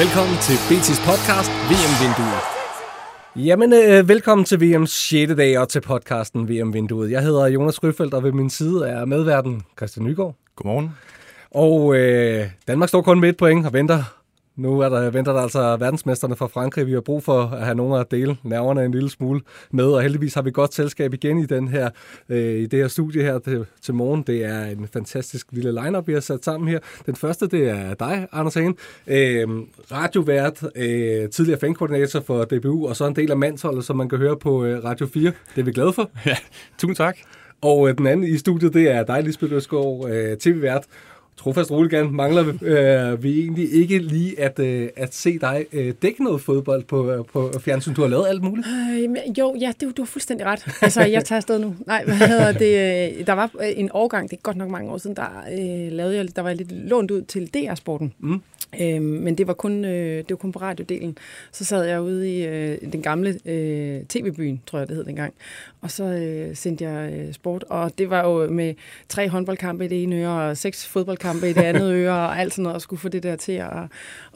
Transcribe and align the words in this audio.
Velkommen 0.00 0.36
til 0.36 0.54
BT's 0.68 1.00
podcast, 1.10 1.50
VM-vinduet. 1.70 2.42
Jamen, 3.48 3.72
øh, 3.72 4.08
velkommen 4.08 4.44
til 4.44 4.56
VM's 4.56 4.86
6. 4.86 5.34
dag 5.36 5.58
og 5.58 5.68
til 5.68 5.80
podcasten 5.80 6.48
VM-vinduet. 6.48 7.10
Jeg 7.10 7.22
hedder 7.22 7.46
Jonas 7.46 7.82
Ryfeldt, 7.82 8.14
og 8.14 8.22
ved 8.22 8.32
min 8.32 8.50
side 8.50 8.88
er 8.88 9.04
medverden 9.04 9.62
Christian 9.78 10.06
Nygaard. 10.06 10.34
Godmorgen. 10.56 10.90
Og 11.50 11.96
øh, 11.96 12.46
Danmark 12.68 12.88
står 12.88 13.02
kun 13.02 13.20
med 13.20 13.28
et 13.28 13.36
point 13.36 13.66
og 13.66 13.72
venter. 13.72 14.19
Nu 14.60 14.80
er 14.80 14.88
der, 14.88 15.10
venter 15.10 15.32
der 15.32 15.40
altså 15.40 15.76
verdensmesterne 15.76 16.36
fra 16.36 16.46
Frankrig. 16.46 16.86
Vi 16.86 16.92
har 16.92 17.00
brug 17.00 17.22
for 17.22 17.42
at 17.42 17.64
have 17.64 17.74
nogen 17.74 18.00
at 18.00 18.10
dele 18.10 18.36
nerverne 18.42 18.84
en 18.84 18.92
lille 18.92 19.10
smule 19.10 19.40
med, 19.70 19.84
og 19.84 20.02
heldigvis 20.02 20.34
har 20.34 20.42
vi 20.42 20.50
godt 20.50 20.74
selskab 20.74 21.14
igen 21.14 21.38
i, 21.38 21.46
den 21.46 21.68
her, 21.68 21.90
øh, 22.28 22.54
i 22.54 22.66
det 22.66 22.78
her 22.78 22.88
studie 22.88 23.22
her 23.22 23.38
til, 23.38 23.66
til 23.82 23.94
morgen. 23.94 24.22
Det 24.22 24.44
er 24.44 24.64
en 24.64 24.88
fantastisk 24.92 25.46
lille 25.52 25.84
lineup 25.84 26.06
vi 26.06 26.12
har 26.12 26.20
sat 26.20 26.44
sammen 26.44 26.68
her. 26.68 26.78
Den 27.06 27.16
første, 27.16 27.46
det 27.46 27.68
er 27.68 27.94
dig, 27.94 28.28
Anders 28.32 28.54
Hagen, 28.54 28.76
øh, 29.06 29.48
radiovært, 29.92 30.62
øh, 30.76 31.28
tidligere 31.28 31.60
fankoordinator 31.60 32.20
for 32.20 32.44
DBU, 32.44 32.88
og 32.88 32.96
så 32.96 33.06
en 33.06 33.16
del 33.16 33.30
af 33.30 33.36
mandsholdet, 33.36 33.84
som 33.84 33.96
man 33.96 34.08
kan 34.08 34.18
høre 34.18 34.36
på 34.36 34.64
øh, 34.64 34.84
Radio 34.84 35.06
4. 35.06 35.32
Det 35.54 35.60
er 35.60 35.62
vi 35.62 35.72
glade 35.72 35.92
for. 35.92 36.10
Ja, 36.26 36.36
tusind 36.78 36.96
tak. 36.96 37.16
Og 37.62 37.88
øh, 37.88 37.98
den 37.98 38.06
anden 38.06 38.26
i 38.26 38.38
studiet, 38.38 38.74
det 38.74 38.90
er 38.90 39.02
dig, 39.02 39.22
Lisbeth 39.22 39.52
Øsgaard, 39.52 40.10
øh, 40.10 40.36
tv-vært. 40.36 40.84
Trofast 41.40 41.70
Roligan, 41.70 42.10
mangler 42.12 42.44
øh, 42.62 43.22
vi 43.22 43.40
egentlig 43.40 43.72
ikke 43.72 43.98
lige 43.98 44.40
at, 44.40 44.58
øh, 44.58 44.88
at 44.96 45.14
se 45.14 45.38
dig 45.38 45.66
øh, 45.72 45.94
dække 46.02 46.24
noget 46.24 46.40
fodbold 46.40 46.84
på, 46.84 47.10
øh, 47.12 47.24
på 47.32 47.52
fjernsyn? 47.60 47.94
Du 47.94 48.00
har 48.00 48.08
lavet 48.08 48.26
alt 48.28 48.42
muligt. 48.42 48.66
Øh, 48.94 49.10
men 49.10 49.18
jo, 49.38 49.56
ja, 49.60 49.72
det, 49.80 49.96
du 49.96 50.02
har 50.02 50.06
fuldstændig 50.06 50.46
ret. 50.46 50.66
Altså, 50.82 51.02
jeg 51.04 51.24
tager 51.24 51.36
afsted 51.36 51.58
nu. 51.58 51.74
Nej, 51.86 52.04
hvad 52.04 52.14
hedder 52.14 52.52
det? 52.52 53.18
øh, 53.20 53.26
Der 53.26 53.32
var 53.32 53.50
en 53.76 53.90
årgang, 53.94 54.30
det 54.30 54.36
er 54.36 54.40
godt 54.40 54.56
nok 54.56 54.70
mange 54.70 54.90
år 54.92 54.98
siden, 54.98 55.16
der 55.16 55.44
øh, 55.52 55.92
lavede 55.92 56.16
jeg, 56.16 56.36
der 56.36 56.42
var 56.42 56.48
jeg 56.48 56.56
lidt 56.56 56.72
lånt 56.72 57.10
ud 57.10 57.22
til 57.22 57.46
DR-sporten. 57.54 58.12
Mm. 58.18 58.40
Øh, 58.80 59.02
men 59.02 59.34
det 59.38 59.46
var, 59.46 59.52
kun, 59.54 59.84
øh, 59.84 60.16
det 60.18 60.30
var 60.30 60.36
kun 60.36 60.52
på 60.52 60.58
radiodelen. 60.58 61.18
Så 61.52 61.64
sad 61.64 61.84
jeg 61.84 62.00
ude 62.02 62.38
i 62.38 62.46
øh, 62.46 62.78
den 62.92 63.02
gamle 63.02 63.38
øh, 63.46 64.00
tv-byen, 64.08 64.60
tror 64.66 64.78
jeg 64.78 64.88
det 64.88 64.96
hed 64.96 65.04
dengang. 65.04 65.34
Og 65.82 65.90
så 65.90 66.04
øh, 66.04 66.56
sendte 66.56 66.84
jeg 66.84 67.12
øh, 67.12 67.32
sport, 67.32 67.64
og 67.68 67.98
det 67.98 68.10
var 68.10 68.28
jo 68.28 68.50
med 68.50 68.74
tre 69.08 69.28
håndboldkampe 69.28 69.84
i 69.84 69.88
det 69.88 70.02
ene 70.02 70.16
øre, 70.16 70.50
og 70.50 70.56
seks 70.56 70.86
fodboldkampe 70.86 71.50
i 71.50 71.52
det 71.52 71.62
andet 71.62 71.92
øre, 72.02 72.12
og 72.12 72.38
alt 72.38 72.52
sådan 72.52 72.62
noget, 72.62 72.74
og 72.74 72.82
skulle 72.82 73.00
få 73.00 73.08
det 73.08 73.22
der 73.22 73.36
til 73.36 73.52
at, 73.52 73.68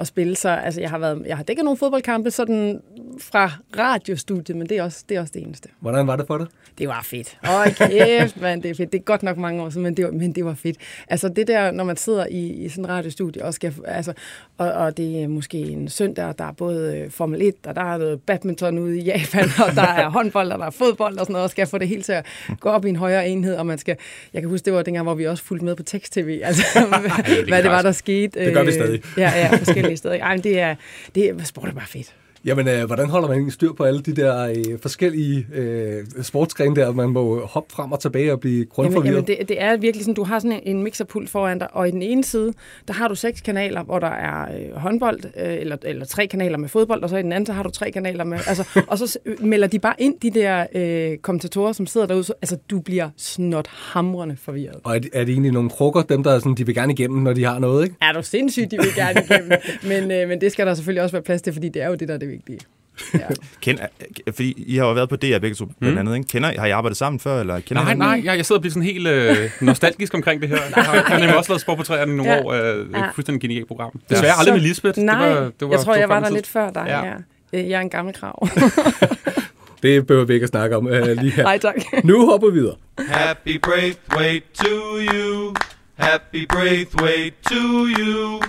at 0.01 0.07
spille. 0.07 0.37
Så 0.37 0.49
altså, 0.49 0.81
jeg 0.81 0.91
har, 0.91 0.99
været, 0.99 1.23
jeg 1.27 1.37
har 1.37 1.45
dækket 1.45 1.65
nogle 1.65 1.79
fodboldkampe 1.79 2.31
sådan 2.31 2.81
fra 3.21 3.51
radiostudiet, 3.79 4.57
men 4.57 4.69
det 4.69 4.79
er, 4.79 4.83
også, 4.83 5.05
det 5.09 5.17
er 5.17 5.21
også 5.21 5.33
det 5.35 5.43
eneste. 5.43 5.69
Hvordan 5.81 6.07
var 6.07 6.17
det 6.17 6.27
for 6.27 6.39
dig? 6.39 6.47
Det 6.79 6.89
var 6.89 7.03
fedt. 7.03 7.39
Åh, 7.45 7.89
kæft, 7.89 8.41
mand, 8.41 8.63
det 8.63 8.71
er 8.71 8.75
fedt. 8.75 8.93
Det 8.93 8.99
er 8.99 9.03
godt 9.03 9.23
nok 9.23 9.37
mange 9.37 9.63
år 9.63 9.71
siden, 9.71 9.83
men 9.83 9.97
det 9.97 10.05
var, 10.05 10.11
men 10.11 10.33
det 10.33 10.45
var 10.45 10.55
fedt. 10.55 10.77
Altså 11.09 11.29
det 11.29 11.47
der, 11.47 11.71
når 11.71 11.85
man 11.85 11.97
sidder 11.97 12.27
i, 12.27 12.47
i 12.47 12.69
sådan 12.69 12.85
en 12.85 12.91
radiostudie, 12.91 13.45
og, 13.45 13.55
skal, 13.55 13.75
altså, 13.85 14.13
og, 14.59 14.73
og 14.73 14.97
det 14.97 15.23
er 15.23 15.29
måske 15.29 15.59
en 15.59 15.89
søndag, 15.89 16.25
og 16.25 16.39
der 16.39 16.45
er 16.45 16.53
både 16.53 16.99
øh, 16.99 17.11
Formel 17.11 17.43
1, 17.43 17.55
og 17.67 17.77
der 17.77 17.83
er 17.83 17.99
noget 17.99 18.21
badminton 18.21 18.79
ude 18.79 18.99
i 18.99 19.03
Japan, 19.03 19.49
og 19.69 19.75
der 19.75 19.83
er 19.83 20.11
håndbold, 20.11 20.53
og 20.53 20.59
der 20.59 20.67
er 20.67 20.71
fodbold 20.71 21.19
og 21.19 21.27
sådan 21.27 21.34
noget, 21.35 21.45
og 21.45 21.51
skal 21.51 21.67
få 21.67 21.79
det 21.79 21.89
hele 21.89 22.03
til 22.03 22.13
at 22.13 22.27
gå 22.61 22.69
op 22.69 22.85
i 22.85 22.89
en 22.89 22.97
højere 22.97 23.29
enhed, 23.29 23.57
og 23.57 23.67
man 23.67 23.79
skal, 23.79 23.97
jeg 24.33 24.43
kan 24.43 24.49
huske, 24.49 24.65
det 24.65 24.73
var 24.73 24.83
dengang, 24.83 25.05
hvor 25.05 25.15
vi 25.15 25.27
også 25.27 25.45
fulgte 25.45 25.65
med 25.65 25.77
på 25.77 25.83
tekst-tv, 25.83 26.41
altså 26.45 26.63
hvad, 26.89 27.47
hvad 27.49 27.63
det 27.63 27.71
var, 27.71 27.83
der 27.83 27.93
skete. 27.93 28.45
Det 28.45 28.55
gør 28.55 28.63
vi 28.63 28.73
stadig. 28.73 29.03
Ja, 29.17 29.33
ja, 29.37 29.57
forskellige 29.57 29.97
steder. 29.97 30.15
Ej, 30.15 30.35
men 30.35 30.45
det 30.45 30.61
er, 30.61 30.75
det 31.15 31.29
er, 31.29 31.45
sport 31.45 31.69
er 31.69 31.73
bare 31.73 31.87
fedt. 31.87 32.15
Jamen, 32.45 32.69
øh, 32.69 32.85
hvordan 32.85 33.09
holder 33.09 33.29
man 33.29 33.51
styr 33.51 33.73
på 33.73 33.85
alle 33.85 34.01
de 34.01 34.17
der 34.17 34.49
øh, 34.49 34.79
forskellige 34.83 35.47
øh, 35.55 36.05
sportsgrene 36.23 36.77
der? 36.77 36.93
Man 36.93 37.09
må 37.09 37.47
hoppe 37.47 37.75
frem 37.75 37.93
og 37.93 38.01
tilbage 38.01 38.33
og 38.33 38.41
blive 38.41 38.55
Jamen, 38.55 38.69
grundforvirret. 38.69 39.15
jamen 39.15 39.27
det, 39.27 39.49
det 39.49 39.63
er 39.63 39.77
virkelig 39.77 40.05
sådan, 40.05 40.15
du 40.15 40.25
har 40.25 40.39
sådan 40.39 40.61
en, 40.63 40.77
en 40.77 40.83
mixerpult 40.83 41.31
foran 41.31 41.59
dig, 41.59 41.69
og 41.73 41.89
i 41.89 41.91
den 41.91 42.03
ene 42.03 42.25
side, 42.25 42.53
der 42.89 42.95
har 42.95 43.09
du 43.09 43.15
seks 43.15 43.41
kanaler, 43.41 43.83
hvor 43.83 43.99
der 43.99 44.07
er 44.07 44.43
øh, 44.43 44.77
håndbold, 44.77 45.21
øh, 45.25 45.55
eller, 45.61 45.77
eller 45.85 46.05
tre 46.07 46.27
kanaler 46.27 46.59
med 46.59 46.69
fodbold, 46.69 47.03
og 47.03 47.09
så 47.09 47.17
i 47.17 47.23
den 47.23 47.33
anden, 47.33 47.47
så 47.47 47.53
har 47.53 47.63
du 47.63 47.71
tre 47.71 47.91
kanaler 47.91 48.25
med, 48.25 48.39
altså, 48.47 48.69
og 48.91 48.99
så 48.99 49.19
øh, 49.25 49.43
melder 49.45 49.67
de 49.67 49.79
bare 49.79 49.95
ind, 49.99 50.15
de 50.23 50.31
der 50.31 50.67
øh, 50.75 51.19
kommentatorer, 51.19 51.73
som 51.73 51.87
sidder 51.87 52.07
derude, 52.07 52.25
så, 52.25 52.33
altså, 52.43 52.57
du 52.71 52.81
bliver 52.81 53.11
snot 53.17 53.67
hamrende 53.69 54.37
forvirret. 54.37 54.77
Og 54.85 54.95
er 54.95 54.99
det, 54.99 55.11
er 55.13 55.25
det 55.25 55.33
egentlig 55.33 55.53
nogle 55.53 55.71
krukker, 55.71 56.03
dem 56.03 56.23
der 56.23 56.33
er 56.33 56.39
sådan, 56.39 56.55
de 56.55 56.67
vil 56.67 56.75
gerne 56.75 56.93
igennem, 56.93 57.23
når 57.23 57.33
de 57.33 57.45
har 57.45 57.59
noget, 57.59 57.85
ikke? 57.85 57.97
Er 58.03 58.13
du 58.13 58.23
sindssygt, 58.23 58.71
de 58.71 58.77
vil 58.77 58.95
gerne 58.97 59.23
igennem, 59.31 59.53
men, 59.91 60.11
øh, 60.11 60.29
men 60.29 60.41
det 60.41 60.53
skal 60.53 60.67
der 60.67 60.75
selvfølgelig 60.75 61.03
også 61.03 61.13
være 61.13 61.23
plads 61.23 61.43
til, 61.43 61.53
fordi 61.53 61.69
det 61.69 61.83
er 61.83 61.89
jo 61.89 61.95
det, 61.95 62.09
der 62.09 62.15
er 62.15 62.19
det 62.19 62.34
vigtige. 62.35 62.59
Ja. 63.15 63.19
Kender, 63.61 63.87
fordi 64.35 64.65
I 64.67 64.77
har 64.77 64.87
jo 64.87 64.93
været 64.93 65.09
på 65.09 65.17
DR 65.17 65.39
begge 65.39 65.55
to, 65.55 65.67
blandt 65.81 65.99
andet, 65.99 66.17
ikke? 66.17 66.29
Kender, 66.29 66.61
har 66.61 66.67
I 66.67 66.71
arbejdet 66.71 66.97
sammen 66.97 67.21
før, 67.21 67.41
eller 67.41 67.61
kender 67.61 67.83
Nej, 67.85 67.93
I 67.93 67.97
nej, 67.97 68.23
jeg, 68.25 68.37
jeg 68.37 68.47
sidder 68.47 68.59
og 68.59 68.63
bliver 68.63 68.73
sådan 68.73 68.83
helt 68.83 69.07
øh, 69.09 69.51
nostalgisk 69.61 70.15
omkring 70.15 70.41
det 70.41 70.49
her. 70.49 70.57
Jeg 70.77 70.85
har, 70.85 70.95
jeg 70.95 71.03
har 71.05 71.19
nemlig 71.19 71.37
også 71.37 71.51
lavet 71.53 71.61
sport 71.61 71.77
på 71.79 71.83
træerne 71.85 72.13
i 72.13 72.17
nogle 72.17 72.33
Ja. 72.33 72.43
år. 72.43 72.53
Øh, 72.53 72.87
Ja. 72.93 72.99
et 72.99 73.11
fuldstændig 73.15 73.41
genialt 73.41 73.69
program. 73.69 74.01
Desværre 74.11 74.33
aldrig 74.39 74.55
med 74.55 74.63
Lisbeth. 74.63 74.99
Nej, 74.99 75.29
det 75.29 75.37
var, 75.37 75.43
det 75.45 75.53
var, 75.61 75.69
jeg 75.71 75.81
tror, 75.81 75.95
jeg 75.95 76.09
var 76.09 76.21
der 76.21 76.31
lidt 76.31 76.47
før 76.47 76.71
dig, 76.71 76.85
Ja. 76.87 76.99
ja. 76.99 77.13
ja. 77.53 77.59
Jeg 77.69 77.77
er 77.77 77.81
en 77.81 77.91
gammel 77.91 78.15
krav. 78.15 78.49
Det 79.83 80.07
behøver 80.07 80.27
vi 80.27 80.35
ikke 80.35 80.45
at 80.45 80.51
snakke 80.51 80.77
om 80.77 80.89
øh, 80.89 81.07
lige 81.23 81.33
her. 81.33 81.43
Nej, 81.43 81.59
tak. 81.59 81.75
Nu 82.05 82.27
hopper 82.31 82.49
vi 82.51 82.59
videre. 82.59 82.75
Happy 82.99 83.61
birthday 83.63 84.41
to 84.55 84.99
you. 85.13 85.55
Happy 85.95 86.47
birthday 86.49 87.33
to 87.51 87.87
you. 87.99 88.41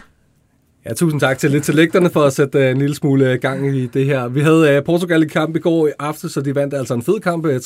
Ja, 0.90 0.94
tusind 0.94 1.20
tak 1.20 1.38
til 1.38 1.52
lidt 1.52 1.64
til 1.64 1.76
lægterne 1.76 2.10
for 2.10 2.24
at 2.24 2.34
sætte 2.34 2.60
uh, 2.60 2.66
en 2.66 2.78
lille 2.78 2.96
smule 2.96 3.32
øh, 3.32 3.40
gang 3.40 3.76
i 3.78 3.88
det 3.88 4.06
her. 4.06 4.28
Vi 4.28 4.42
havde 4.42 4.78
uh, 4.78 4.84
Portugal 4.84 5.24
i 5.24 5.28
kamp 5.28 5.56
i 5.56 5.60
går 5.60 5.88
i 5.88 5.92
aften, 6.00 6.30
så 6.30 6.42
de 6.42 6.56
vandt 6.56 6.74
altså 6.74 6.94
en 6.94 7.02
fed 7.02 7.20
kamp 7.20 7.46
uh, 7.46 7.52
3-2, 7.52 7.58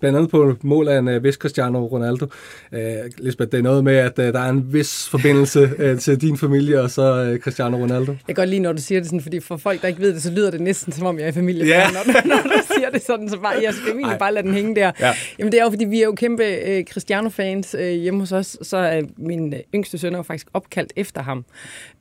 blandt 0.00 0.16
andet 0.18 0.30
på 0.30 0.54
mål 0.62 0.88
af 0.88 0.98
en 0.98 1.08
uh, 1.08 1.24
vis 1.24 1.34
Cristiano 1.34 1.86
Ronaldo. 1.86 2.26
Uh, 2.72 2.78
Lisbeth, 3.18 3.50
det 3.50 3.58
er 3.58 3.62
noget 3.62 3.84
med, 3.84 3.96
at 3.96 4.18
uh, 4.18 4.24
der 4.24 4.40
er 4.40 4.48
en 4.48 4.72
vis 4.72 5.08
forbindelse 5.08 5.70
uh, 5.78 5.98
til 5.98 6.20
din 6.20 6.38
familie 6.38 6.80
og 6.80 6.90
så 6.90 7.32
uh, 7.32 7.38
Cristiano 7.38 7.76
Ronaldo. 7.76 8.12
Jeg 8.12 8.18
kan 8.26 8.34
godt 8.34 8.48
lide, 8.48 8.60
når 8.60 8.72
du 8.72 8.82
siger 8.82 9.00
det 9.00 9.06
sådan, 9.06 9.20
fordi 9.20 9.40
for 9.40 9.56
folk, 9.56 9.82
der 9.82 9.88
ikke 9.88 10.00
ved 10.00 10.14
det, 10.14 10.22
så 10.22 10.30
lyder 10.30 10.50
det 10.50 10.60
næsten, 10.60 10.92
som 10.92 11.06
om 11.06 11.18
jeg 11.18 11.24
er 11.24 11.28
i 11.28 11.32
familie. 11.32 11.66
Ja. 11.66 11.86
Når, 11.90 12.12
du, 12.12 12.28
når 12.28 12.42
du 12.44 12.74
siger 12.76 12.90
det 12.90 13.02
sådan, 13.02 13.28
så 13.28 13.38
bare, 13.38 13.54
jeg 13.62 13.74
skal 13.74 13.92
egentlig 13.92 14.18
bare 14.18 14.34
lade 14.34 14.46
den 14.46 14.54
hænge 14.54 14.76
der. 14.76 14.92
Ja. 15.00 15.12
Jamen, 15.38 15.52
det 15.52 15.60
er 15.60 15.64
jo, 15.64 15.70
fordi 15.70 15.84
vi 15.84 16.00
er 16.00 16.04
jo 16.04 16.12
kæmpe 16.12 16.44
øh, 16.44 16.84
Cristiano-fans 16.84 17.76
øh, 17.78 17.90
hjemme 17.90 18.20
hos 18.20 18.32
os, 18.32 18.58
så 18.62 18.76
er 18.76 19.02
min 19.16 19.54
øh, 19.54 19.60
yngste 19.74 19.98
søn 19.98 20.12
er 20.12 20.18
jo 20.18 20.22
faktisk 20.22 20.46
opkaldt 20.54 20.92
efter 20.96 21.22
ham. 21.22 21.44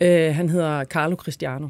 Øh, 0.01 0.42
han 0.43 0.49
hedder 0.49 0.83
Carlo 0.83 1.15
Cristiano. 1.15 1.69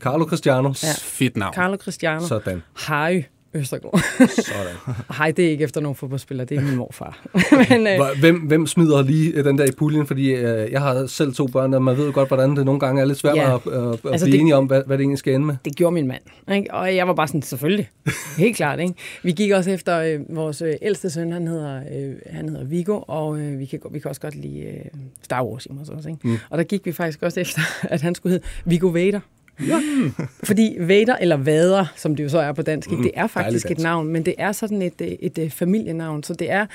Carlo 0.00 0.24
Cristiano. 0.24 0.68
Ja. 0.82 0.92
Fedt 0.98 1.36
navn. 1.36 1.54
Carlo 1.54 1.76
Cristiano. 1.76 2.26
Sådan. 2.26 2.62
Harry 2.74 3.22
Østergaard. 3.54 4.00
Sådan. 4.28 4.94
Hej, 5.18 5.30
det 5.30 5.46
er 5.46 5.50
ikke 5.50 5.64
efter 5.64 5.80
nogen 5.80 5.96
fodboldspiller, 5.96 6.44
det 6.44 6.56
er 6.56 6.62
min 6.62 6.76
morfar. 6.76 7.22
Men, 7.70 7.86
øh, 7.86 8.00
Hvem, 8.20 8.40
hvem 8.40 8.66
smider 8.66 9.02
lige 9.02 9.32
øh, 9.32 9.44
den 9.44 9.58
der 9.58 9.64
i 9.64 9.70
puljen? 9.78 10.06
Fordi 10.06 10.30
øh, 10.30 10.72
jeg 10.72 10.80
har 10.80 11.06
selv 11.06 11.34
to 11.34 11.46
børn, 11.46 11.74
og 11.74 11.82
man 11.82 11.96
ved 11.96 12.06
jo 12.06 12.12
godt, 12.14 12.28
hvordan 12.28 12.56
det 12.56 12.64
nogle 12.64 12.80
gange 12.80 13.00
er 13.00 13.04
lidt 13.04 13.18
svært 13.18 13.36
Ja. 13.36 13.54
at, 13.54 13.60
at, 13.66 13.72
at 13.82 13.98
Altså, 14.12 14.26
blive 14.26 14.32
det- 14.32 14.40
enige 14.40 14.56
om, 14.56 14.66
hvad, 14.66 14.82
hvad 14.86 14.98
det 14.98 15.02
egentlig 15.02 15.18
skal 15.18 15.34
ende 15.34 15.46
med. 15.46 15.56
det 15.64 15.76
gjorde 15.76 15.94
min 15.94 16.06
mand. 16.06 16.22
Ikke? 16.52 16.74
Og 16.74 16.96
jeg 16.96 17.06
var 17.08 17.14
bare 17.14 17.28
sådan, 17.28 17.42
selvfølgelig. 17.42 17.90
Helt 18.38 18.56
klart. 18.56 18.80
Ikke? 18.80 18.94
Vi 19.22 19.32
gik 19.32 19.50
også 19.50 19.70
efter 19.70 19.98
øh, 19.98 20.36
vores 20.36 20.62
øh, 20.62 20.74
ældste 20.82 21.10
søn, 21.10 21.32
han 21.32 21.46
hedder, 21.48 21.76
øh, 21.76 22.14
han 22.30 22.48
hedder 22.48 22.64
Vigo, 22.64 23.00
og 23.08 23.40
øh, 23.40 23.58
vi, 23.58 23.64
kan, 23.66 23.80
vi 23.90 23.98
kan 23.98 24.08
også 24.08 24.20
godt 24.20 24.34
lide 24.34 24.60
øh, 24.60 24.84
Star 25.22 25.44
Wars 25.44 25.66
hos 25.70 25.88
os. 25.88 26.06
Ikke? 26.06 26.18
Mm. 26.28 26.36
Og 26.50 26.58
der 26.58 26.64
gik 26.64 26.86
vi 26.86 26.92
faktisk 26.92 27.22
også 27.22 27.40
efter, 27.40 27.60
at 27.82 28.02
han 28.02 28.14
skulle 28.14 28.30
hedde 28.32 28.44
Vigo 28.64 28.86
Vader. 28.88 29.20
Ja. 29.68 29.80
Fordi 30.44 30.76
Vader, 30.80 31.16
eller 31.16 31.36
Vader, 31.36 31.86
som 31.96 32.16
det 32.16 32.24
jo 32.24 32.28
så 32.28 32.38
er 32.38 32.52
på 32.52 32.62
dansk, 32.62 32.90
mm, 32.90 33.02
det 33.02 33.10
er 33.14 33.26
faktisk 33.26 33.70
et 33.70 33.78
navn, 33.78 34.08
men 34.08 34.24
det 34.26 34.34
er 34.38 34.52
sådan 34.52 34.82
et, 34.82 34.92
øh, 35.02 35.08
et, 35.08 35.38
et 35.38 35.52
familienavn, 35.52 36.22
så 36.22 36.34
det 36.34 36.50
er, 36.50 36.66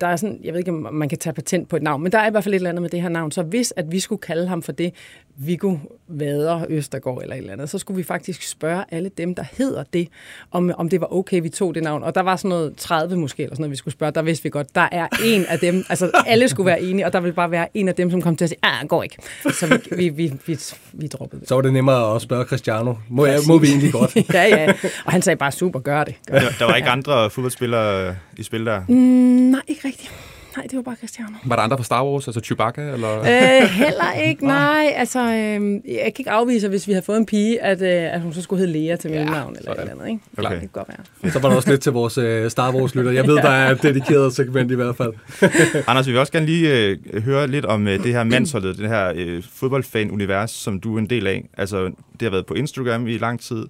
der- 0.00 0.06
er 0.06 0.16
sådan, 0.16 0.40
jeg 0.44 0.52
ved 0.52 0.58
ikke, 0.58 0.70
om 0.70 0.88
man 0.94 1.08
kan 1.08 1.18
tage 1.18 1.32
patent 1.34 1.68
på 1.68 1.76
et 1.76 1.82
navn, 1.82 2.02
men 2.02 2.12
der 2.12 2.18
er 2.18 2.28
i 2.28 2.30
hvert 2.30 2.44
fald 2.44 2.54
et 2.54 2.56
eller 2.56 2.70
andet 2.70 2.82
med 2.82 2.90
det 2.90 3.02
her 3.02 3.08
navn, 3.08 3.30
så 3.30 3.42
hvis 3.42 3.72
at 3.76 3.92
vi 3.92 4.00
skulle 4.00 4.20
kalde 4.20 4.46
ham 4.48 4.62
for 4.62 4.72
det, 4.72 4.92
Viggo 5.38 5.76
Vader 6.08 6.64
Østergaard 6.68 7.22
eller 7.22 7.34
et 7.34 7.38
eller 7.38 7.52
andet, 7.52 7.70
så 7.70 7.78
skulle 7.78 7.96
vi 7.96 8.02
faktisk 8.02 8.48
spørge 8.48 8.84
alle 8.90 9.10
dem, 9.18 9.34
der 9.34 9.44
hedder 9.58 9.84
det, 9.92 10.08
om, 10.50 10.70
om 10.78 10.88
det 10.88 11.00
var 11.00 11.12
okay, 11.14 11.42
vi 11.42 11.48
tog 11.48 11.74
det 11.74 11.82
navn. 11.82 12.02
Og 12.02 12.14
der 12.14 12.20
var 12.20 12.36
sådan 12.36 12.48
noget 12.48 12.76
30 12.76 13.16
måske, 13.16 13.42
eller 13.42 13.54
sådan 13.54 13.62
noget, 13.62 13.70
vi 13.70 13.76
skulle 13.76 13.92
spørge. 13.92 14.12
Der 14.12 14.22
vidste 14.22 14.42
vi 14.42 14.50
godt, 14.50 14.74
der 14.74 14.88
er 14.92 15.08
en 15.24 15.44
af 15.48 15.58
dem, 15.58 15.84
altså 15.88 16.10
alle 16.26 16.48
skulle 16.48 16.66
være 16.66 16.82
enige, 16.82 17.06
og 17.06 17.12
der 17.12 17.20
ville 17.20 17.34
bare 17.34 17.50
være 17.50 17.68
en 17.74 17.88
af 17.88 17.94
dem, 17.94 18.10
som 18.10 18.22
kom 18.22 18.36
til 18.36 18.44
at 18.44 18.48
sige, 18.48 18.58
ah, 18.62 18.86
går 18.88 19.02
ikke. 19.02 19.16
Så 19.42 19.66
vi, 19.66 19.96
vi, 19.96 20.08
vi, 20.08 20.32
vi, 20.46 20.58
vi 20.92 21.06
droppede 21.06 21.40
det. 21.40 21.48
Så 21.48 21.54
var 21.54 21.62
det 21.62 21.72
nemmere 21.72 22.14
at 22.14 22.22
spørge 22.26 22.44
Cristiano. 22.44 22.94
Må, 23.08 23.26
jeg, 23.26 23.38
må 23.46 23.58
vi 23.58 23.66
egentlig 23.66 23.92
godt? 23.92 24.16
ja, 24.34 24.42
ja. 24.42 24.72
Og 25.04 25.12
han 25.12 25.22
sagde 25.22 25.36
bare, 25.36 25.52
super, 25.52 25.80
gør 25.80 26.04
det. 26.04 26.14
Gør 26.26 26.38
det. 26.38 26.48
Der, 26.48 26.54
der 26.58 26.64
var 26.64 26.76
ikke 26.76 26.88
andre 26.88 27.30
fodboldspillere 27.30 28.16
i 28.36 28.42
spil 28.42 28.66
der. 28.66 28.80
Mm, 28.88 28.94
nej, 28.94 29.60
ikke 29.68 29.88
rigtigt. 29.88 30.12
Nej, 30.56 30.66
det 30.70 30.76
var 30.76 30.82
bare 30.82 30.96
Cristiano. 31.00 31.30
Var 31.44 31.56
der 31.56 31.62
andre 31.62 31.76
fra 31.76 31.84
Star 31.84 32.04
Wars, 32.04 32.28
altså 32.28 32.40
Chewbacca? 32.40 32.80
Eller? 32.92 33.18
Øh, 33.18 33.68
heller 33.68 34.12
ikke, 34.12 34.46
nej. 34.46 34.92
Altså, 34.96 35.20
øh, 35.20 35.94
jeg 35.94 36.00
kan 36.02 36.14
ikke 36.18 36.30
afvise, 36.30 36.68
hvis 36.68 36.86
vi 36.88 36.92
havde 36.92 37.04
fået 37.04 37.16
en 37.16 37.26
pige, 37.26 37.62
at, 37.62 37.82
øh, 37.82 38.14
at 38.14 38.20
hun 38.20 38.32
så 38.32 38.42
skulle 38.42 38.66
hedde 38.66 38.78
Lea 38.78 38.96
til 38.96 39.10
Ja, 39.10 39.16
mellemnavn 39.16 39.56
eller 39.58 39.72
et 39.72 39.80
eller 39.80 39.92
andet. 39.92 40.08
Ikke? 40.08 40.20
Okay. 40.38 40.50
Det 40.50 40.60
kan 40.60 40.68
godt 40.72 40.88
være. 41.22 41.32
Så 41.32 41.38
var 41.38 41.48
der 41.48 41.56
også 41.56 41.70
lidt 41.70 41.80
til 41.80 41.92
vores 41.92 42.18
øh, 42.18 42.50
Star 42.50 42.72
Wars-lytter. 42.74 43.10
Jeg 43.10 43.26
ved, 43.26 43.36
der 43.48 43.50
er 43.50 43.70
et 43.70 43.82
dedikeret 43.82 44.34
segment 44.34 44.70
i 44.70 44.74
hvert 44.74 44.96
fald. 44.96 45.12
Anders, 45.88 46.06
vi 46.06 46.12
vil 46.12 46.20
også 46.20 46.32
gerne 46.32 46.46
lige 46.46 46.96
øh, 47.12 47.22
høre 47.22 47.48
lidt 47.48 47.64
om 47.64 47.88
øh, 47.88 48.04
det 48.04 48.12
her 48.12 48.24
mandsholdet, 48.24 48.78
det 48.78 48.88
her 48.88 49.12
øh, 49.16 49.42
fodboldfan-univers, 49.52 50.50
som 50.50 50.80
du 50.80 50.94
er 50.94 50.98
en 50.98 51.10
del 51.10 51.26
af. 51.26 51.44
Altså, 51.58 51.84
det 51.84 52.22
har 52.22 52.30
været 52.30 52.46
på 52.46 52.54
Instagram 52.54 53.06
i 53.06 53.18
lang 53.18 53.40
tid, 53.40 53.66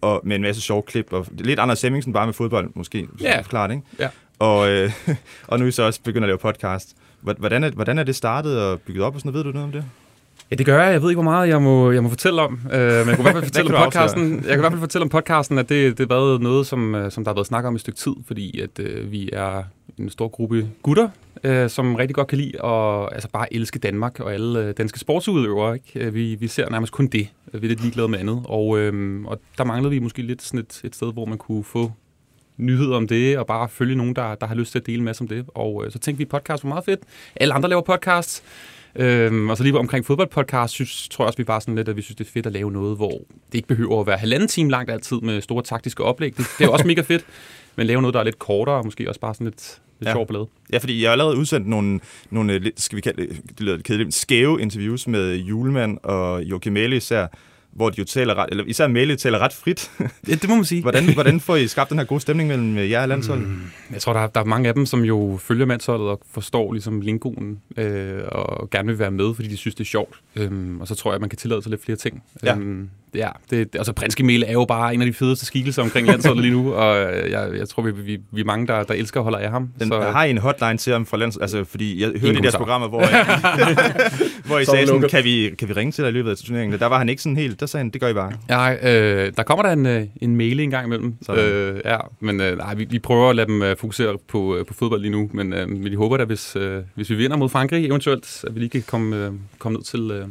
og 0.00 0.20
med 0.24 0.36
en 0.36 0.42
masse 0.42 0.62
sjove 0.62 0.82
klip, 0.82 1.12
og 1.12 1.26
lidt 1.38 1.58
Anders 1.58 1.82
Hemmingsen 1.82 2.12
bare 2.12 2.26
med 2.26 2.34
fodbold, 2.34 2.70
måske. 2.74 3.08
Ja. 3.20 3.42
Klart, 3.42 3.70
ikke? 3.70 3.82
Ja. 3.98 4.08
Og, 4.38 4.70
øh, 4.70 4.92
og 5.48 5.58
nu 5.58 5.64
er 5.64 5.68
I 5.68 5.72
så 5.72 5.82
også 5.82 6.00
begyndt 6.02 6.24
at 6.24 6.28
lave 6.28 6.38
podcast. 6.38 6.96
Hvordan 7.20 7.64
er, 7.64 7.70
hvordan 7.70 7.98
er 7.98 8.02
det 8.02 8.16
startet 8.16 8.60
og 8.60 8.80
bygget 8.80 9.04
op 9.04 9.14
og 9.14 9.20
sådan 9.20 9.32
noget? 9.32 9.46
Ved 9.46 9.52
du 9.52 9.56
noget 9.58 9.66
om 9.66 9.72
det? 9.72 9.84
Ja, 10.50 10.56
det 10.56 10.66
gør 10.66 10.82
jeg. 10.84 10.92
Jeg 10.92 11.02
ved 11.02 11.10
ikke, 11.10 11.22
hvor 11.22 11.30
meget 11.30 11.48
jeg 11.48 11.62
må, 11.62 11.90
jeg 11.90 12.02
må 12.02 12.08
fortælle 12.08 12.42
om. 12.42 12.60
Øh, 12.72 12.80
men 12.80 12.80
jeg 12.80 13.04
kan 13.06 13.18
i 13.18 13.22
hvert 13.22 13.34
fald 13.34 13.44
fortælle 13.44 13.76
om 13.76 13.84
podcasten. 13.84 14.34
Jeg 14.34 14.42
kan 14.42 14.58
i 14.58 14.60
hvert 14.60 14.72
fald 14.72 14.80
fortælle 14.80 15.02
om 15.02 15.08
podcasten, 15.08 15.58
at 15.58 15.68
det, 15.68 15.98
det 15.98 16.10
har 16.10 16.16
været 16.16 16.40
noget, 16.40 16.66
som, 16.66 16.94
øh, 16.94 17.10
som 17.12 17.24
der 17.24 17.30
har 17.30 17.34
været 17.34 17.46
snak 17.46 17.64
om 17.64 17.74
et 17.74 17.80
stykke 17.80 17.98
tid, 17.98 18.12
fordi 18.26 18.60
at 18.60 18.78
øh, 18.80 19.12
vi 19.12 19.30
er 19.32 19.62
en 19.98 20.10
stor 20.10 20.28
gruppe 20.28 20.68
gutter, 20.82 21.08
øh, 21.44 21.70
som 21.70 21.94
rigtig 21.94 22.14
godt 22.14 22.28
kan 22.28 22.38
lide 22.38 22.64
at 22.64 23.08
altså 23.12 23.28
bare 23.32 23.54
elske 23.54 23.78
Danmark 23.78 24.20
og 24.20 24.34
alle 24.34 24.60
øh, 24.64 24.74
danske 24.78 24.98
sportsudøvere. 24.98 25.74
Ikke? 25.74 26.06
Øh, 26.06 26.14
Vi, 26.14 26.34
vi 26.34 26.48
ser 26.48 26.70
nærmest 26.70 26.92
kun 26.92 27.06
det. 27.06 27.28
Vi 27.52 27.66
er 27.66 27.68
lidt 27.68 27.80
ligeglade 27.80 28.08
med 28.08 28.18
andet. 28.18 28.42
Og, 28.44 28.78
øh, 28.78 29.24
og 29.24 29.40
der 29.58 29.64
manglede 29.64 29.90
vi 29.90 29.98
måske 29.98 30.22
lidt 30.22 30.42
sådan 30.42 30.60
et, 30.60 30.80
et 30.84 30.94
sted, 30.94 31.12
hvor 31.12 31.24
man 31.24 31.38
kunne 31.38 31.64
få 31.64 31.92
nyheder 32.58 32.96
om 32.96 33.08
det, 33.08 33.38
og 33.38 33.46
bare 33.46 33.68
følge 33.68 33.94
nogen, 33.94 34.16
der, 34.16 34.34
der 34.34 34.46
har 34.46 34.54
lyst 34.54 34.72
til 34.72 34.78
at 34.78 34.86
dele 34.86 34.98
en 34.98 35.04
masse 35.04 35.22
om 35.22 35.28
det. 35.28 35.44
Og 35.54 35.82
øh, 35.86 35.92
så 35.92 35.98
tænkte 35.98 36.18
vi, 36.18 36.24
podcast 36.24 36.64
var 36.64 36.68
meget 36.68 36.84
fedt. 36.84 37.00
Alle 37.36 37.54
andre 37.54 37.68
laver 37.68 37.82
podcasts. 37.82 38.42
Øhm, 38.96 39.50
og 39.50 39.56
så 39.56 39.62
lige 39.62 39.78
omkring 39.78 40.06
fodboldpodcast, 40.06 40.74
synes, 40.74 41.08
tror 41.08 41.24
jeg 41.24 41.26
også, 41.26 41.36
vi 41.36 41.44
bare 41.44 41.60
sådan 41.60 41.74
lidt, 41.74 41.88
at 41.88 41.96
vi 41.96 42.02
synes, 42.02 42.16
det 42.16 42.26
er 42.26 42.30
fedt 42.30 42.46
at 42.46 42.52
lave 42.52 42.72
noget, 42.72 42.96
hvor 42.96 43.10
det 43.52 43.54
ikke 43.54 43.68
behøver 43.68 44.00
at 44.00 44.06
være 44.06 44.16
halvanden 44.18 44.48
time 44.48 44.70
langt 44.70 44.90
altid 44.90 45.16
med 45.20 45.40
store 45.40 45.62
taktiske 45.62 46.04
oplæg. 46.04 46.36
Det, 46.36 46.46
det 46.58 46.64
er 46.64 46.68
også 46.68 46.86
mega 46.86 47.00
fedt, 47.00 47.24
men 47.76 47.86
lave 47.86 48.00
noget, 48.02 48.14
der 48.14 48.20
er 48.20 48.24
lidt 48.24 48.38
kortere, 48.38 48.76
og 48.76 48.84
måske 48.84 49.08
også 49.08 49.20
bare 49.20 49.34
sådan 49.34 49.44
lidt, 49.46 49.78
lidt 50.00 50.08
Ja. 50.08 50.12
sjov 50.12 50.26
blad. 50.26 50.46
Ja, 50.72 50.78
fordi 50.78 51.02
jeg 51.02 51.08
har 51.08 51.12
allerede 51.12 51.36
udsendt 51.36 51.66
nogle, 51.66 52.00
nogle 52.30 52.72
skal 52.76 52.96
vi 52.96 53.00
kalde 53.00 53.22
det, 53.22 53.40
det 53.48 53.60
lyder 53.60 53.74
lidt 53.76 53.86
kedeligt, 53.86 54.14
skæve 54.14 54.60
interviews 54.62 55.06
med 55.06 55.36
Julemand 55.36 55.98
og 56.02 56.42
Joachim 56.42 56.72
Mæle 56.72 56.96
især, 56.96 57.26
hvor 57.78 57.90
de 57.90 57.98
jo 57.98 58.04
taler 58.04 58.34
ret, 58.34 58.46
eller 58.50 58.64
især 58.66 58.86
Mæle 58.86 59.16
taler 59.16 59.38
ret 59.38 59.52
frit. 59.52 59.90
Ja, 60.28 60.34
det 60.34 60.48
må 60.48 60.54
man 60.54 60.64
sige. 60.64 60.82
Hvordan, 60.88 61.14
hvordan 61.14 61.40
får 61.40 61.56
I 61.56 61.66
skabt 61.66 61.90
den 61.90 61.98
her 61.98 62.04
gode 62.04 62.20
stemning 62.20 62.48
mellem 62.48 62.78
øh, 62.78 62.90
jer 62.90 63.02
og 63.02 63.08
landsholdet? 63.08 63.48
Mm. 63.48 63.60
Jeg 63.92 64.00
tror, 64.00 64.12
der 64.12 64.20
er, 64.20 64.26
der 64.26 64.40
er 64.40 64.44
mange 64.44 64.68
af 64.68 64.74
dem, 64.74 64.86
som 64.86 65.04
jo 65.04 65.38
følger 65.42 65.66
mandsholdet 65.66 66.08
og 66.08 66.20
forstår 66.30 66.72
ligesom 66.72 67.00
lingoen 67.00 67.60
øh, 67.76 68.22
og 68.28 68.70
gerne 68.70 68.88
vil 68.88 68.98
være 68.98 69.10
med, 69.10 69.34
fordi 69.34 69.48
de 69.48 69.56
synes, 69.56 69.74
det 69.74 69.84
er 69.84 69.88
sjovt. 69.88 70.20
Øhm, 70.36 70.80
og 70.80 70.88
så 70.88 70.94
tror 70.94 71.10
jeg, 71.10 71.14
at 71.14 71.20
man 71.20 71.30
kan 71.30 71.38
tillade 71.38 71.62
sig 71.62 71.70
lidt 71.70 71.84
flere 71.84 71.98
ting. 71.98 72.22
Ja. 72.44 72.56
Øhm, 72.56 72.88
ja, 73.14 73.28
det, 73.50 73.76
altså 73.76 73.92
Prinske 73.92 74.22
Mæle 74.22 74.46
er 74.46 74.52
jo 74.52 74.64
bare 74.64 74.94
en 74.94 75.00
af 75.02 75.06
de 75.06 75.12
fedeste 75.12 75.46
skikkelser 75.46 75.82
omkring 75.82 76.06
landsholdet 76.06 76.42
lige 76.42 76.54
nu, 76.54 76.72
og 76.82 77.12
øh, 77.12 77.30
jeg, 77.30 77.50
jeg 77.58 77.68
tror, 77.68 77.82
vi, 77.82 77.90
vi, 77.90 78.18
vi 78.32 78.40
er 78.40 78.44
mange, 78.44 78.66
der, 78.66 78.82
der 78.82 78.94
elsker 78.94 79.20
og 79.20 79.24
holder 79.24 79.38
af 79.38 79.50
ham. 79.50 79.68
Den, 79.78 79.88
så, 79.88 80.00
har 80.00 80.24
I 80.24 80.30
en 80.30 80.38
hotline 80.38 80.78
til 80.78 80.92
ham 80.92 81.06
fra 81.06 81.16
lands... 81.16 81.36
Altså, 81.36 81.64
fordi 81.64 82.02
jeg 82.02 82.08
hørte 82.20 82.38
i 82.38 82.42
deres 82.42 82.56
programmer, 82.56 82.88
hvor, 82.88 83.00
hvor 84.48 84.58
I 84.58 84.64
Så 84.64 84.70
sagde 84.70 84.86
sådan, 84.86 85.08
kan 85.08 85.24
vi, 85.24 85.54
kan 85.58 85.68
vi 85.68 85.72
ringe 85.72 85.92
til 85.92 86.04
dig 86.04 86.10
i 86.10 86.12
løbet 86.12 86.30
af 86.30 86.36
turneringen? 86.36 86.78
Der 86.78 86.86
var 86.86 86.98
han 86.98 87.08
ikke 87.08 87.22
sådan 87.22 87.36
helt... 87.36 87.60
Der 87.60 87.66
sagde 87.68 87.84
han, 87.84 87.90
det 87.90 88.00
gør 88.00 88.08
I 88.08 88.14
bare. 88.14 88.32
Ja, 88.48 88.92
øh, 88.92 89.32
der 89.36 89.42
kommer 89.42 89.62
der 89.62 89.72
en, 89.72 89.86
øh, 89.86 90.06
en 90.20 90.36
mail 90.36 90.60
en 90.60 90.70
gang 90.70 90.86
imellem. 90.86 91.14
Sådan. 91.22 91.44
Øh, 91.44 91.80
ja, 91.84 91.98
men 92.20 92.40
øh, 92.40 92.58
nej, 92.58 92.74
vi, 92.74 92.84
vi 92.84 92.98
prøver 92.98 93.30
at 93.30 93.36
lade 93.36 93.46
dem 93.46 93.62
øh, 93.62 93.76
fokusere 93.76 94.18
på, 94.28 94.56
øh, 94.56 94.66
på 94.66 94.74
fodbold 94.74 95.00
lige 95.00 95.12
nu, 95.12 95.30
men 95.32 95.52
øh, 95.52 95.84
vi 95.84 95.94
håber 95.94 96.16
da, 96.16 96.24
hvis, 96.24 96.56
øh, 96.56 96.82
hvis 96.94 97.10
vi 97.10 97.14
vinder 97.14 97.36
mod 97.36 97.48
Frankrig 97.48 97.86
eventuelt, 97.86 98.44
at 98.46 98.54
vi 98.54 98.60
lige 98.60 98.70
kan 98.70 98.84
komme, 98.86 99.16
øh, 99.16 99.32
komme 99.58 99.76
ned 99.76 99.84
til, 99.84 100.10
øh, 100.10 100.26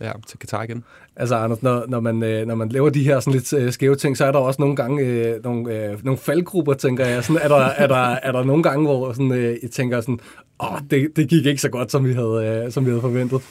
ja, 0.00 0.12
til 0.26 0.38
Katar 0.38 0.62
igen. 0.62 0.84
Altså, 1.16 1.36
Anders, 1.36 1.62
når, 1.62 1.84
når, 1.88 2.00
man, 2.00 2.22
øh, 2.22 2.46
når 2.46 2.54
man 2.54 2.68
laver 2.68 2.90
de 2.90 3.04
her 3.04 3.20
sådan 3.20 3.32
lidt 3.32 3.52
øh, 3.52 3.72
skæve 3.72 3.96
ting, 3.96 4.16
så 4.16 4.24
er 4.24 4.32
der 4.32 4.38
også 4.38 4.62
nogle 4.62 4.76
gange 4.76 5.02
øh, 5.02 5.44
nogle, 5.44 5.74
øh, 5.74 6.04
nogle 6.04 6.18
faldgrupper, 6.18 6.74
tænker 6.74 7.06
jeg. 7.06 7.24
Sådan, 7.24 7.42
er, 7.42 7.48
der, 7.48 7.56
er, 7.56 7.86
der, 7.86 8.18
er 8.22 8.32
der 8.32 8.44
nogle 8.44 8.62
gange, 8.62 8.86
hvor 8.86 9.12
sådan, 9.12 9.32
øh, 9.32 9.56
I 9.62 9.68
tænker 9.68 10.00
sådan, 10.00 10.20
åh, 10.60 10.78
det, 10.90 11.08
det 11.16 11.28
gik 11.28 11.46
ikke 11.46 11.60
så 11.60 11.68
godt, 11.68 11.92
som 11.92 12.04
vi 12.04 12.12
havde, 12.12 12.62
øh, 12.66 12.72
som 12.72 12.84
vi 12.84 12.90
havde 12.90 13.00
forventet. 13.00 13.42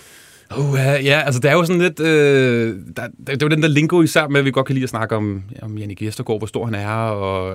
Uh, 0.57 0.77
ja, 1.05 1.21
altså 1.25 1.39
det 1.39 1.51
er 1.51 1.53
jo 1.53 1.65
sådan 1.65 1.81
lidt, 1.81 1.99
øh, 1.99 2.75
der, 2.95 3.07
det 3.27 3.29
er 3.29 3.37
jo 3.41 3.47
den 3.47 3.61
der 3.61 3.67
lingo 3.67 4.01
især 4.01 4.27
med, 4.27 4.39
at 4.39 4.45
vi 4.45 4.51
godt 4.51 4.65
kan 4.65 4.73
lide 4.73 4.83
at 4.83 4.89
snakke 4.89 5.15
om, 5.15 5.43
om 5.61 5.77
Jannik 5.77 6.01
Vestergaard, 6.01 6.39
hvor 6.39 6.47
stor 6.47 6.65
han 6.65 6.75
er, 6.75 6.87
og, 6.87 7.45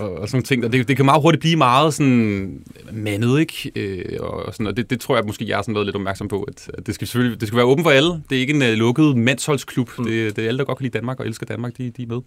og, 0.00 0.18
og 0.18 0.28
sådan 0.28 0.36
nogle 0.36 0.42
ting. 0.42 0.64
Og 0.64 0.72
det, 0.72 0.88
det 0.88 0.96
kan 0.96 1.04
meget 1.04 1.22
hurtigt 1.22 1.40
blive 1.40 1.56
meget 1.56 1.94
sådan 1.94 2.60
mandet, 2.92 3.40
ikke? 3.40 3.72
Øh, 3.76 4.20
og, 4.20 4.52
sådan, 4.52 4.66
og 4.66 4.76
det, 4.76 4.90
det 4.90 5.00
tror 5.00 5.16
jeg 5.16 5.24
måske, 5.26 5.48
jeg 5.48 5.56
har 5.56 5.62
sådan 5.62 5.74
været 5.74 5.86
lidt 5.86 5.96
opmærksom 5.96 6.28
på, 6.28 6.42
at, 6.42 6.70
at 6.78 6.86
det 6.86 6.94
skal 6.94 7.06
selvfølgelig 7.06 7.40
det 7.40 7.48
skal 7.48 7.56
være 7.56 7.66
åbent 7.66 7.84
for 7.84 7.90
alle. 7.90 8.10
Det 8.30 8.36
er 8.36 8.40
ikke 8.40 8.54
en 8.54 8.62
uh, 8.62 8.68
lukket 8.68 9.16
mandsholdsklub. 9.16 9.90
Mm. 9.98 10.04
Det, 10.04 10.36
det 10.36 10.44
er 10.44 10.48
alle, 10.48 10.58
der 10.58 10.64
godt 10.64 10.78
kan 10.78 10.84
lide 10.84 10.98
Danmark 10.98 11.20
og 11.20 11.26
elsker 11.26 11.46
Danmark, 11.46 11.78
de, 11.78 11.90
de 11.96 12.02
er 12.02 12.06
med. 12.06 12.20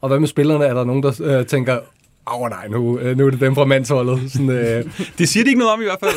Og 0.00 0.08
hvad 0.08 0.20
med 0.20 0.28
spillerne? 0.28 0.64
Er 0.64 0.74
der 0.74 0.84
nogen, 0.84 1.02
der 1.02 1.22
øh, 1.22 1.46
tænker, 1.46 1.78
åh 2.34 2.50
nej, 2.50 2.68
nu, 2.68 2.98
øh, 2.98 3.18
nu 3.18 3.26
er 3.26 3.30
det 3.30 3.40
dem 3.40 3.54
fra 3.54 3.64
mandsholdet. 3.64 4.32
Sådan, 4.32 4.50
øh, 4.50 4.84
Det 5.18 5.28
siger 5.28 5.44
de 5.44 5.50
ikke 5.50 5.58
noget 5.58 5.72
om 5.74 5.80
i 5.80 5.84
hvert 5.84 5.98
fald. 6.04 6.16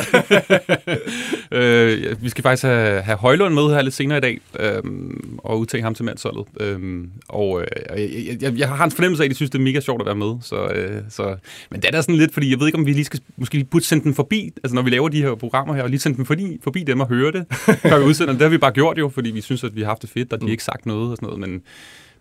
øh, 2.11 2.23
vi 2.23 2.29
skal 2.29 2.41
faktisk 2.41 2.63
have, 2.63 3.01
have 3.01 3.17
Højlund 3.17 3.53
med 3.53 3.63
her 3.63 3.81
lidt 3.81 3.93
senere 3.93 4.17
i 4.17 4.21
dag, 4.21 4.39
øhm, 4.59 5.39
og 5.43 5.59
udtage 5.59 5.83
ham 5.83 5.95
til 5.95 6.05
mandsholdet. 6.05 6.45
Øhm, 6.59 7.09
og 7.27 7.61
øh, 7.61 7.67
jeg, 7.99 8.37
jeg, 8.41 8.57
jeg 8.57 8.69
har 8.69 8.85
en 8.85 8.91
fornemmelse 8.91 9.23
af, 9.23 9.25
at 9.25 9.29
de 9.29 9.35
synes, 9.35 9.51
det 9.51 9.59
er 9.59 9.63
mega 9.63 9.79
sjovt 9.79 10.01
at 10.01 10.05
være 10.05 10.15
med. 10.15 10.35
Så, 10.41 10.67
øh, 10.67 11.01
så, 11.09 11.35
men 11.71 11.81
det 11.81 11.87
er 11.87 11.91
da 11.91 12.01
sådan 12.01 12.15
lidt, 12.15 12.33
fordi 12.33 12.51
jeg 12.51 12.59
ved 12.59 12.67
ikke, 12.67 12.77
om 12.77 12.85
vi 12.85 12.93
lige 12.93 13.05
skal 13.05 13.19
måske 13.37 13.55
lige 13.55 13.65
burde 13.65 13.85
sende 13.85 14.03
den 14.03 14.13
forbi, 14.15 14.51
altså 14.63 14.75
når 14.75 14.81
vi 14.81 14.89
laver 14.89 15.09
de 15.09 15.21
her 15.21 15.35
programmer 15.35 15.75
her, 15.75 15.83
og 15.83 15.89
lige 15.89 15.99
sende 15.99 16.17
den 16.17 16.25
forbi, 16.25 16.57
forbi 16.63 16.83
dem 16.83 16.99
og 16.99 17.07
høre 17.07 17.31
det, 17.31 17.45
før 17.81 17.99
vi 17.99 18.05
udsender 18.05 18.33
det. 18.33 18.39
Det 18.39 18.45
har 18.45 18.49
vi 18.49 18.57
bare 18.57 18.71
gjort 18.71 18.97
jo, 18.97 19.09
fordi 19.09 19.31
vi 19.31 19.41
synes, 19.41 19.63
at 19.63 19.75
vi 19.75 19.81
har 19.81 19.87
haft 19.87 20.01
det 20.01 20.09
fedt, 20.09 20.33
og 20.33 20.41
de 20.41 20.45
har 20.45 20.51
ikke 20.51 20.63
sagt 20.63 20.85
noget 20.85 21.11
og 21.11 21.17
sådan 21.17 21.27
noget, 21.27 21.39
men 21.39 21.61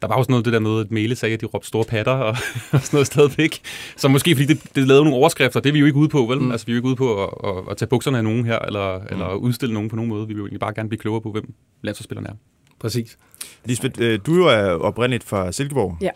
der 0.02 0.08
var 0.08 0.14
også 0.14 0.30
noget 0.30 0.44
det 0.44 0.52
der 0.52 0.58
med, 0.58 0.80
at 0.80 0.90
Mæle 0.90 1.16
sagde, 1.16 1.34
at 1.34 1.40
de 1.40 1.46
råbte 1.46 1.68
store 1.68 1.84
patter 1.84 2.12
og, 2.12 2.28
og 2.72 2.80
sådan 2.80 2.88
noget 2.92 3.06
stadigvæk. 3.06 3.60
Så 3.96 4.08
måske 4.08 4.36
fordi 4.36 4.46
det, 4.46 4.62
det 4.74 4.88
lavede 4.88 5.04
nogle 5.04 5.18
overskrifter, 5.18 5.60
det 5.60 5.68
er 5.68 5.72
vi 5.72 5.78
jo 5.78 5.86
ikke 5.86 5.98
ude 5.98 6.08
på, 6.08 6.26
vel? 6.26 6.40
Mm. 6.40 6.50
Altså 6.50 6.66
vi 6.66 6.72
er 6.72 6.74
jo 6.74 6.78
ikke 6.78 6.88
ude 6.88 6.96
på 6.96 7.24
at, 7.24 7.30
at, 7.44 7.64
at 7.70 7.76
tage 7.76 7.88
bukserne 7.88 8.18
af 8.18 8.24
nogen 8.24 8.46
her, 8.46 8.58
eller, 8.58 8.98
mm. 8.98 9.06
eller 9.10 9.34
udstille 9.34 9.74
nogen 9.74 9.88
på 9.88 9.96
nogen 9.96 10.08
måde. 10.08 10.26
Vi 10.26 10.32
vil 10.32 10.38
jo 10.38 10.44
egentlig 10.44 10.60
bare 10.60 10.74
gerne 10.74 10.88
blive 10.88 10.98
klogere 11.00 11.20
på, 11.20 11.32
hvem 11.32 11.54
landsholdsspillerne 11.82 12.28
er. 12.28 12.34
præcis. 12.80 13.18
Lisbeth, 13.64 14.00
øh, 14.02 14.18
du 14.26 14.42
er 14.42 14.60
jo 14.60 14.80
oprindeligt 14.80 15.24
fra 15.24 15.52
Silkeborg. 15.52 15.96
Ja. 16.00 16.10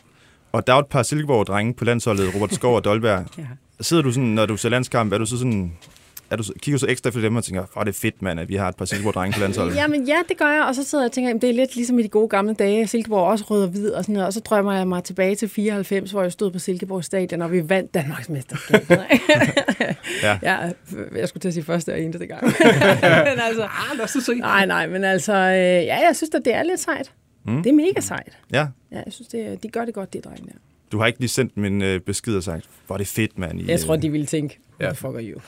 Og 0.52 0.66
der 0.66 0.74
er 0.74 0.78
et 0.78 0.86
par 0.86 1.02
Silkeborg-drenge 1.02 1.74
på 1.74 1.84
landsholdet, 1.84 2.34
Robert 2.34 2.54
Skov 2.54 2.76
og 2.76 2.84
Dolberg. 2.84 3.26
Ja. 3.38 3.44
Sidder 3.80 4.02
du 4.02 4.12
sådan, 4.12 4.28
når 4.28 4.46
du 4.46 4.56
ser 4.56 4.68
landskamp, 4.68 5.12
er 5.12 5.18
du 5.18 5.26
så 5.26 5.38
sådan... 5.38 5.72
Er 6.32 6.36
du, 6.36 6.42
så- 6.42 6.52
kigger 6.62 6.78
du 6.78 6.80
så 6.80 6.86
ekstra 6.90 7.08
efter 7.08 7.20
dem 7.20 7.36
og 7.36 7.44
tænker, 7.44 7.64
for 7.72 7.80
det 7.80 7.88
er 7.88 7.98
fedt, 8.00 8.22
mand, 8.22 8.40
at 8.40 8.48
vi 8.48 8.54
har 8.54 8.68
et 8.68 8.76
par 8.76 8.84
Silkeborg-drenge 8.84 9.34
på 9.34 9.40
landsholdet? 9.40 9.76
Jamen 9.80 10.04
ja, 10.08 10.16
det 10.28 10.36
gør 10.38 10.48
jeg, 10.52 10.64
og 10.68 10.74
så 10.74 10.84
sidder 10.84 11.04
jeg 11.04 11.08
og 11.08 11.12
tænker, 11.12 11.28
jamen, 11.30 11.40
det 11.40 11.50
er 11.50 11.54
lidt 11.54 11.76
ligesom 11.76 11.98
i 11.98 12.02
de 12.02 12.08
gode 12.08 12.28
gamle 12.28 12.54
dage, 12.54 12.86
Silkeborg 12.86 13.26
også 13.26 13.44
rød 13.50 13.62
og 13.62 13.68
hvid 13.68 13.90
og 13.90 14.02
sådan 14.04 14.12
noget, 14.12 14.26
og 14.26 14.32
så 14.32 14.40
drømmer 14.40 14.72
jeg 14.72 14.88
mig 14.88 15.04
tilbage 15.04 15.34
til 15.36 15.48
94, 15.48 16.10
hvor 16.10 16.22
jeg 16.22 16.32
stod 16.32 16.50
på 16.50 16.58
Silkeborg 16.58 17.04
Stadion, 17.04 17.42
og 17.42 17.52
vi 17.52 17.68
vandt 17.68 17.94
Danmarks 17.94 18.28
mesterskab. 18.28 18.80
Ja. 20.22 20.38
ja. 20.42 20.56
jeg 21.16 21.28
skulle 21.28 21.40
til 21.40 21.48
at 21.48 21.54
sige 21.54 21.64
første 21.64 21.92
og 21.92 22.00
eneste 22.00 22.26
gang. 22.26 22.44
men 23.28 23.38
altså, 23.48 23.62
Ah, 23.62 23.96
lad 23.96 24.04
os 24.04 24.10
se. 24.10 24.34
nej, 24.34 24.66
nej, 24.66 24.86
men 24.86 25.04
altså, 25.04 25.32
øh, 25.32 25.54
ja, 25.86 26.06
jeg 26.06 26.16
synes 26.16 26.30
at 26.34 26.42
det 26.44 26.54
er 26.54 26.62
lidt 26.62 26.80
sejt. 26.80 27.12
Mm. 27.46 27.62
Det 27.62 27.70
er 27.70 27.74
mega 27.74 28.00
sejt. 28.00 28.38
Ja. 28.52 28.66
Ja, 28.92 28.96
jeg 28.96 29.12
synes, 29.12 29.28
det, 29.28 29.62
de 29.62 29.68
gør 29.68 29.84
det 29.84 29.94
godt, 29.94 30.12
de 30.12 30.20
drenge 30.20 30.44
der. 30.46 30.52
Du 30.92 30.98
har 30.98 31.06
ikke 31.06 31.18
lige 31.18 31.28
sendt 31.28 31.56
min 31.56 31.82
øh, 31.82 32.00
besked 32.00 32.36
og 32.36 32.42
sagt, 32.42 32.64
hvor 32.86 32.94
er 32.96 32.98
det 32.98 33.06
fedt, 33.06 33.38
mand. 33.38 33.60
I, 33.60 33.68
Jeg 33.70 33.80
tror, 33.80 33.94
øh, 33.94 34.02
de 34.02 34.10
ville 34.10 34.26
tænke, 34.26 34.58
Ja. 34.82 34.86
what 34.86 34.96
the 34.96 35.00
fuck 35.00 35.14
are 35.14 35.24
you? 35.24 35.40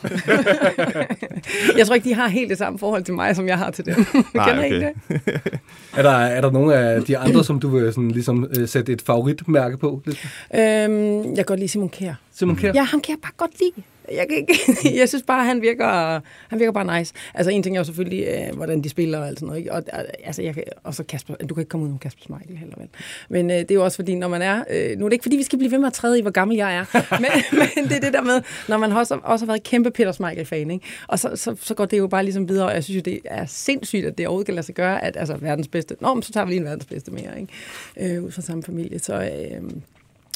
jeg 1.79 1.87
tror 1.87 1.95
ikke, 1.95 2.09
de 2.09 2.15
har 2.15 2.29
helt 2.29 2.51
det 2.51 2.59
samme 2.59 2.79
forhold 2.79 3.05
til 3.05 3.15
mig, 3.15 3.37
som 3.37 3.49
jeg 3.49 3.59
har 3.59 3.71
til 3.71 3.87
dem. 3.87 3.95
Nej, 4.35 4.51
Kender 4.51 4.67
okay. 4.67 4.93
det? 5.09 5.53
Er 5.97 6.03
der, 6.03 6.11
er 6.11 6.41
der 6.41 6.51
nogle 6.51 6.75
af 6.75 7.03
de 7.03 7.19
andre, 7.19 7.45
som 7.45 7.61
du 7.61 7.69
vil 7.69 7.93
sådan, 7.93 8.11
ligesom, 8.11 8.49
øh, 8.59 8.69
sætte 8.69 8.93
et 8.93 9.03
favoritmærke 9.03 9.77
på? 9.77 10.03
Lidt? 10.05 10.27
Øhm, 10.55 11.25
jeg 11.29 11.37
kan 11.37 11.45
godt 11.45 11.59
lide 11.61 11.69
Simon 11.69 11.89
Kjær. 11.89 12.15
Simon 12.33 12.57
Kjær? 12.57 12.73
Ja, 12.75 12.83
ham 12.83 13.01
kan 13.01 13.11
jeg 13.11 13.19
bare 13.23 13.33
godt 13.37 13.51
lide. 13.61 13.87
Jeg, 14.13 14.27
kan 14.29 14.37
ikke, 14.37 14.55
jeg 15.01 15.09
synes 15.09 15.25
bare, 15.27 15.45
han 15.45 15.63
virker, 15.63 16.21
han 16.49 16.59
virker 16.59 16.73
bare 16.73 16.99
nice. 16.99 17.15
Altså 17.35 17.51
en 17.51 17.63
ting 17.63 17.77
er 17.77 17.81
jo 17.81 17.85
selvfølgelig, 17.85 18.27
øh, 18.27 18.57
hvordan 18.57 18.83
de 18.85 18.89
spiller 18.89 19.19
og 19.19 19.29
alt 19.29 19.39
sådan 19.39 19.47
noget. 19.47 19.59
Ikke? 19.59 19.73
Og, 19.73 19.83
altså, 20.25 20.43
jeg 20.43 20.55
kan, 20.55 20.65
og 20.83 20.95
så 20.95 21.05
Kasper, 21.05 21.35
du 21.35 21.55
kan 21.55 21.63
ikke 21.63 21.69
komme 21.69 21.87
ud 21.87 21.93
om 21.93 21.99
Kasper 21.99 22.23
Schmeichel 22.23 22.57
heller 22.57 22.75
vel. 22.79 22.89
Men 23.29 23.51
øh, 23.51 23.57
det 23.57 23.71
er 23.71 23.75
jo 23.75 23.85
også 23.85 23.97
fordi, 23.97 24.15
når 24.15 24.29
man 24.29 24.43
er, 24.43 24.65
øh, 24.71 24.99
nu 24.99 25.05
er 25.05 25.09
det 25.09 25.13
ikke 25.13 25.23
fordi, 25.23 25.37
vi 25.37 25.43
skal 25.43 25.59
blive 25.59 25.71
ved 25.71 25.79
med 25.79 25.87
at 25.87 25.93
træde 25.93 26.19
i, 26.19 26.23
hvor 26.23 26.31
gammel 26.31 26.57
jeg 26.57 26.77
er. 26.77 26.85
Men, 27.25 27.31
men 27.75 27.85
det 27.85 27.97
er 27.97 28.01
det 28.01 28.13
der 28.13 28.23
med, 28.23 28.43
når 28.69 28.79
man 28.79 28.93
også, 28.93 29.19
også 29.23 29.47
har 29.47 29.53
været 29.53 29.63
kæmpe 29.63 29.91
Peter 29.91 30.13
Schmeichel-fan, 30.13 30.71
ikke? 30.71 30.87
og 31.09 31.19
så, 31.19 31.31
så, 31.35 31.57
så, 31.61 31.75
går 31.75 31.85
det 31.85 31.99
jo 31.99 32.07
bare 32.07 32.23
ligesom 32.23 32.49
videre, 32.49 32.67
og 32.67 32.75
jeg 32.75 32.85
synes 32.85 32.97
jo, 32.97 33.01
det 33.01 33.21
er 33.25 33.47
sindssygt, 33.47 34.07
at 34.07 34.19
det 34.19 34.27
overhovedet 34.27 34.47
kan 34.47 34.55
lade 34.55 34.67
sig 34.67 34.75
gøre, 34.75 35.05
at 35.05 35.17
altså 35.17 35.37
verdens 35.37 35.69
bedste, 35.69 35.97
nå, 36.01 36.15
men 36.15 36.23
så 36.23 36.33
tager 36.33 36.45
vi 36.45 36.51
lige 36.51 36.59
en 36.59 36.65
verdens 36.65 36.85
bedste 36.87 37.11
mere, 37.11 37.41
ikke? 37.41 38.17
Øh, 38.17 38.25
ud 38.25 38.31
fra 38.31 38.43
samme 38.43 38.63
familie. 38.63 38.99
Så, 38.99 39.15
øh, 39.15 39.71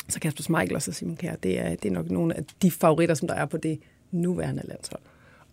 så 0.08 0.20
Kasper 0.20 0.42
Schmeichel 0.42 0.76
og 0.76 0.82
så 0.82 0.92
Simon 0.92 1.16
Kjær, 1.16 1.36
det 1.36 1.58
er, 1.58 1.74
det 1.74 1.84
er 1.84 1.92
nok 1.92 2.10
nogle 2.10 2.36
af 2.36 2.44
de 2.62 2.70
favoritter, 2.70 3.14
som 3.14 3.28
der 3.28 3.34
er 3.34 3.46
på 3.46 3.56
det 3.56 3.80
nuværende 4.10 4.62
landshold. 4.68 5.02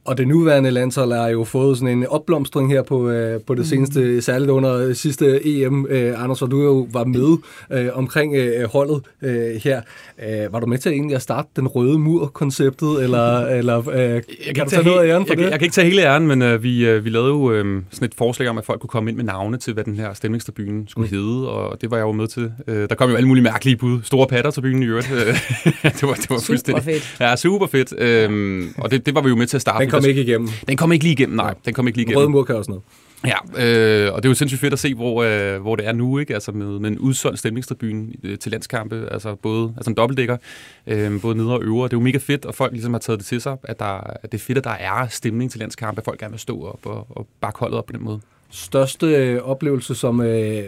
Og 0.05 0.17
det 0.17 0.27
nuværende 0.27 0.71
landshold 0.71 1.11
har 1.11 1.27
jo 1.29 1.43
fået 1.43 1.77
sådan 1.77 1.97
en 1.97 2.07
opblomstring 2.07 2.71
her 2.71 2.83
på, 2.83 3.09
øh, 3.09 3.39
på 3.47 3.55
det 3.55 3.67
seneste, 3.67 4.21
særligt 4.21 4.51
under 4.51 4.93
sidste 4.93 5.47
EM. 5.47 5.85
Øh, 5.89 6.23
Anders, 6.23 6.41
og 6.41 6.51
du 6.51 6.61
jo 6.63 6.87
var 6.91 7.03
med 7.03 7.37
øh, 7.71 7.87
omkring 7.93 8.35
øh, 8.35 8.69
holdet 8.69 9.01
øh, 9.21 9.55
her. 9.63 9.81
Øh, 10.27 10.53
var 10.53 10.59
du 10.59 10.65
med 10.65 10.77
til 10.77 10.91
egentlig 10.91 11.15
at 11.15 11.21
starte 11.21 11.47
den 11.55 11.67
røde 11.67 11.99
mur-konceptet, 11.99 13.03
eller, 13.03 13.45
eller 13.59 13.89
øh, 13.89 13.99
Jeg 13.99 14.23
kan, 14.45 14.55
kan, 14.55 14.63
du 14.63 14.69
tage 14.69 14.83
noget 14.83 14.99
af 15.03 15.07
æren 15.13 15.25
for 15.25 15.33
jeg, 15.33 15.37
det? 15.37 15.43
kan- 15.43 15.51
jeg 15.51 15.59
kan 15.59 15.65
ikke 15.65 15.73
tage 15.73 15.87
hele 15.89 16.01
æren, 16.01 16.27
men 16.27 16.41
øh, 16.41 16.63
vi, 16.63 16.85
øh, 16.87 17.05
vi 17.05 17.09
lavede 17.09 17.29
jo 17.29 17.51
øh, 17.51 17.81
sådan 17.91 18.05
et 18.05 18.13
forslag 18.17 18.49
om, 18.49 18.57
at 18.57 18.65
folk 18.65 18.79
kunne 18.79 18.87
komme 18.89 19.09
ind 19.09 19.17
med 19.17 19.25
navne 19.25 19.57
til, 19.57 19.73
hvad 19.73 19.83
den 19.83 19.95
her 19.95 20.13
stemningstribune 20.13 20.83
skulle 20.87 21.09
mm. 21.11 21.17
hedde, 21.17 21.49
og 21.49 21.81
det 21.81 21.91
var 21.91 21.97
jeg 21.97 22.03
jo 22.03 22.11
med 22.11 22.27
til. 22.27 22.51
Øh, 22.67 22.89
der 22.89 22.95
kom 22.95 23.09
jo 23.09 23.15
alle 23.15 23.27
mulige 23.27 23.43
mærkelige 23.43 23.77
bud. 23.77 23.99
Store 24.03 24.27
patter 24.27 24.51
til 24.51 24.61
byen 24.61 24.83
i 24.83 24.85
øvrigt. 24.85 25.11
Øh, 25.11 25.19
det 25.27 25.33
var, 25.83 25.83
det 25.83 26.01
var 26.03 26.13
Super 26.17 26.39
fuldstændig... 26.45 26.83
fedt. 26.83 27.15
Ja, 27.19 27.35
super 27.35 27.67
fedt. 27.67 27.93
Øhm, 27.97 28.73
og 28.77 28.91
det, 28.91 29.05
det 29.05 29.15
var 29.15 29.21
vi 29.21 29.29
jo 29.29 29.35
med 29.35 29.47
til 29.47 29.57
at 29.57 29.61
starte. 29.61 29.83
Den 29.85 29.91
kom 29.95 30.03
med. 30.03 30.09
ikke 30.09 30.21
igennem. 30.21 30.49
Den 30.67 30.77
kom 30.77 30.91
ikke 30.91 31.03
lige 31.03 31.13
igennem, 31.13 31.35
nej. 31.35 31.53
Den 31.65 31.73
kom 31.73 31.87
ikke 31.87 31.97
lige 31.97 32.07
Røde 32.07 32.15
igennem. 32.23 32.31
mur 32.31 32.43
kan 32.43 32.55
også 32.55 32.71
noget. 32.71 32.83
Ja, 33.25 33.37
øh, 34.07 34.13
og 34.13 34.23
det 34.23 34.27
er 34.27 34.29
jo 34.29 34.35
sindssygt 34.35 34.61
fedt 34.61 34.73
at 34.73 34.79
se, 34.79 34.93
hvor, 34.93 35.23
øh, 35.23 35.61
hvor 35.61 35.75
det 35.75 35.87
er 35.87 35.91
nu, 35.93 36.17
ikke? 36.17 36.33
Altså 36.33 36.51
med, 36.51 36.79
med 36.79 36.89
en 36.89 36.99
udsolgt 36.99 37.39
stemningstribune 37.39 38.07
øh, 38.23 38.37
til 38.37 38.51
landskampe, 38.51 39.07
altså 39.11 39.35
både 39.35 39.73
altså 39.77 39.89
en 39.91 39.97
dobbeltdækker, 39.97 40.37
øh, 40.87 41.21
både 41.21 41.37
nede 41.37 41.53
og 41.53 41.63
øvre. 41.63 41.83
Det 41.83 41.93
er 41.93 41.97
jo 41.97 42.03
mega 42.03 42.17
fedt, 42.17 42.45
og 42.45 42.55
folk 42.55 42.71
ligesom 42.71 42.93
har 42.93 42.99
taget 42.99 43.19
det 43.19 43.25
til 43.27 43.41
sig, 43.41 43.57
at, 43.63 43.79
der, 43.79 43.85
at 44.23 44.31
det 44.31 44.33
er 44.33 44.41
fedt, 44.41 44.57
at 44.57 44.63
der 44.63 44.69
er 44.69 45.07
stemning 45.07 45.51
til 45.51 45.59
landskampe, 45.59 45.99
at 46.01 46.05
folk 46.05 46.19
gerne 46.19 46.31
vil 46.31 46.39
stå 46.39 46.63
op 46.63 46.79
og, 46.85 47.07
og 47.09 47.27
bakke 47.41 47.59
holdet 47.59 47.77
op 47.77 47.85
på 47.85 47.93
den 47.93 48.03
måde. 48.03 48.19
Største 48.55 49.05
øh, 49.07 49.41
oplevelse 49.41 49.95
som 49.95 50.21
øh, 50.21 50.63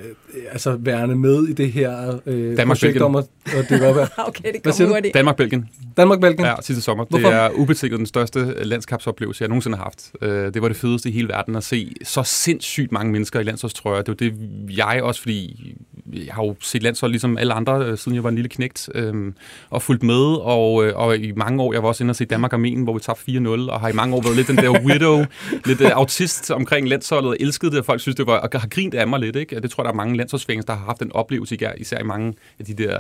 altså 0.52 0.78
værende 0.80 1.16
med 1.16 1.44
i 1.48 1.54
det 1.54 1.72
her 1.72 2.20
øh, 2.26 2.58
Danmark, 2.58 2.78
projekt 2.78 2.94
Belgien. 2.94 3.04
om 3.04 3.16
at, 3.16 3.26
at 3.46 3.70
dykke 3.70 3.88
op. 3.88 3.96
Okay, 4.28 4.54
det 4.54 4.64
kommer 4.64 4.94
hurtigt. 4.94 5.14
Danmark-Belgien, 5.14 5.70
Danmark-Belgien? 5.98 6.46
ja, 6.46 6.56
sidste 6.62 6.84
sommer. 6.84 7.06
Hvorfor? 7.10 7.28
Det 7.28 7.38
er 7.38 7.50
ubetinget 7.50 7.98
den 7.98 8.06
største 8.06 8.64
landskabsoplevelse, 8.64 9.42
jeg 9.42 9.50
nogensinde 9.50 9.78
har 9.78 9.84
haft. 9.84 10.12
Øh, 10.22 10.54
det 10.54 10.62
var 10.62 10.68
det 10.68 10.78
fedeste 10.78 11.10
i 11.10 11.12
hele 11.12 11.28
verden 11.28 11.56
at 11.56 11.64
se 11.64 11.96
så 12.04 12.24
sindssygt 12.24 12.92
mange 12.92 13.12
mennesker 13.12 13.40
i 13.40 13.44
landsholdstrøjer. 13.44 14.02
Det 14.02 14.08
var 14.08 14.16
det, 14.16 14.34
jeg 14.78 15.00
også, 15.04 15.22
fordi 15.22 15.67
jeg 16.14 16.34
har 16.34 16.44
jo 16.44 16.56
set 16.62 16.84
landshold 16.84 17.12
ligesom 17.12 17.38
alle 17.38 17.54
andre, 17.54 17.86
øh, 17.86 17.98
siden 17.98 18.16
jeg 18.16 18.24
var 18.24 18.30
en 18.30 18.36
lille 18.36 18.50
knægt, 18.50 18.90
øh, 18.96 19.34
og 19.70 19.82
fulgt 19.82 20.04
med, 20.04 20.38
og, 20.42 20.86
øh, 20.86 20.96
og 20.96 21.18
i 21.18 21.32
mange 21.32 21.64
år, 21.64 21.74
jeg 21.74 21.84
var 21.84 21.90
også 21.90 22.04
inde 22.04 22.12
og 22.12 22.16
se 22.16 22.26
Danmark-Armenien, 22.26 22.84
hvor 22.84 22.94
vi 22.94 23.00
tabte 23.00 23.24
4-0, 23.32 23.70
og 23.70 23.80
har 23.80 23.90
i 23.90 23.94
mange 23.94 24.16
år 24.16 24.22
været 24.22 24.36
lidt 24.36 24.48
den 24.48 24.58
der 24.58 24.86
widow, 24.86 25.26
lidt 25.66 25.82
øh, 25.82 25.92
autist 25.94 26.52
omkring 26.52 26.90
landsholdet, 26.90 27.30
og 27.30 27.38
elskede 27.40 27.72
det, 27.72 27.80
og 27.80 27.86
folk 27.86 28.02
synes, 28.02 28.16
det 28.16 28.28
var, 28.28 28.38
og 28.38 28.62
har 28.62 28.68
grint 28.68 28.94
af 28.94 29.08
mig 29.08 29.20
lidt, 29.20 29.36
ikke? 29.36 29.60
Det 29.60 29.72
tror 29.72 29.84
jeg, 29.84 29.86
der 29.86 29.92
er 29.92 29.96
mange 29.96 30.18
landsholdsfans, 30.18 30.66
der 30.66 30.74
har 30.74 30.86
haft 30.86 31.02
en 31.02 31.12
oplevelse, 31.12 31.58
især 31.78 32.00
i 32.00 32.04
mange 32.04 32.34
af 32.60 32.66
de 32.66 32.74
der 32.74 33.00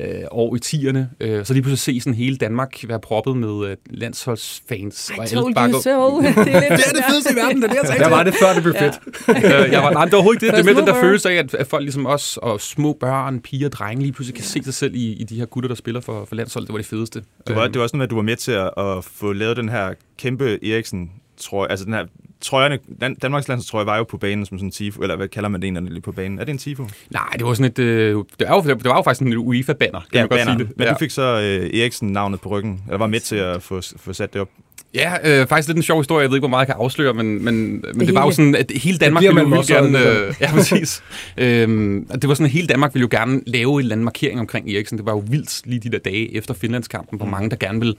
øh, 0.00 0.22
år 0.30 0.56
i 0.56 0.58
10'erne. 0.64 0.98
Øh, 1.20 1.44
så 1.46 1.52
lige 1.52 1.62
pludselig 1.62 1.78
se 1.78 2.00
sådan 2.00 2.14
hele 2.14 2.36
Danmark 2.36 2.84
være 2.88 3.00
proppet 3.00 3.36
med 3.36 3.68
øh, 3.70 3.76
landsholdsfans. 3.90 5.10
I 5.10 5.18
og 5.18 5.28
told 5.28 5.54
you 5.56 5.80
so. 5.80 6.20
det 6.22 6.28
er, 6.54 6.60
Det 6.60 6.86
er 6.86 6.92
det 6.94 7.04
fedeste 7.10 7.32
i 7.32 7.36
verden, 7.36 7.62
det 7.62 7.70
er 7.70 7.82
det, 7.82 7.90
jeg 7.90 7.98
Der 7.98 8.08
var 8.08 8.22
det 8.22 8.34
før, 8.42 8.52
det 8.54 8.62
blev 8.62 8.74
fedt. 8.78 8.94
øh, 9.28 9.72
jeg 9.72 9.82
var, 9.82 9.90
nej, 9.90 10.04
det 10.04 10.12
var 10.12 10.18
overhovedet 10.18 10.42
ikke 10.42 10.46
det. 10.56 10.64
Det 10.64 10.70
er 10.70 10.74
med 10.74 10.80
den 10.82 10.86
der 10.94 11.00
følelse 11.00 11.30
af, 11.30 11.34
at, 11.34 11.54
at 11.54 11.66
folk 11.66 11.82
ligesom 11.82 12.06
os, 12.06 12.36
og 12.42 12.60
små 12.60 12.92
børn, 12.92 13.40
piger 13.40 13.66
og 13.68 13.72
drenge, 13.72 14.02
lige 14.02 14.12
pludselig 14.12 14.34
kan 14.34 14.44
se 14.44 14.64
sig 14.64 14.74
selv 14.74 14.94
i, 14.94 15.12
i 15.12 15.24
de 15.24 15.36
her 15.38 15.44
gutter, 15.46 15.68
der 15.68 15.74
spiller 15.74 16.00
for, 16.00 16.24
for 16.24 16.34
landsholdet. 16.34 16.68
Det 16.68 16.72
var 16.72 16.78
det 16.78 16.86
fedeste. 16.86 17.22
Du 17.48 17.54
var, 17.54 17.62
Øhm, 17.62 17.72
det 17.72 17.78
var 17.78 17.82
også 17.82 17.96
noget 17.96 18.00
med, 18.00 18.06
at 18.06 18.10
du 18.10 18.14
var 18.16 18.22
med 18.22 18.36
til 18.36 18.52
at, 18.52 18.70
at 18.78 19.04
få 19.04 19.32
lavet 19.32 19.56
den 19.56 19.68
her 19.68 19.94
kæmpe 20.18 20.70
Eriksen 20.72 21.10
trøje, 21.36 21.70
altså 21.70 21.84
den 21.84 21.92
her 21.94 22.04
trøjerne, 22.40 22.78
Dan- 23.00 23.14
Danmarks 23.14 23.48
landsholdstrøje 23.48 23.86
var 23.86 23.96
jo 23.96 24.04
på 24.04 24.16
banen 24.16 24.46
som 24.46 24.58
sådan 24.58 24.68
en 24.68 24.72
tifo, 24.72 25.02
eller 25.02 25.16
hvad 25.16 25.28
kalder 25.28 25.48
man 25.48 25.62
det 25.62 25.68
egentlig 25.68 26.02
på 26.02 26.12
banen? 26.12 26.38
Er 26.38 26.44
det 26.44 26.52
en 26.52 26.58
tifo? 26.58 26.86
Nej, 27.10 27.28
det 27.38 27.46
var 27.46 27.54
sådan 27.54 27.70
et... 27.72 27.78
Øh, 27.78 28.24
det, 28.38 28.48
var 28.48 28.54
jo, 28.54 28.62
det 28.62 28.84
var 28.84 28.96
jo 28.96 29.02
faktisk 29.02 29.22
en 29.22 29.36
UEFA-banner, 29.36 30.00
kan 30.12 30.20
man 30.20 30.28
godt 30.28 30.40
sige 30.40 30.58
det. 30.58 30.68
Men 30.76 30.86
ja. 30.86 30.92
du 30.92 30.98
fik 30.98 31.10
så 31.10 31.22
øh, 31.22 31.80
Eriksen 31.80 32.08
navnet 32.08 32.40
på 32.40 32.48
ryggen, 32.48 32.82
eller 32.86 32.98
var 32.98 33.06
med 33.06 33.20
til 33.20 33.36
at 33.36 33.62
få, 33.62 33.80
få 33.96 34.12
sat 34.12 34.32
det 34.32 34.40
op. 34.40 34.48
Ja, 34.94 35.40
øh, 35.40 35.46
faktisk 35.46 35.68
lidt 35.68 35.76
en 35.76 35.82
sjov 35.82 36.00
historie. 36.00 36.22
Jeg 36.22 36.30
ved 36.30 36.36
ikke, 36.36 36.42
hvor 36.42 36.48
meget 36.48 36.66
jeg 36.68 36.74
kan 36.74 36.82
afsløre, 36.82 37.14
men, 37.14 37.44
men, 37.44 37.54
men 37.70 37.82
det, 38.00 38.06
det 38.06 38.14
var 38.14 38.24
jo 38.24 38.30
sådan, 38.30 38.54
at 38.54 38.72
hele 38.74 38.98
Danmark 38.98 39.22
ville 39.22 39.40
jo 39.40 39.56
også 39.56 39.74
gerne... 39.74 39.98
sådan, 39.98 40.28
Øh, 40.28 40.34
ja, 40.40 40.50
præcis. 40.50 41.02
øhm, 41.38 42.06
det 42.20 42.28
var 42.28 42.34
sådan, 42.34 42.46
at 42.46 42.52
hele 42.52 42.66
Danmark 42.66 42.94
ville 42.94 43.08
jo 43.12 43.18
gerne 43.18 43.40
lave 43.46 43.72
en 43.72 43.78
eller 43.78 43.94
anden 43.94 44.04
markering 44.04 44.40
omkring 44.40 44.70
Eriksen. 44.70 44.98
Det 44.98 45.06
var 45.06 45.12
jo 45.12 45.24
vildt 45.28 45.62
lige 45.64 45.80
de 45.80 45.90
der 45.90 45.98
dage 45.98 46.34
efter 46.36 46.54
Finlandskampen, 46.54 47.16
hvor 47.16 47.26
mange 47.26 47.50
der 47.50 47.56
gerne 47.56 47.80
ville 47.80 47.94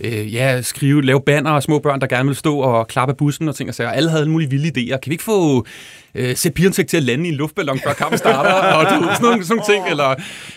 øh, 0.00 0.34
ja, 0.34 0.62
skrive, 0.62 1.02
lave 1.02 1.20
banner 1.26 1.50
og 1.50 1.62
små 1.62 1.78
børn, 1.78 2.00
der 2.00 2.06
gerne 2.06 2.24
ville 2.24 2.38
stå 2.38 2.58
og 2.58 2.88
klappe 2.88 3.14
bussen 3.14 3.48
og 3.48 3.56
ting 3.56 3.68
og 3.68 3.74
sager. 3.74 3.90
Alle 3.90 4.10
havde 4.10 4.20
alle 4.20 4.30
mulige 4.32 4.50
vilde 4.50 4.68
idéer. 4.68 4.96
Kan 4.98 5.10
vi 5.10 5.14
ikke 5.14 5.24
få 5.24 5.66
øh, 6.14 6.36
Sepp 6.36 6.56
Piontek 6.56 6.86
til 6.86 6.96
at 6.96 7.02
lande 7.02 7.26
i 7.26 7.28
en 7.28 7.34
luftballon, 7.34 7.78
før 7.78 7.92
kampen 7.92 8.18
starter? 8.18 8.50
og 8.76 8.84
du, 8.84 8.88
sådan, 8.90 9.02
nogle, 9.22 9.44
sådan 9.44 9.56
nogle 9.56 9.74
ting. 9.74 9.90
Eller 9.90 10.14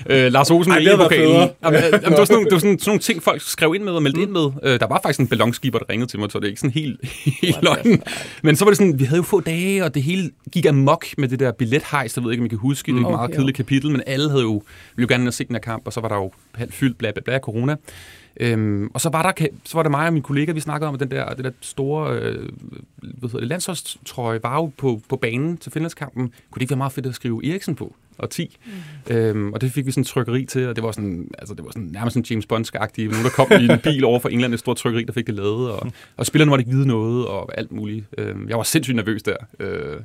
øh, 0.09 0.31
Lars 0.31 0.51
Olsen 0.51 0.71
Ej, 0.73 0.79
med 0.79 0.85
det 0.85 0.91
havde 0.91 0.99
været 0.99 1.09
pokalen. 1.09 1.33
federe. 1.33 1.49
Jamen, 1.63 1.81
jamen, 2.03 2.11
det 2.11 2.17
var 2.19 2.25
sådan 2.25 2.33
nogle, 2.35 2.45
det 2.45 2.53
var 2.53 2.59
sådan, 2.59 2.79
sådan 2.79 2.89
nogle 2.89 2.99
ting, 2.99 3.23
folk 3.23 3.41
skrev 3.41 3.75
ind 3.75 3.83
med 3.83 3.93
og 3.93 4.03
meldte 4.03 4.21
ind 4.21 4.29
med. 4.31 4.49
Øh, 4.63 4.79
der 4.79 4.87
var 4.87 4.99
faktisk 5.03 5.19
en 5.19 5.27
ballonskiber, 5.27 5.79
der 5.79 5.85
ringede 5.89 6.11
til 6.11 6.19
mig, 6.19 6.31
så 6.31 6.39
det 6.39 6.45
er 6.45 6.49
ikke 6.49 6.61
sådan 6.61 6.71
helt, 6.73 6.99
helt 7.43 7.57
løgn. 7.61 8.01
Men 8.43 8.55
så 8.55 8.65
var 8.65 8.69
det 8.69 8.77
sådan, 8.77 8.99
vi 8.99 9.03
havde 9.03 9.17
jo 9.17 9.23
få 9.23 9.39
dage, 9.41 9.83
og 9.83 9.93
det 9.95 10.03
hele 10.03 10.31
gik 10.51 10.65
amok 10.65 11.05
med 11.17 11.27
det 11.27 11.39
der 11.39 11.51
billethejs. 11.51 12.15
Jeg 12.17 12.23
ved 12.23 12.31
ikke, 12.31 12.41
om 12.41 12.45
I 12.45 12.49
kan 12.49 12.57
huske. 12.57 12.91
Det 12.91 12.97
er 12.97 13.05
et 13.05 13.11
meget 13.11 13.25
Okay. 13.25 13.33
kedeligt 13.35 13.57
kapitel, 13.57 13.91
men 13.91 14.01
alle 14.07 14.29
havde 14.29 14.43
jo, 14.43 14.63
ville 14.95 15.07
jo 15.09 15.13
gerne 15.13 15.21
ind 15.21 15.27
og 15.27 15.33
se 15.33 15.43
den 15.43 15.55
her 15.55 15.61
kamp, 15.61 15.83
og 15.85 15.93
så 15.93 16.01
var 16.01 16.07
der 16.07 16.15
jo 16.15 16.31
halvt 16.55 16.73
fyldt 16.73 16.97
bla 16.97 17.11
bla 17.11 17.21
bla 17.25 17.39
corona. 17.39 17.75
Øhm, 18.39 18.91
og 18.93 19.01
så 19.01 19.09
var, 19.09 19.31
der, 19.31 19.47
så 19.63 19.77
var 19.77 19.83
det 19.83 19.91
mig 19.91 20.07
og 20.07 20.13
min 20.13 20.21
kollega, 20.21 20.51
vi 20.51 20.59
snakkede 20.59 20.87
om, 20.87 20.93
at 20.93 20.99
den 20.99 21.11
der, 21.11 21.33
det 21.33 21.45
der 21.45 21.51
store 21.61 22.19
øh, 22.19 22.49
hvad 23.01 23.29
hedder 23.29 23.39
det, 23.39 23.47
landsholdstrøje 23.47 24.43
var 24.43 24.55
jo 24.55 24.71
på, 24.77 25.01
på 25.09 25.15
banen 25.15 25.57
til 25.57 25.71
Finlandskampen. 25.71 26.21
Kunne 26.21 26.55
det 26.55 26.61
ikke 26.61 26.71
være 26.71 26.77
meget 26.77 26.93
fedt 26.93 27.05
at 27.05 27.15
skrive 27.15 27.49
Eriksen 27.49 27.75
på? 27.75 27.95
Og 28.17 28.29
10. 28.29 28.57
Mm. 29.07 29.15
Øhm, 29.15 29.53
og 29.53 29.62
det 29.62 29.72
fik 29.72 29.86
vi 29.86 29.91
sådan 29.91 30.01
en 30.01 30.05
trykkeri 30.05 30.45
til, 30.45 30.67
og 30.67 30.75
det 30.75 30.84
var 30.84 30.91
sådan, 30.91 31.27
altså 31.39 31.53
det 31.53 31.65
var 31.65 31.72
sådan 31.72 31.89
nærmest 31.93 32.13
sådan 32.13 32.25
James 32.29 32.45
Bond-agtigt. 32.53 33.10
Nogen, 33.12 33.24
der 33.24 33.29
kom 33.29 33.48
i 33.62 33.72
en 33.74 33.79
bil 33.84 34.03
over 34.05 34.19
fra 34.19 34.29
England, 34.31 34.53
et 34.53 34.60
stort 34.60 34.77
trykkeri, 34.77 35.03
der 35.03 35.13
fik 35.13 35.27
det 35.27 35.36
lavet, 35.36 35.72
og, 35.72 35.88
og 36.17 36.25
spillerne 36.25 36.50
måtte 36.50 36.62
ikke 36.62 36.72
vide 36.72 36.88
noget, 36.88 37.27
og 37.27 37.57
alt 37.57 37.72
muligt. 37.72 38.05
Øhm, 38.17 38.50
jeg 38.50 38.57
var 38.57 38.63
sindssygt 38.63 38.95
nervøs 38.95 39.24
der. 39.24 39.36
Øh, 39.60 39.98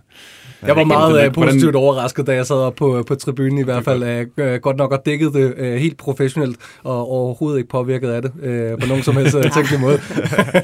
Jeg 0.67 0.76
var 0.76 0.85
meget 0.85 1.11
Hvordan- 1.12 1.26
øh, 1.26 1.35
positivt 1.35 1.75
overrasket, 1.76 2.26
da 2.26 2.35
jeg 2.35 2.47
sad 2.47 2.57
oppe 2.57 2.79
på, 2.79 3.02
på 3.07 3.14
tribunen 3.14 3.59
i 3.59 3.62
hvert 3.62 3.85
fald. 3.85 4.02
Øh, 4.02 4.26
øh, 4.37 4.61
godt 4.61 4.76
nok 4.76 4.93
og 4.93 5.02
dækket 5.07 5.35
det 5.35 5.55
øh, 5.57 5.75
helt 5.76 5.97
professionelt, 5.97 6.57
og 6.83 7.09
overhovedet 7.09 7.59
ikke 7.59 7.71
påvirket 7.71 8.09
af 8.09 8.23
det 8.23 8.33
øh, 8.43 8.79
på 8.79 8.87
nogen 8.87 9.02
som 9.02 9.17
helst 9.17 9.37
øh, 9.37 9.50
tænkelig 9.57 9.81
måde. 9.81 10.00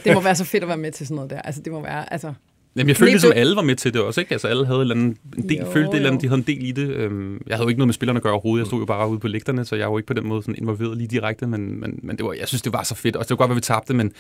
Det 0.04 0.14
må 0.14 0.20
være 0.20 0.34
så 0.34 0.44
fedt 0.44 0.62
at 0.62 0.68
være 0.68 0.76
med 0.78 0.92
til 0.92 1.06
sådan 1.06 1.14
noget 1.14 1.30
der. 1.30 1.40
Altså, 1.42 1.60
det 1.64 1.72
må 1.72 1.82
være, 1.82 2.12
altså... 2.12 2.32
Jamen, 2.76 2.88
jeg 2.88 2.96
følte 2.96 3.04
Lige 3.04 3.14
ligesom, 3.14 3.32
alle 3.36 3.56
var 3.56 3.62
med 3.62 3.76
til 3.76 3.94
det 3.94 4.02
også, 4.02 4.20
ikke? 4.20 4.32
Altså, 4.32 4.48
alle 4.48 4.66
havde 4.66 4.76
en, 4.76 4.80
eller 4.80 4.94
anden, 4.94 5.16
en 5.36 5.48
del, 5.48 5.58
Jo, 5.58 5.72
følte 5.72 5.88
det, 5.88 5.94
eller 5.94 6.08
andet, 6.08 6.22
de 6.22 6.28
havde 6.28 6.38
en 6.38 6.46
del 6.46 6.66
i 6.66 6.72
det. 6.72 6.88
Øhm, 6.88 7.40
jeg 7.46 7.56
havde 7.56 7.64
jo 7.64 7.68
ikke 7.68 7.78
noget 7.78 7.88
med 7.88 7.94
spillerne 7.94 8.16
at 8.16 8.22
gøre 8.22 8.32
overhovedet. 8.32 8.64
Jeg 8.64 8.66
stod 8.66 8.78
jo 8.78 8.84
bare 8.84 9.08
ude 9.08 9.18
på 9.18 9.28
lægterne, 9.28 9.64
så 9.64 9.76
jeg 9.76 9.86
var 9.86 9.92
jo 9.92 9.98
ikke 9.98 10.06
på 10.06 10.14
den 10.14 10.26
måde 10.26 10.42
sådan 10.42 10.54
involveret 10.58 10.96
lige 10.96 11.08
direkte, 11.08 11.46
men, 11.46 11.80
men, 11.80 12.00
men 12.02 12.16
det 12.16 12.24
var, 12.24 12.32
jeg 12.32 12.48
synes, 12.48 12.62
det 12.62 12.72
var 12.72 12.82
så 12.82 12.94
fedt. 12.94 13.16
Og 13.16 13.24
det 13.24 13.30
var 13.30 13.36
godt, 13.36 13.50
at 13.50 13.56
vi 13.56 13.60
tabte, 13.60 13.94
men 13.94 14.12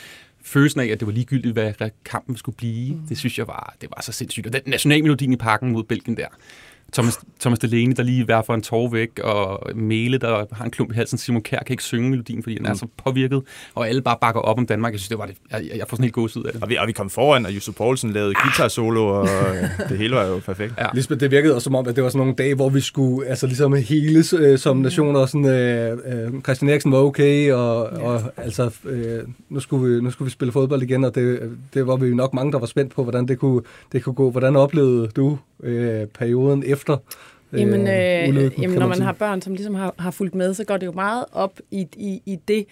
følelsen 0.42 0.80
af, 0.80 0.86
at 0.86 1.00
det 1.00 1.06
var 1.06 1.12
ligegyldigt, 1.12 1.54
hvad 1.54 1.90
kampen 2.04 2.36
skulle 2.36 2.56
blive, 2.56 2.94
mm. 2.94 3.00
det 3.08 3.18
synes 3.18 3.38
jeg 3.38 3.46
var, 3.46 3.76
det 3.80 3.88
var 3.96 4.02
så 4.02 4.12
sindssygt. 4.12 4.46
Og 4.46 4.52
den 4.52 4.62
nationalmelodien 4.66 5.32
i 5.32 5.36
parken 5.36 5.72
mod 5.72 5.84
Belgien 5.84 6.16
der, 6.16 6.28
Thomas, 6.92 7.18
Thomas 7.40 7.58
Delaney, 7.58 7.94
der 7.96 8.02
lige 8.02 8.28
værfer 8.28 8.54
en 8.54 8.62
tår 8.62 8.88
væk, 8.88 9.18
og 9.18 9.70
Mæle, 9.74 10.18
der 10.18 10.44
har 10.52 10.64
en 10.64 10.70
klump 10.70 10.92
i 10.92 10.94
halsen. 10.94 11.18
Simon 11.18 11.42
Kjær 11.42 11.58
kan 11.58 11.72
ikke 11.72 11.82
synge 11.82 12.10
melodien, 12.10 12.42
fordi 12.42 12.54
den 12.58 12.66
er 12.66 12.74
så 12.74 12.86
påvirket, 13.04 13.42
og 13.74 13.88
alle 13.88 14.02
bare 14.02 14.16
bakker 14.20 14.40
op 14.40 14.58
om 14.58 14.66
Danmark. 14.66 14.92
Jeg 14.92 15.00
synes, 15.00 15.08
det 15.08 15.18
var 15.18 15.26
det. 15.26 15.36
Jeg, 15.50 15.62
jeg 15.76 15.86
får 15.88 15.96
sådan 15.96 16.04
helt 16.04 16.14
gås 16.14 16.36
ud 16.36 16.44
af 16.44 16.52
det. 16.52 16.62
Og 16.62 16.68
vi, 16.68 16.76
og 16.76 16.86
vi 16.86 16.92
kom 16.92 17.10
foran, 17.10 17.46
og 17.46 17.54
Jusuf 17.54 17.74
Poulsen 17.74 18.12
lavede 18.12 18.34
guitar 18.34 18.68
solo, 18.68 19.06
og 19.06 19.24
øh, 19.24 19.88
det 19.88 19.98
hele 19.98 20.14
var 20.14 20.24
jo 20.24 20.38
perfekt. 20.38 20.74
Ja. 20.78 20.86
Lisbeth, 20.94 21.20
det 21.20 21.30
virkede 21.30 21.54
også 21.54 21.64
som 21.64 21.74
om, 21.74 21.88
at 21.88 21.96
det 21.96 22.04
var 22.04 22.10
sådan 22.10 22.18
nogle 22.18 22.34
dage, 22.34 22.54
hvor 22.54 22.68
vi 22.68 22.80
skulle 22.80 23.28
altså 23.28 23.46
ligesom 23.46 23.72
heles 23.72 24.32
øh, 24.32 24.58
som 24.58 24.76
nation, 24.76 25.16
og 25.16 25.28
sådan, 25.28 25.46
øh, 25.46 25.98
øh, 26.06 26.42
Christian 26.42 26.68
Eriksen 26.68 26.92
var 26.92 26.98
okay, 26.98 27.52
og, 27.52 27.86
og 27.86 28.22
altså, 28.36 28.70
øh, 28.84 29.22
nu, 29.48 29.60
skulle 29.60 29.94
vi, 29.94 30.02
nu 30.02 30.10
skulle 30.10 30.26
vi 30.26 30.30
spille 30.30 30.52
fodbold 30.52 30.82
igen, 30.82 31.04
og 31.04 31.14
det, 31.14 31.40
det 31.74 31.86
var 31.86 31.96
vi 31.96 32.14
nok 32.14 32.34
mange, 32.34 32.52
der 32.52 32.58
var 32.58 32.66
spændt 32.66 32.94
på, 32.94 33.02
hvordan 33.02 33.28
det 33.28 33.38
kunne, 33.38 33.62
det 33.92 34.02
kunne 34.02 34.14
gå. 34.14 34.30
Hvordan 34.30 34.56
oplevede 34.56 35.08
du 35.16 35.38
øh, 35.62 36.06
perioden 36.06 36.62
efter 36.66 36.75
øh, 37.52 37.60
Jamen, 37.60 37.80
øh, 37.88 38.28
ulykken, 38.28 38.62
jamen 38.62 38.78
når 38.78 38.86
man 38.86 38.96
sige? 38.96 39.04
har 39.04 39.12
børn, 39.12 39.42
som 39.42 39.54
ligesom 39.54 39.74
har, 39.74 39.94
har 39.98 40.10
fulgt 40.10 40.34
med, 40.34 40.54
så 40.54 40.64
går 40.64 40.76
det 40.76 40.86
jo 40.86 40.92
meget 40.92 41.24
op 41.32 41.60
i, 41.70 41.86
i, 41.96 42.22
i 42.26 42.36
det, 42.48 42.66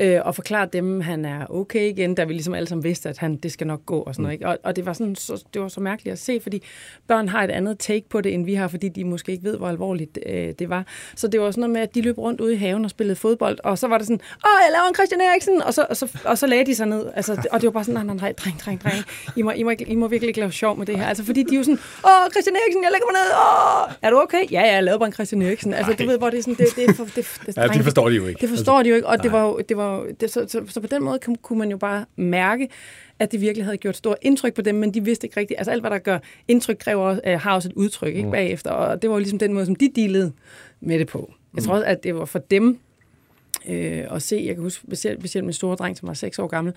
øh, 0.00 0.20
og 0.24 0.34
forklare 0.34 0.68
dem, 0.72 1.00
han 1.00 1.24
er 1.24 1.46
okay 1.50 1.88
igen, 1.88 2.14
da 2.14 2.24
vi 2.24 2.32
ligesom 2.32 2.54
alle 2.54 2.68
sammen 2.68 2.84
vidste, 2.84 3.08
at 3.08 3.18
han, 3.18 3.36
det 3.36 3.52
skal 3.52 3.66
nok 3.66 3.86
gå 3.86 3.98
og 4.00 4.14
sådan 4.14 4.22
noget. 4.22 4.34
Ikke? 4.34 4.48
Og, 4.48 4.58
og 4.64 4.76
det, 4.76 4.86
var 4.86 4.92
sådan, 4.92 5.14
så, 5.16 5.44
det 5.54 5.62
var 5.62 5.68
så 5.68 5.80
mærkeligt 5.80 6.12
at 6.12 6.18
se, 6.18 6.40
fordi 6.42 6.62
børn 7.08 7.28
har 7.28 7.42
et 7.44 7.50
andet 7.50 7.78
take 7.78 8.08
på 8.08 8.20
det, 8.20 8.34
end 8.34 8.44
vi 8.44 8.54
har, 8.54 8.68
fordi 8.68 8.88
de 8.88 9.04
måske 9.04 9.32
ikke 9.32 9.44
ved, 9.44 9.56
hvor 9.56 9.68
alvorligt 9.68 10.18
øh, 10.26 10.48
det 10.58 10.70
var. 10.70 10.86
Så 11.16 11.28
det 11.28 11.40
var 11.40 11.50
sådan 11.50 11.60
noget 11.60 11.72
med, 11.72 11.80
at 11.80 11.94
de 11.94 12.00
løb 12.00 12.18
rundt 12.18 12.40
ude 12.40 12.52
i 12.52 12.56
haven 12.56 12.84
og 12.84 12.90
spillede 12.90 13.16
fodbold, 13.16 13.58
og 13.64 13.78
så 13.78 13.88
var 13.88 13.98
det 13.98 14.06
sådan, 14.06 14.20
åh, 14.46 14.58
jeg 14.66 14.72
laver 14.72 14.88
en 14.88 14.94
Christian 14.94 15.20
Eriksen, 15.20 15.62
og 15.62 15.74
så, 15.74 15.86
og 15.90 15.96
så, 15.96 16.18
og 16.24 16.38
så 16.38 16.46
lagde 16.46 16.66
de 16.66 16.74
sig 16.74 16.86
ned. 16.86 17.06
Altså, 17.16 17.34
det- 17.34 17.46
og 17.46 17.60
det 17.60 17.66
var 17.66 17.70
bare 17.72 17.84
sådan, 17.84 18.06
nej, 18.06 18.14
nej, 18.14 18.14
nej, 18.16 18.32
dreng, 18.32 18.60
dreng, 18.60 18.82
dreng, 18.82 19.04
I 19.36 19.42
må, 19.42 19.50
I, 19.50 19.62
må 19.62 19.70
ikke, 19.70 19.84
I 19.88 19.94
må 19.94 20.08
virkelig 20.08 20.28
ikke 20.28 20.40
lave 20.40 20.52
sjov 20.52 20.78
med 20.78 20.86
det 20.86 20.98
her. 20.98 21.06
Altså, 21.06 21.24
fordi 21.24 21.42
de 21.42 21.54
er 21.54 21.58
jo 21.58 21.62
sådan, 21.64 21.78
åh, 22.04 22.30
Christian 22.30 22.56
Eriksen, 22.56 22.82
jeg 22.82 22.90
lægger 22.92 23.06
mig 23.06 23.14
ned, 23.20 23.28
åh, 23.46 23.92
er 24.02 24.10
du 24.10 24.20
okay? 24.20 24.52
Ja, 24.52 24.60
ja, 24.60 24.74
jeg 24.74 24.82
lavede 24.82 24.98
bare 24.98 25.06
en 25.06 25.12
Christian 25.12 25.42
Eriksen. 25.42 25.74
Altså, 25.74 25.92
du 25.92 26.06
ved, 26.06 26.18
hvor 26.18 26.30
det 26.30 26.38
er 26.38 26.42
sådan, 26.42 26.54
det, 26.54 26.66
det, 26.76 26.96
for, 26.96 27.04
det, 27.04 27.14
det, 27.16 27.56
Ja, 27.56 27.62
de 27.62 27.68
drenge, 27.68 27.84
forstår 27.84 28.08
det 28.08 28.16
jo 28.16 28.26
ikke. 28.26 28.40
det 28.40 28.48
forstår 28.48 28.82
de 28.82 28.88
jo 28.88 28.94
ikke, 28.94 29.06
og 29.08 29.22
det 29.22 29.32
var 29.32 29.42
jo, 29.44 29.60
det 29.68 29.76
var 29.76 29.85
jo, 29.85 29.85
det, 29.85 29.85
så, 30.20 30.44
så, 30.48 30.64
så 30.68 30.80
på 30.80 30.86
den 30.86 31.02
måde 31.02 31.18
kunne, 31.42 31.58
man 31.58 31.70
jo 31.70 31.76
bare 31.76 32.04
mærke, 32.16 32.68
at 33.18 33.32
det 33.32 33.40
virkelig 33.40 33.64
havde 33.64 33.76
gjort 33.76 33.96
stort 33.96 34.16
indtryk 34.22 34.54
på 34.54 34.62
dem, 34.62 34.74
men 34.74 34.94
de 34.94 35.04
vidste 35.04 35.26
ikke 35.26 35.40
rigtigt. 35.40 35.58
Altså 35.58 35.70
alt, 35.70 35.82
hvad 35.82 35.90
der 35.90 35.98
gør 35.98 36.18
indtryk, 36.48 36.76
kræver 36.80 37.20
øh, 37.26 37.40
har 37.40 37.54
også 37.54 37.68
et 37.68 37.72
udtryk 37.72 38.14
ikke, 38.14 38.30
bagefter, 38.30 38.70
og 38.70 39.02
det 39.02 39.10
var 39.10 39.16
jo 39.16 39.20
ligesom 39.20 39.38
den 39.38 39.52
måde, 39.52 39.66
som 39.66 39.74
de 39.74 39.92
dealede 39.96 40.32
med 40.80 40.98
det 40.98 41.06
på. 41.06 41.32
Jeg 41.54 41.62
tror 41.62 41.74
også, 41.74 41.86
at 41.86 42.02
det 42.02 42.14
var 42.14 42.24
for 42.24 42.38
dem 42.38 42.78
øh, 43.68 44.04
at 44.10 44.22
se, 44.22 44.42
jeg 44.46 44.54
kan 44.54 44.62
huske 44.62 44.82
specielt, 44.82 45.20
specielt 45.20 45.44
min 45.44 45.52
store 45.52 45.76
dreng, 45.76 45.96
som 45.96 46.08
var 46.08 46.14
6 46.14 46.38
år 46.38 46.46
gammel, 46.46 46.74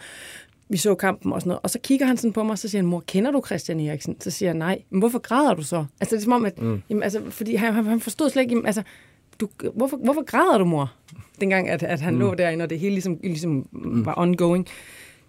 vi 0.70 0.78
så 0.78 0.96
kampen 0.96 1.34
og 1.34 1.42
sådan 1.42 1.50
noget. 1.50 1.60
Og 1.63 1.70
så 1.70 1.80
kigger 1.80 2.06
han 2.06 2.18
sådan 2.18 2.34
på 2.34 2.44
mig, 2.44 2.51
og 2.51 2.60
så 2.60 2.70
siger 2.70 2.82
han, 2.82 2.89
mor, 2.89 3.04
kender 3.08 3.32
du 3.32 3.44
Christian 3.46 3.80
Eriksen? 3.80 4.22
Så 4.22 4.32
siger 4.32 4.50
jeg, 4.50 4.58
nej. 4.58 4.82
Men 4.89 5.00
hvorfor 5.00 5.20
græder 5.20 5.54
du 5.54 5.63
så? 5.63 5.86
Altså, 6.01 6.16
det 6.16 6.22
er 6.22 6.24
som 6.24 6.34
om, 6.34 6.46
at, 6.46 6.62
mm. 6.62 6.82
jamen, 6.89 7.04
altså, 7.04 7.22
fordi 7.30 7.56
han, 7.56 7.74
han, 7.74 7.86
han 7.86 8.00
forstod 8.00 8.30
slet 8.30 8.42
ikke, 8.42 8.54
jamen, 8.54 8.66
altså, 8.66 8.84
du, 9.39 9.48
hvorfor, 9.75 9.98
hvorfor 9.98 10.24
græder 10.24 10.58
du, 10.58 10.65
mor? 10.65 10.91
Dengang, 11.41 11.69
at, 11.69 11.84
at 11.84 12.01
han 12.01 12.13
mm. 12.13 12.19
lå 12.19 12.36
derinde, 12.36 12.63
og 12.63 12.69
det 12.69 12.79
hele 12.79 12.96
ligesom, 12.96 13.17
ligesom 13.24 13.67
mm. 13.72 14.05
var 14.05 14.13
ongoing. 14.17 14.67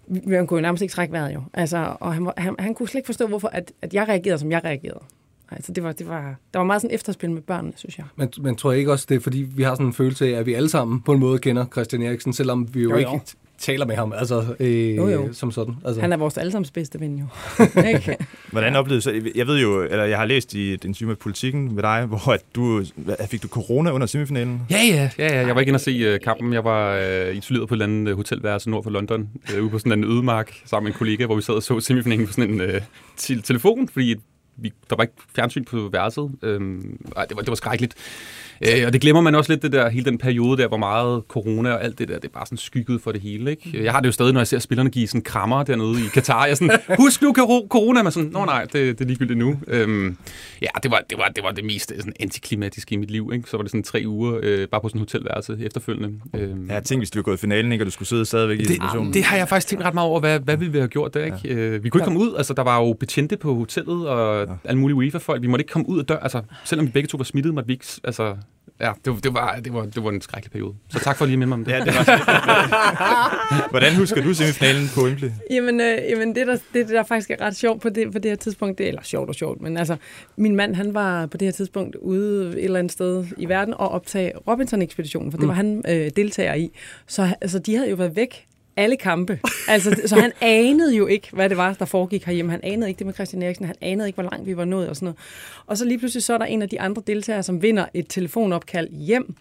Man 0.07 0.47
kunne 0.47 0.57
jo 0.57 0.61
nærmest 0.61 0.81
ikke 0.81 0.91
trække 0.91 1.11
vejret 1.11 1.33
jo. 1.33 1.41
Altså, 1.53 1.95
og 1.99 2.13
han, 2.13 2.31
han, 2.37 2.55
han 2.59 2.73
kunne 2.73 2.89
slet 2.89 2.99
ikke 2.99 3.05
forstå, 3.05 3.27
hvorfor 3.27 3.47
at, 3.47 3.71
at 3.81 3.93
jeg 3.93 4.07
reagerede, 4.07 4.39
som 4.39 4.51
jeg 4.51 4.63
reagerede. 4.63 5.03
Altså, 5.51 5.71
det 5.71 5.83
var, 5.83 5.91
det 5.91 6.07
var, 6.07 6.35
der 6.53 6.59
var 6.59 6.63
meget 6.63 6.81
sådan 6.81 6.95
efterspil 6.95 7.31
med 7.31 7.41
børnene, 7.41 7.73
synes 7.75 7.97
jeg. 7.97 8.05
Men, 8.15 8.29
men 8.41 8.55
tror 8.55 8.71
jeg 8.71 8.79
ikke 8.79 8.91
også, 8.91 9.05
det 9.09 9.15
er 9.15 9.19
fordi, 9.19 9.37
vi 9.37 9.63
har 9.63 9.75
sådan 9.75 9.85
en 9.85 9.93
følelse 9.93 10.25
af, 10.35 10.39
at 10.39 10.45
vi 10.45 10.53
alle 10.53 10.69
sammen 10.69 11.01
på 11.01 11.13
en 11.13 11.19
måde 11.19 11.39
kender 11.39 11.65
Christian 11.65 12.01
Eriksen, 12.01 12.33
selvom 12.33 12.73
vi 12.73 12.81
Jo, 12.81 12.89
jo, 12.89 12.97
jo. 12.97 13.13
ikke 13.13 13.25
taler 13.61 13.85
med 13.85 13.95
ham, 13.95 14.13
altså 14.15 14.55
øh, 14.59 14.95
Jo, 14.95 15.07
jo. 15.07 15.33
som 15.33 15.51
sådan. 15.51 15.75
Altså. 15.85 16.01
Han 16.01 16.13
er 16.13 16.17
vores 16.17 16.37
allesammens 16.37 16.71
bedste 16.71 16.99
ven 16.99 17.17
jo. 17.19 17.25
Hvordan 18.51 18.75
oplevede 18.75 18.95
du 18.95 19.01
så? 19.01 19.31
Jeg 19.35 19.47
ved 19.47 19.59
jo, 19.59 19.81
eller 19.81 20.03
jeg 20.03 20.17
har 20.17 20.25
læst 20.25 20.53
i 20.53 20.75
den 20.75 20.93
syge 20.93 21.07
med 21.07 21.15
politikken 21.15 21.75
med 21.75 21.83
dig, 21.83 22.05
hvor 22.05 22.31
at 22.33 22.41
du, 22.55 22.85
fik 23.29 23.43
du 23.43 23.47
corona 23.47 23.91
under 23.91 24.07
semifinalen? 24.07 24.61
Ja, 24.69 24.77
ja, 24.87 25.09
ja, 25.17 25.25
ja. 25.39 25.45
Jeg 25.47 25.55
var 25.55 25.61
ikke 25.61 25.69
inde 25.69 25.77
og 25.77 25.81
se 25.81 26.13
uh, 26.13 26.19
kampen. 26.23 26.53
Jeg 26.53 26.63
var 26.63 26.97
uh, 26.97 27.35
isoleret 27.37 27.67
på 27.67 27.73
et 27.73 27.75
eller 27.75 27.85
andet 27.85 28.11
uh, 28.11 28.17
hotelværelse 28.17 28.69
nord 28.69 28.83
for 28.83 28.89
London, 28.89 29.29
uh, 29.53 29.61
ude 29.61 29.69
på 29.69 29.79
sådan 29.79 29.91
en 29.91 30.03
ødemark 30.03 30.53
sammen 30.65 30.85
med 30.87 30.93
en 30.93 30.97
kollega, 30.97 31.25
hvor 31.25 31.35
vi 31.35 31.41
sad 31.41 31.53
og 31.53 31.63
så 31.63 31.79
semifinalen 31.79 32.27
på 32.27 32.33
sådan 32.33 32.49
en 32.49 32.61
uh, 32.61 32.81
til 33.17 33.41
telefon, 33.41 33.87
fordi 33.87 34.15
vi, 34.57 34.73
der 34.89 34.95
var 34.95 35.03
ikke 35.03 35.13
fjernsyn 35.35 35.63
på 35.63 35.89
værelset. 35.91 36.31
Øhm, 36.43 36.97
ej, 37.17 37.25
det 37.25 37.35
var, 37.35 37.41
det 37.41 37.49
var 37.49 37.55
skrækkeligt. 37.55 37.93
Øh, 38.67 38.83
og 38.85 38.93
det 38.93 39.01
glemmer 39.01 39.21
man 39.21 39.35
også 39.35 39.51
lidt, 39.51 39.61
det 39.61 39.71
der, 39.71 39.89
hele 39.89 40.05
den 40.05 40.17
periode 40.17 40.61
der, 40.61 40.67
hvor 40.67 40.77
meget 40.77 41.23
corona 41.27 41.71
og 41.71 41.83
alt 41.83 41.99
det 41.99 42.07
der, 42.07 42.15
det 42.15 42.25
er 42.25 42.33
bare 42.33 42.45
sådan 42.45 42.57
skygget 42.57 43.01
for 43.01 43.11
det 43.11 43.21
hele. 43.21 43.51
Ikke? 43.51 43.83
Jeg 43.83 43.91
har 43.91 43.99
det 43.99 44.07
jo 44.07 44.11
stadig, 44.11 44.33
når 44.33 44.39
jeg 44.39 44.47
ser 44.47 44.59
spillerne 44.59 44.89
give 44.89 45.07
sådan 45.07 45.21
krammer 45.21 45.63
dernede 45.63 46.05
i 46.05 46.07
Katar. 46.13 46.43
Jeg 46.43 46.51
er 46.51 46.55
sådan, 46.55 46.79
husk 46.99 47.21
nu 47.21 47.33
corona, 47.69 48.03
men 48.03 48.11
sådan, 48.11 48.29
nå 48.29 48.45
nej, 48.45 48.63
det, 48.63 48.73
det 48.73 49.01
er 49.01 49.05
ligegyldigt 49.05 49.39
nu. 49.39 49.59
Øhm, 49.67 50.17
ja, 50.61 50.67
det 50.83 50.91
var, 50.91 51.03
det 51.09 51.17
var, 51.17 51.27
det 51.35 51.43
var 51.43 51.51
det 51.51 51.65
mest 51.65 51.93
sådan, 51.97 52.13
antiklimatiske 52.19 52.93
i 52.93 52.97
mit 52.97 53.11
liv. 53.11 53.31
Ikke? 53.33 53.49
Så 53.49 53.57
var 53.57 53.61
det 53.61 53.71
sådan 53.71 53.83
tre 53.83 54.03
uger, 54.05 54.39
øh, 54.43 54.67
bare 54.67 54.81
på 54.81 54.87
sådan 54.89 54.99
en 54.99 55.01
hotelværelse 55.01 55.57
efterfølgende. 55.61 56.19
Øhm, 56.35 56.69
Jeg 56.69 56.83
tænkte, 56.83 56.97
hvis 56.97 57.11
du 57.11 57.19
var 57.19 57.23
gået 57.23 57.37
i 57.37 57.39
finalen, 57.39 57.71
ikke, 57.71 57.83
og 57.83 57.85
du 57.85 57.91
skulle 57.91 58.09
sidde 58.09 58.25
stadigvæk 58.25 58.59
i 58.59 58.61
det, 58.61 58.67
situationen. 58.71 59.13
det 59.13 59.23
har 59.23 59.37
jeg 59.37 59.49
faktisk 59.49 59.67
tænkt 59.67 59.85
ret 59.85 59.93
meget 59.93 60.09
over, 60.09 60.19
hvad, 60.19 60.39
hvad 60.39 60.57
ville 60.57 60.71
vi 60.71 60.77
have 60.77 60.87
gjort 60.87 61.13
der, 61.13 61.25
ikke? 61.25 61.37
Ja. 61.43 61.53
Øh, 61.53 61.83
vi 61.83 61.89
kunne 61.89 61.99
ikke 61.99 62.05
komme 62.05 62.19
ud, 62.19 62.35
altså 62.37 62.53
der 62.53 62.63
var 62.63 62.79
jo 62.79 62.93
betjente 62.93 63.37
på 63.37 63.55
hotellet 63.55 64.07
og 64.07 64.47
ja. 64.47 64.53
alle 64.63 64.79
mulige 64.79 64.95
UEFA-folk. 64.95 65.41
Vi 65.41 65.47
måtte 65.47 65.63
ikke 65.63 65.71
komme 65.71 65.89
ud 65.89 65.99
af 65.99 66.05
dør, 66.05 66.17
altså 66.17 66.41
selvom 66.65 66.85
vi 66.87 66.91
begge 66.91 67.07
to 67.07 67.17
var 67.17 67.23
smittet, 67.23 67.53
måtte 67.53 67.67
vi 67.67 67.73
ikke, 67.73 67.85
altså 68.03 68.35
ja, 68.81 68.91
det, 69.05 69.13
var- 69.13 69.19
det, 69.19 69.33
var, 69.33 69.59
det, 69.63 69.73
var, 69.73 69.85
det 69.85 70.03
var 70.03 70.09
en 70.09 70.21
skrækkelig 70.21 70.51
periode. 70.51 70.73
Så 70.89 70.99
tak 70.99 71.17
for 71.17 71.25
lige 71.25 71.33
at 71.33 71.39
minde 71.39 71.49
mig 71.49 71.55
om 71.55 71.65
det. 71.65 71.71
Ja, 71.71 71.79
det 71.79 71.93
var 71.95 73.69
Hvordan 73.69 73.95
husker 73.95 74.23
du 74.23 74.33
semifinalen 74.33 74.89
på 74.95 75.01
Wembley? 75.03 75.31
Jamen, 75.51 75.81
øh, 75.81 75.97
jamen 76.09 76.35
det, 76.35 76.47
der, 76.47 76.57
det, 76.73 76.89
der 76.89 77.03
faktisk 77.03 77.31
er 77.31 77.41
ret 77.41 77.55
sjovt 77.55 77.81
på 77.81 77.89
det, 77.89 78.11
på 78.13 78.19
det 78.19 78.31
her 78.31 78.35
tidspunkt, 78.35 78.77
det, 78.77 78.87
eller 78.87 79.01
sjovt 79.03 79.29
og 79.29 79.35
sjovt, 79.35 79.61
men 79.61 79.77
altså, 79.77 79.95
min 80.37 80.55
mand, 80.55 80.75
han 80.75 80.93
var 80.93 81.25
på 81.25 81.37
det 81.37 81.45
her 81.45 81.51
tidspunkt 81.51 81.95
ude 81.95 82.47
et 82.59 82.63
eller 82.63 82.79
andet 82.79 82.91
sted 82.93 83.25
i 83.37 83.45
verden 83.49 83.73
og 83.73 83.89
optage 83.89 84.31
Robinson-ekspeditionen, 84.47 85.31
for 85.31 85.37
det 85.39 85.47
var 85.47 85.53
han 85.53 85.83
øh, 85.89 86.11
deltager 86.15 86.53
i. 86.53 86.71
Så 87.07 87.27
altså, 87.41 87.59
de 87.59 87.75
havde 87.75 87.89
jo 87.89 87.95
været 87.95 88.15
væk 88.15 88.45
alle 88.77 88.97
kampe. 88.97 89.39
Altså, 89.67 90.01
så 90.05 90.15
han 90.15 90.31
anede 90.41 90.95
jo 90.95 91.07
ikke, 91.07 91.27
hvad 91.33 91.49
det 91.49 91.57
var, 91.57 91.73
der 91.73 91.85
foregik 91.85 92.25
herhjemme. 92.25 92.51
Han 92.51 92.59
anede 92.63 92.89
ikke 92.89 92.99
det 92.99 93.05
med 93.05 93.13
Christian 93.13 93.43
Eriksen. 93.43 93.65
Han 93.65 93.75
anede 93.81 94.07
ikke, 94.07 94.21
hvor 94.21 94.29
langt 94.31 94.47
vi 94.47 94.57
var 94.57 94.65
nået 94.65 94.89
og 94.89 94.95
sådan 94.95 95.05
noget. 95.05 95.17
Og 95.67 95.77
så 95.77 95.85
lige 95.85 95.99
pludselig 95.99 96.23
så 96.23 96.33
er 96.33 96.37
der 96.37 96.45
en 96.45 96.61
af 96.61 96.69
de 96.69 96.81
andre 96.81 97.01
deltagere, 97.07 97.43
som 97.43 97.61
vinder 97.61 97.85
et 97.93 98.05
telefonopkald 98.09 98.89
hjem. 98.89 99.35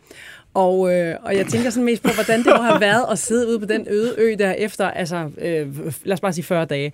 Og, 0.55 0.95
øh, 0.95 1.17
og 1.23 1.37
jeg 1.37 1.47
tænker 1.47 1.71
sådan 1.71 1.85
mest 1.85 2.03
på, 2.03 2.11
hvordan 2.15 2.39
det 2.39 2.53
må 2.57 2.63
have 2.63 2.81
været 2.81 3.05
at 3.11 3.19
sidde 3.19 3.49
ude 3.49 3.61
på 3.61 3.67
den 3.67 3.87
øde 3.91 4.15
ø 4.19 4.35
der 4.39 4.53
efter, 4.53 4.91
altså, 4.91 5.31
øh, 5.39 5.77
lad 6.05 6.13
os 6.13 6.21
bare 6.21 6.33
sige 6.33 6.45
40 6.45 6.65
dage. 6.65 6.93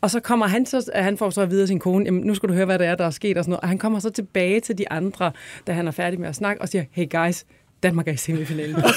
Og 0.00 0.10
så 0.10 0.20
kommer 0.20 0.46
han 0.46 0.66
så, 0.66 0.90
øh, 0.96 1.04
han 1.04 1.18
får 1.18 1.30
så 1.30 1.40
at 1.40 1.50
vide 1.50 1.62
af 1.62 1.68
sin 1.68 1.78
kone, 1.78 2.04
jamen, 2.04 2.22
nu 2.22 2.34
skal 2.34 2.48
du 2.48 2.54
høre, 2.54 2.64
hvad 2.64 2.78
det 2.78 2.86
er, 2.86 2.94
der 2.94 3.04
er 3.04 3.10
sket 3.10 3.38
og 3.38 3.44
sådan 3.44 3.50
noget. 3.50 3.60
Og 3.60 3.68
han 3.68 3.78
kommer 3.78 3.98
så 3.98 4.10
tilbage 4.10 4.60
til 4.60 4.78
de 4.78 4.90
andre, 4.90 5.32
da 5.66 5.72
han 5.72 5.86
er 5.86 5.92
færdig 5.92 6.20
med 6.20 6.28
at 6.28 6.34
snakke, 6.34 6.62
og 6.62 6.68
siger, 6.68 6.84
hey 6.92 7.10
guys, 7.10 7.44
Danmark 7.82 8.08
er 8.08 8.12
i 8.12 8.16
semifinalen. 8.16 8.74
Prøv. 8.74 8.92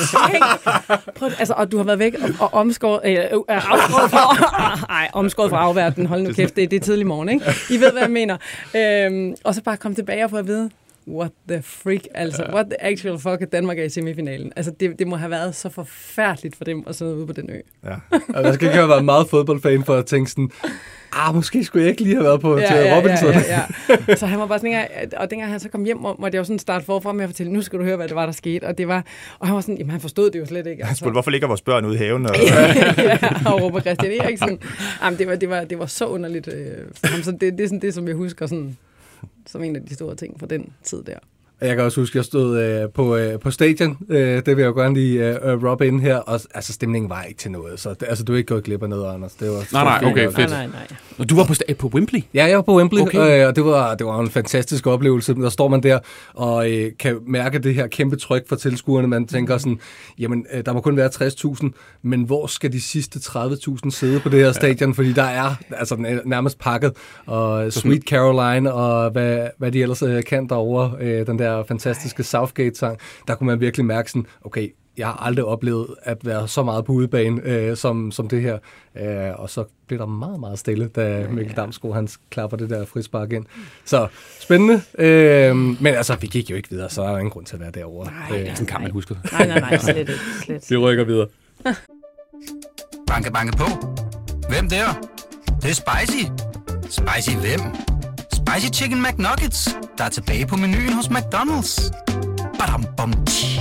Prøv, 1.15 1.29
altså, 1.39 1.53
og 1.57 1.71
du 1.71 1.77
har 1.77 1.83
været 1.83 1.99
væk 1.99 2.13
og, 2.13 2.29
og 2.39 2.53
omskåret, 2.53 3.01
øh, 3.05 3.11
øh, 3.11 3.21
øh 3.21 3.41
afskåret 3.47 4.11
fra, 4.11 4.75
nej, 4.93 5.09
omskåret 5.13 5.49
fra 5.49 5.57
afverdenen. 5.57 6.07
Hold 6.07 6.21
nu 6.21 6.33
kæft, 6.33 6.55
det, 6.55 6.71
det 6.71 6.77
er 6.77 6.81
tidlig 6.81 7.07
morgen, 7.07 7.29
ikke? 7.29 7.45
I 7.69 7.79
ved, 7.79 7.91
hvad 7.91 8.01
jeg 8.01 8.11
mener. 8.11 8.37
Øhm, 8.75 9.35
og 9.43 9.55
så 9.55 9.63
bare 9.63 9.77
komme 9.77 9.95
tilbage 9.95 10.23
og 10.23 10.29
få 10.29 10.37
at 10.37 10.47
vide, 10.47 10.69
what 11.07 11.31
the 11.47 11.61
freak, 11.61 12.01
altså, 12.15 12.43
what 12.53 12.65
the 12.65 12.83
actual 12.83 13.19
fuck, 13.19 13.41
at 13.41 13.51
Danmark 13.51 13.79
er 13.79 13.83
i 13.83 13.89
semifinalen. 13.89 14.51
Altså, 14.55 14.71
det, 14.79 14.99
det 14.99 15.07
må 15.07 15.15
have 15.15 15.31
været 15.31 15.55
så 15.55 15.69
forfærdeligt 15.69 16.55
for 16.55 16.63
dem 16.63 16.83
at 16.87 16.95
sidde 16.95 17.15
ude 17.15 17.27
på 17.27 17.33
den 17.33 17.49
ø. 17.49 17.59
Ja. 17.85 17.95
Altså, 18.11 18.41
jeg 18.43 18.53
skal 18.53 18.67
ikke 18.67 18.77
have 18.77 18.89
været 18.89 19.05
meget 19.05 19.27
fodboldfan 19.29 19.83
for 19.83 19.95
at 19.95 20.05
tænke 20.05 20.31
sådan, 20.31 20.49
ah, 21.13 21.35
måske 21.35 21.63
skulle 21.63 21.83
jeg 21.83 21.89
ikke 21.89 22.01
lige 22.01 22.15
have 22.15 22.23
været 22.23 22.41
på 22.41 22.57
til 22.67 22.75
Robinson. 22.95 23.29
Ja, 23.31 23.39
ja, 23.89 23.97
ja. 24.07 24.15
Så 24.15 24.25
han 24.25 24.39
var 24.39 24.45
bare 24.47 24.59
sådan, 24.59 24.87
og 25.17 25.29
dengang 25.31 25.51
han 25.51 25.59
så 25.59 25.69
kom 25.69 25.83
hjem, 25.83 25.97
må- 25.97 26.15
måtte 26.19 26.35
jeg 26.35 26.39
jo 26.39 26.43
sådan 26.43 26.59
starte 26.59 26.85
forfra 26.85 27.11
med 27.13 27.23
at 27.23 27.29
fortælle, 27.29 27.51
nu 27.53 27.61
skal 27.61 27.79
du 27.79 27.83
høre, 27.83 27.95
hvad 27.95 28.07
det 28.07 28.15
var, 28.15 28.25
der 28.25 28.33
skete. 28.33 28.63
Og, 28.67 28.77
det 28.77 28.87
var, 28.87 29.05
og 29.39 29.47
han 29.47 29.55
var 29.55 29.61
sådan, 29.61 29.77
jamen 29.77 29.91
han 29.91 30.01
forstod 30.01 30.31
det 30.31 30.39
jo 30.39 30.45
slet 30.45 30.67
ikke. 30.67 30.85
Han 30.85 30.95
spurgte, 30.95 31.11
hvorfor 31.11 31.31
ligger 31.31 31.47
vores 31.47 31.61
børn 31.61 31.85
ude 31.85 31.95
i 31.95 31.97
haven? 31.97 32.25
Og, 32.25 32.35
ja, 32.97 33.17
og 33.45 33.61
råber 33.61 33.79
Christian 33.81 34.11
Eriksen. 34.21 34.59
Jamen, 35.03 35.19
det, 35.19 35.27
var, 35.27 35.35
det, 35.35 35.49
var, 35.49 35.63
det 35.63 35.79
var 35.79 35.85
så 35.85 36.05
underligt 36.05 36.47
øh, 36.47 36.71
for 36.95 37.07
ham. 37.07 37.23
Så 37.23 37.31
det, 37.31 37.41
det 37.41 37.61
er 37.61 37.67
sådan 37.67 37.81
det, 37.81 37.93
som 37.93 38.07
jeg 38.07 38.15
husker 38.15 38.47
sådan, 38.47 38.77
som 39.51 39.63
en 39.63 39.75
af 39.75 39.85
de 39.85 39.93
store 39.93 40.15
ting 40.15 40.39
fra 40.39 40.47
den 40.47 40.73
tid 40.83 41.03
der. 41.03 41.19
Jeg 41.61 41.75
kan 41.75 41.85
også 41.85 42.01
huske, 42.01 42.13
at 42.13 42.15
jeg 42.15 42.25
stod 42.25 42.59
øh, 42.59 42.89
på, 42.89 43.15
øh, 43.15 43.39
på 43.39 43.51
stadion. 43.51 43.97
Øh, 44.09 44.17
det 44.19 44.47
vil 44.47 44.57
jeg 44.57 44.67
jo 44.67 44.73
gerne 44.81 44.93
lige 44.95 45.29
øh, 45.43 45.63
rubbe 45.63 45.87
ind 45.87 46.01
her. 46.01 46.15
Og 46.17 46.39
altså, 46.53 46.73
stemningen 46.73 47.09
var 47.09 47.23
ikke 47.23 47.37
til 47.39 47.51
noget. 47.51 47.79
Så 47.79 47.89
det, 47.89 48.03
altså, 48.09 48.23
du 48.23 48.33
er 48.33 48.37
ikke 48.37 48.47
gået 48.47 48.63
glip 48.63 48.83
af 48.83 48.89
noget, 48.89 49.13
Anders. 49.13 49.33
Det 49.33 49.49
var 49.49 49.67
Nej, 49.73 49.83
nej, 50.01 50.11
okay, 50.11 50.23
fint. 50.23 50.35
fedt. 50.35 50.49
Nej, 50.49 50.65
nej, 50.67 50.75
nej. 50.89 50.97
Og 51.19 51.29
du 51.29 51.35
var 51.35 51.43
på, 51.45 51.53
sta- 51.53 51.73
på 51.73 51.87
Wembley? 51.87 52.19
Ja, 52.33 52.45
jeg 52.45 52.55
var 52.55 52.61
på 52.61 52.77
Wembley, 52.77 53.01
Okay. 53.01 53.41
øh, 53.41 53.47
og 53.47 53.55
det 53.55 53.65
var, 53.65 53.95
det 53.95 54.05
var 54.07 54.19
en 54.19 54.29
fantastisk 54.29 54.87
oplevelse. 54.87 55.33
Der 55.35 55.49
står 55.49 55.67
man 55.67 55.83
der 55.83 55.99
og 56.33 56.71
øh, 56.71 56.91
kan 56.99 57.17
mærke 57.27 57.59
det 57.59 57.75
her 57.75 57.87
kæmpe 57.87 58.15
tryk 58.15 58.49
fra 58.49 58.55
tilskuerne. 58.55 59.07
Man 59.07 59.27
tænker 59.27 59.57
sådan, 59.57 59.79
jamen, 60.19 60.45
øh, 60.53 60.65
der 60.65 60.73
må 60.73 60.81
kun 60.81 60.97
være 60.97 61.09
60.000, 61.63 61.69
men 62.01 62.23
hvor 62.23 62.47
skal 62.47 62.71
de 62.71 62.81
sidste 62.81 63.19
30.000 63.19 63.89
sidde 63.91 64.19
på 64.19 64.29
det 64.29 64.39
her 64.39 64.51
stadion? 64.51 64.93
Fordi 64.95 65.13
der 65.13 65.23
er 65.23 65.55
altså 65.71 65.95
nær- 65.95 66.21
nærmest 66.29 66.59
pakket. 66.59 66.91
Og 67.25 67.73
Sweet 67.73 68.03
Caroline 68.03 68.73
og 68.73 69.11
hvad, 69.11 69.47
hvad 69.57 69.71
de 69.71 69.81
ellers 69.81 70.01
øh, 70.03 70.23
kan 70.23 70.49
derovre, 70.49 70.91
øh, 71.01 71.27
den 71.27 71.39
der 71.39 71.50
fantastiske 71.67 72.23
Southgate-sang, 72.23 72.97
der 73.27 73.35
kunne 73.35 73.47
man 73.47 73.59
virkelig 73.59 73.85
mærke 73.85 74.11
sådan, 74.11 74.25
okay, 74.41 74.69
jeg 74.97 75.07
har 75.07 75.13
aldrig 75.25 75.45
oplevet 75.45 75.87
at 76.03 76.17
være 76.25 76.47
så 76.47 76.63
meget 76.63 76.85
på 76.85 76.91
udebane 76.91 77.41
øh, 77.45 77.77
som, 77.77 78.11
som 78.11 78.27
det 78.29 78.41
her. 78.41 78.57
Øh, 78.97 79.39
og 79.39 79.49
så 79.49 79.63
blev 79.87 79.99
der 79.99 80.05
meget, 80.05 80.39
meget 80.39 80.59
stille, 80.59 80.87
da 80.87 81.27
Mikkel 81.29 81.55
Damsgaard 81.55 81.95
han 81.95 82.07
klapper 82.29 82.57
det 82.57 82.69
der 82.69 82.85
frispark 82.85 83.31
ind. 83.33 83.45
Så 83.85 84.07
spændende. 84.39 84.81
Øh, 84.97 85.55
men 85.55 85.87
altså, 85.87 86.15
vi 86.21 86.27
gik 86.27 86.49
jo 86.51 86.55
ikke 86.55 86.69
videre, 86.69 86.89
så 86.89 87.01
er 87.01 87.07
der 87.09 87.17
ingen 87.17 87.31
grund 87.31 87.45
til 87.45 87.55
at 87.55 87.59
være 87.61 87.71
derovre. 87.71 88.11
Nej, 88.11 88.39
Øh, 88.39 88.45
nej. 88.45 88.53
Sådan 88.55 88.65
kan 88.67 88.81
man 88.81 88.91
huske. 88.91 89.17
Nej, 89.31 89.47
nej, 89.47 89.59
nej, 89.59 89.77
slet 89.77 89.97
ikke. 89.97 90.13
Slet. 90.45 90.65
vi 90.69 90.77
rykker 90.77 91.03
videre. 91.03 91.27
Banke, 93.07 93.31
banke 93.31 93.57
på. 93.57 93.65
Hvem 94.49 94.69
der? 94.69 94.85
Det, 95.45 95.63
det 95.63 95.69
er 95.69 95.73
spicy. 95.73 96.25
Spicy 96.89 97.35
hvem? 97.37 97.90
Spicy 98.51 98.69
Chicken 98.69 99.01
McNuggets, 99.01 99.77
der 99.97 100.03
er 100.03 100.09
tilbage 100.09 100.47
på 100.47 100.55
menuen 100.55 100.93
hos 100.93 101.07
McDonald's. 101.07 101.91
Badum, 102.59 102.85
bom, 102.97 103.13
tji. 103.25 103.59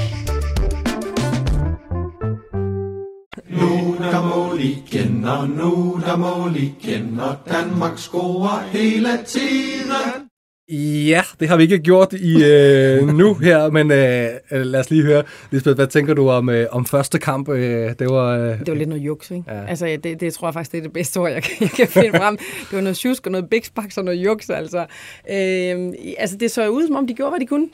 Nu 3.48 3.96
der 3.98 4.22
mål 4.22 4.60
igen, 4.60 5.24
og 5.24 5.48
nu 5.48 6.00
der 6.06 6.16
mål 6.16 6.56
igen, 6.56 7.20
og 7.20 7.36
Danmark 7.50 7.98
scorer 7.98 8.62
hele 8.62 9.18
tiden. 9.26 10.29
Ja, 10.72 11.22
det 11.40 11.48
har 11.48 11.56
vi 11.56 11.62
ikke 11.62 11.78
gjort 11.78 12.12
i 12.12 12.44
øh, 12.44 13.08
nu 13.08 13.34
her, 13.34 13.70
men 13.70 13.90
øh, 13.90 14.26
øh, 14.50 14.60
lad 14.66 14.80
os 14.80 14.90
lige 14.90 15.02
høre. 15.02 15.22
Lisbeth, 15.50 15.74
hvad 15.74 15.86
tænker 15.86 16.14
du 16.14 16.28
om, 16.28 16.48
øh, 16.48 16.66
om 16.70 16.86
første 16.86 17.18
kamp? 17.18 17.48
Øh, 17.48 17.92
det 17.98 18.06
var... 18.10 18.36
Øh, 18.38 18.58
Det 18.58 18.68
var 18.68 18.74
lidt 18.74 18.88
noget 18.88 19.02
juks, 19.02 19.30
ikke? 19.30 19.44
Ja. 19.48 19.66
Altså, 19.66 19.98
det, 20.04 20.20
det 20.20 20.34
tror 20.34 20.46
jeg 20.48 20.54
faktisk, 20.54 20.72
det 20.72 20.78
er 20.78 20.82
det 20.82 20.92
bedste 20.92 21.18
ord, 21.20 21.30
jeg 21.30 21.42
kan, 21.42 21.52
jeg 21.60 21.70
kan 21.70 21.88
finde 21.88 22.18
frem. 22.18 22.36
Det 22.38 22.72
var 22.72 22.80
noget 22.80 22.96
tjusk 22.96 23.26
og 23.26 23.32
noget 23.32 23.50
biksbaks 23.50 23.98
og 23.98 24.04
noget 24.04 24.18
juks, 24.24 24.50
altså. 24.50 24.86
Øhm, 25.30 25.94
altså, 26.18 26.36
det 26.36 26.50
så 26.50 26.68
ud, 26.68 26.86
som 26.86 26.96
om 26.96 27.06
de 27.06 27.14
gjorde, 27.14 27.30
hvad 27.30 27.40
de 27.40 27.46
kunne. 27.46 27.68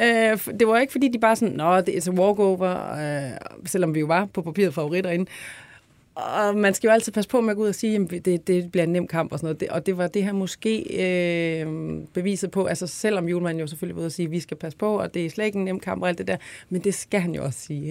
Øh, 0.00 0.38
det 0.60 0.68
var 0.68 0.78
ikke, 0.78 0.92
fordi 0.92 1.08
de 1.12 1.18
bare 1.18 1.36
sådan, 1.36 1.54
nå, 1.54 1.76
det 1.80 1.88
er 1.88 1.98
et 1.98 2.08
walkover, 2.08 2.70
øh, 2.94 3.30
selvom 3.66 3.94
vi 3.94 4.00
jo 4.00 4.06
var 4.06 4.28
på 4.34 4.42
papiret 4.42 4.74
favoritter 4.74 5.10
inde. 5.10 5.26
Og 6.18 6.56
man 6.56 6.74
skal 6.74 6.88
jo 6.88 6.92
altid 6.92 7.12
passe 7.12 7.30
på 7.30 7.40
med 7.40 7.50
at 7.50 7.56
gå 7.56 7.62
ud 7.62 7.68
og 7.68 7.74
sige, 7.74 7.96
at 7.96 8.24
det, 8.24 8.46
det 8.46 8.72
bliver 8.72 8.84
en 8.84 8.92
nem 8.92 9.06
kamp 9.06 9.32
og 9.32 9.38
sådan 9.38 9.46
noget. 9.46 9.60
Det, 9.60 9.68
og 9.68 9.86
det 9.86 9.96
var 9.96 10.06
det 10.06 10.24
her 10.24 10.32
måske 10.32 10.82
øh, 11.60 11.66
beviset 12.14 12.50
på, 12.50 12.64
altså 12.64 12.86
selvom 12.86 13.28
julemanden 13.28 13.60
jo 13.60 13.66
selvfølgelig 13.66 13.96
var 13.96 14.00
ude 14.00 14.06
og 14.06 14.12
sige, 14.12 14.26
at 14.26 14.30
vi 14.30 14.40
skal 14.40 14.56
passe 14.56 14.78
på, 14.78 14.98
og 14.98 15.14
det 15.14 15.26
er 15.26 15.30
slet 15.30 15.44
ikke 15.44 15.58
en 15.58 15.64
nem 15.64 15.80
kamp 15.80 16.02
og 16.02 16.08
alt 16.08 16.18
det 16.18 16.28
der, 16.28 16.36
men 16.68 16.84
det 16.84 16.94
skal 16.94 17.20
han 17.20 17.34
jo 17.34 17.44
også 17.44 17.60
sige. 17.60 17.88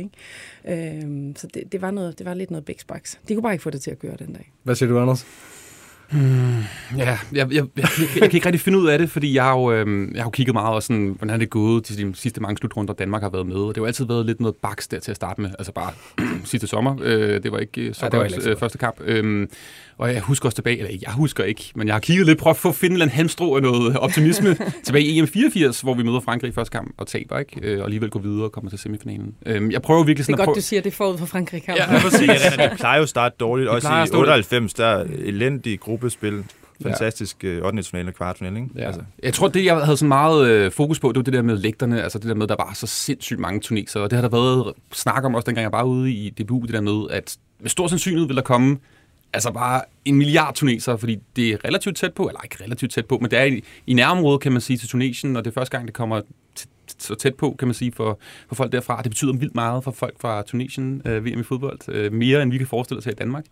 Ikke? 0.66 0.98
Øh, 0.98 1.36
så 1.36 1.48
det, 1.54 1.72
det, 1.72 1.82
var 1.82 1.92
noget, 1.92 2.20
det 2.20 2.26
var 2.26 2.34
lidt 2.34 2.52
noget 2.52 2.66
bæksbaks. 2.66 3.20
De 3.28 3.34
kunne 3.34 3.44
bare 3.44 3.54
ikke 3.54 3.64
få 3.64 3.70
det 3.70 3.82
til 3.82 3.92
at 3.92 4.00
køre 4.00 4.16
den 4.20 4.34
dag. 4.34 4.52
hvad 4.64 4.76
siger 4.76 4.90
du, 4.90 5.00
Anders? 5.00 5.26
Ja, 6.14 6.20
jeg, 6.98 7.18
jeg, 7.34 7.52
jeg, 7.52 7.66
jeg, 7.78 7.88
jeg 8.20 8.30
kan 8.30 8.34
ikke 8.34 8.46
rigtig 8.46 8.62
finde 8.62 8.78
ud 8.78 8.88
af 8.88 9.00
det, 9.00 9.10
fordi 9.10 9.34
jeg 9.34 9.44
har 9.44 9.54
jo, 9.54 9.72
øh, 9.72 10.12
jeg 10.14 10.22
har 10.22 10.26
jo 10.28 10.30
kigget 10.30 10.54
meget 10.54 10.70
over, 10.70 10.80
sådan, 10.80 11.16
hvordan 11.18 11.34
er 11.34 11.38
det 11.38 11.50
gået 11.50 11.84
til 11.84 11.98
de 11.98 12.16
sidste 12.16 12.42
mange 12.42 12.58
slutrunder, 12.58 12.94
Danmark 12.94 13.22
har 13.22 13.30
været 13.30 13.46
med. 13.46 13.56
Og 13.56 13.68
det 13.68 13.78
har 13.78 13.82
jo 13.82 13.86
altid 13.86 14.06
været 14.06 14.26
lidt 14.26 14.40
noget 14.40 14.56
baks 14.56 14.88
der 14.88 15.00
til 15.00 15.12
at 15.12 15.16
starte 15.16 15.42
med. 15.42 15.50
Altså 15.60 15.72
bare 15.72 15.92
sidste 16.46 16.68
sommer. 16.68 16.96
Øh, 17.02 17.44
det 17.44 17.52
var 17.52 17.58
ikke 17.58 17.82
øh, 17.82 17.94
så 17.94 18.06
Ja, 18.06 18.10
det 18.10 18.18
var 18.18 18.24
godt 18.24 18.32
ikke 18.32 18.44
så 18.44 18.50
øh, 18.50 18.58
første 18.58 18.78
kamp. 18.78 19.02
Øh, 19.02 19.48
og 19.98 20.14
jeg 20.14 20.22
husker 20.22 20.46
også 20.46 20.56
tilbage, 20.56 20.78
eller 20.78 20.98
jeg 21.02 21.12
husker 21.14 21.44
ikke, 21.44 21.72
men 21.76 21.88
jeg 21.88 21.96
har 21.96 22.00
kigget 22.00 22.26
lidt, 22.26 22.38
prøvet 22.40 22.56
at 22.56 22.60
få 22.60 22.72
finde 22.72 22.92
en 22.92 22.96
eller 22.96 23.06
anden 23.06 23.16
halmstrå 23.16 23.56
af 23.56 23.62
noget 23.62 23.98
optimisme 23.98 24.58
tilbage 24.86 25.06
i 25.06 25.20
EM 25.20 25.28
84, 25.28 25.82
hvor 25.82 25.94
vi 25.94 26.04
møder 26.04 26.20
Frankrig 26.20 26.50
i 26.50 26.52
første 26.52 26.72
kamp 26.72 26.94
og 26.98 27.08
taber, 27.08 27.40
ikke? 27.40 27.60
Øh, 27.64 27.80
og 27.80 27.84
alligevel 27.86 28.10
går 28.10 28.20
videre 28.20 28.44
og 28.44 28.52
kommer 28.52 28.70
til 28.70 28.80
semifinalen. 28.80 29.36
Øh, 29.46 29.72
jeg 29.74 29.82
prøver 29.82 30.00
virkelig 30.04 30.18
Det 30.18 30.26
sådan 30.26 30.34
er 30.40 30.44
at 30.44 30.46
godt, 30.46 30.48
prøve... 30.56 30.56
du 30.56 30.66
siger 30.66 30.82
det 30.82 30.94
forud 30.94 31.18
for 31.18 31.26
Frankrig. 31.26 31.64
Ja, 31.68 31.74
Ja, 31.94 32.00
præcis. 32.02 32.28
Ja, 32.28 32.70
det 32.70 32.78
plejer 32.78 32.98
jo 32.98 33.04
at 33.04 33.10
starte 33.10 33.36
dårligt. 33.40 33.70
Også 33.70 33.90
at 33.90 34.04
i 34.04 34.08
stå- 34.08 34.20
98, 34.20 34.74
der 34.74 34.86
er 34.86 35.06
elendig 35.20 35.80
gruppespil. 35.80 36.44
Fantastisk 36.84 37.44
ja. 37.44 37.60
8. 37.68 37.84
finale 37.84 38.08
og 38.10 38.14
kvartfinale, 38.14 38.56
ikke? 38.60 38.70
Ja. 38.76 38.86
Altså. 38.86 39.02
Jeg 39.24 39.34
tror, 39.34 39.48
det 39.48 39.66
jeg 39.66 39.78
havde 39.78 39.98
så 39.98 40.06
meget 40.06 40.48
øh, 40.50 40.72
fokus 40.72 41.00
på, 41.00 41.08
det 41.08 41.16
var 41.16 41.24
det 41.24 41.34
der 41.34 41.42
med 41.42 41.58
lægterne, 41.58 42.04
altså 42.04 42.20
det 42.20 42.28
der 42.28 42.36
med, 42.36 42.44
at 42.44 42.50
der 42.50 42.56
var 42.60 42.72
så 42.74 42.88
sindssygt 42.88 43.40
mange 43.40 43.60
tuneser, 43.60 44.00
og 44.00 44.10
det 44.12 44.18
har 44.22 44.30
der 44.30 44.38
været 44.38 44.74
snak 44.94 45.24
om 45.24 45.36
også, 45.36 45.46
dengang 45.46 45.64
jeg 45.64 45.72
var 45.72 45.84
ude 45.84 46.12
i 46.12 46.30
DBU, 46.30 46.62
det 46.62 46.74
der 46.74 46.82
med, 46.82 47.04
at 47.10 47.38
med 47.62 47.70
stor 47.70 47.88
sandsynlighed 47.88 48.28
vil 48.28 48.36
der 48.36 48.42
komme 48.42 48.78
altså 49.34 49.52
bare 49.52 49.82
en 50.06 50.16
milliard 50.16 50.56
tuneser, 50.56 50.98
fordi 50.98 51.18
det 51.36 51.50
er 51.50 51.66
relativt 51.66 51.98
tæt 51.98 52.14
på, 52.14 52.28
eller 52.28 52.42
ikke 52.42 52.64
relativt 52.64 52.92
tæt 52.92 53.06
på, 53.06 53.18
men 53.18 53.32
det 53.32 53.40
er 53.40 53.44
i, 53.44 53.64
i 53.88 53.94
nærområdet, 53.94 54.42
kan 54.42 54.52
man 54.52 54.62
sige, 54.62 54.78
til 54.78 54.90
Tunesien, 54.90 55.36
og 55.36 55.46
det 55.46 55.52
er 55.52 55.54
første 55.54 55.78
gang, 55.78 55.88
det 55.88 55.94
kommer 55.94 56.22
så 56.98 57.16
tæt 57.16 57.36
på, 57.36 57.56
kan 57.60 57.68
man 57.68 57.76
sige, 57.76 57.92
for, 57.92 58.20
for 58.48 58.56
folk 58.56 58.72
derfra. 58.72 59.02
Det 59.02 59.12
betyder 59.12 59.34
vildt 59.34 59.56
meget 59.56 59.84
for 59.84 59.92
folk 59.92 60.16
fra 60.22 60.42
Tunesien, 60.42 61.02
øh, 61.06 61.26
VM 61.26 61.40
i 61.40 61.44
fodbold, 61.44 61.80
øh, 61.90 62.14
mere 62.14 62.42
end 62.42 62.52
vi 62.52 62.58
kan 62.58 62.68
forestille 62.68 62.98
os 62.98 63.06
her 63.06 63.12
i 63.12 63.16
Danmark. 63.16 63.46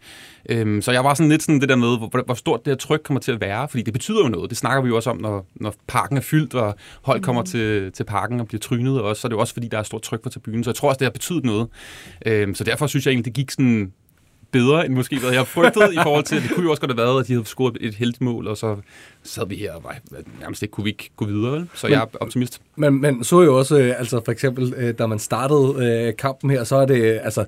Øhm, 0.49 0.81
så 0.81 0.91
jeg 0.91 1.03
var 1.03 1.13
sådan 1.13 1.29
lidt 1.29 1.43
sådan 1.43 1.61
det 1.61 1.69
der 1.69 1.75
med, 1.75 1.97
hvor, 1.97 2.23
hvor 2.25 2.33
stort 2.33 2.65
det 2.65 2.71
her 2.71 2.77
tryk 2.77 3.01
kommer 3.03 3.21
til 3.21 3.31
at 3.31 3.41
være, 3.41 3.67
fordi 3.67 3.83
det 3.83 3.93
betyder 3.93 4.23
jo 4.23 4.29
noget. 4.29 4.49
Det 4.49 4.57
snakker 4.57 4.81
vi 4.81 4.87
jo 4.87 4.95
også 4.95 5.09
om, 5.09 5.17
når, 5.17 5.47
når 5.55 5.73
parken 5.87 6.17
er 6.17 6.21
fyldt, 6.21 6.53
og 6.53 6.75
hold 7.01 7.21
kommer 7.21 7.43
til, 7.43 7.91
til 7.91 8.03
parken 8.03 8.39
og 8.39 8.47
bliver 8.47 8.59
trynet 8.59 9.01
også, 9.01 9.21
så 9.21 9.27
er 9.27 9.29
det 9.29 9.35
jo 9.35 9.39
også 9.39 9.53
fordi, 9.53 9.67
der 9.67 9.77
er 9.77 9.83
stort 9.83 10.01
tryk 10.01 10.21
på 10.21 10.29
tribunen. 10.29 10.63
Så 10.63 10.69
jeg 10.69 10.75
tror 10.75 10.89
også, 10.89 10.99
det 10.99 11.05
har 11.05 11.11
betydet 11.11 11.45
noget. 11.45 11.67
Øhm, 12.25 12.55
så 12.55 12.63
derfor 12.63 12.87
synes 12.87 13.05
jeg 13.05 13.11
egentlig, 13.11 13.25
det 13.25 13.33
gik 13.33 13.51
sådan 13.51 13.93
bedre, 14.59 14.85
end 14.85 14.93
måske 14.93 15.19
hvad 15.19 15.29
jeg 15.29 15.39
har 15.39 15.45
frygtet 15.45 15.93
i 15.93 15.97
forhold 16.03 16.23
til, 16.23 16.41
det 16.43 16.49
kunne 16.51 16.63
jo 16.63 16.69
også 16.69 16.81
godt 16.81 16.91
have 16.91 17.05
været, 17.07 17.19
at 17.19 17.27
de 17.27 17.33
havde 17.33 17.45
scoret 17.45 17.77
et 17.81 17.95
heldigt 17.95 18.21
mål, 18.21 18.47
og 18.47 18.57
så 18.57 18.75
sad 19.23 19.47
vi 19.47 19.55
her 19.55 19.73
og 19.73 19.83
var, 19.83 19.95
nærmest 20.39 20.63
ikke 20.63 20.71
kunne 20.71 20.83
vi 20.83 20.89
ikke 20.89 21.09
gå 21.15 21.25
videre. 21.25 21.51
Vel? 21.51 21.67
Så 21.73 21.87
jeg 21.87 22.01
er 22.01 22.05
optimist. 22.19 22.61
Men 22.75 23.01
man 23.01 23.23
så 23.23 23.41
jo 23.41 23.57
også, 23.57 23.77
øh, 23.79 23.99
altså 23.99 24.21
for 24.25 24.31
eksempel, 24.31 24.73
øh, 24.77 24.93
da 24.97 25.07
man 25.07 25.19
startede 25.19 25.75
øh, 26.07 26.13
kampen 26.17 26.49
her, 26.49 26.63
så 26.63 26.75
er 26.75 26.85
det, 26.85 27.19
altså, 27.23 27.45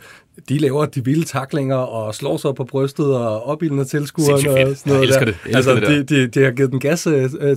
de 0.49 0.57
laver 0.57 0.85
de 0.85 1.05
vilde 1.05 1.25
taklinger 1.25 1.75
og 1.75 2.15
slår 2.15 2.37
sig 2.37 2.55
på 2.55 2.63
brystet 2.63 3.05
og 3.15 3.43
opildner 3.43 3.83
tilskuerne 3.83 4.33
og 4.33 4.39
sådan 4.39 4.75
noget 4.85 4.99
Jeg 4.99 5.07
elsker 5.07 5.25
der. 5.25 5.25
det. 5.25 5.37
Jeg 5.45 5.57
elsker 5.57 5.71
altså, 5.73 5.75
det 5.75 6.09
der. 6.09 6.15
de, 6.15 6.21
de, 6.21 6.27
de, 6.27 6.43
har 6.43 6.51
givet 6.51 6.71
den 6.71 6.79
gas, 6.79 7.07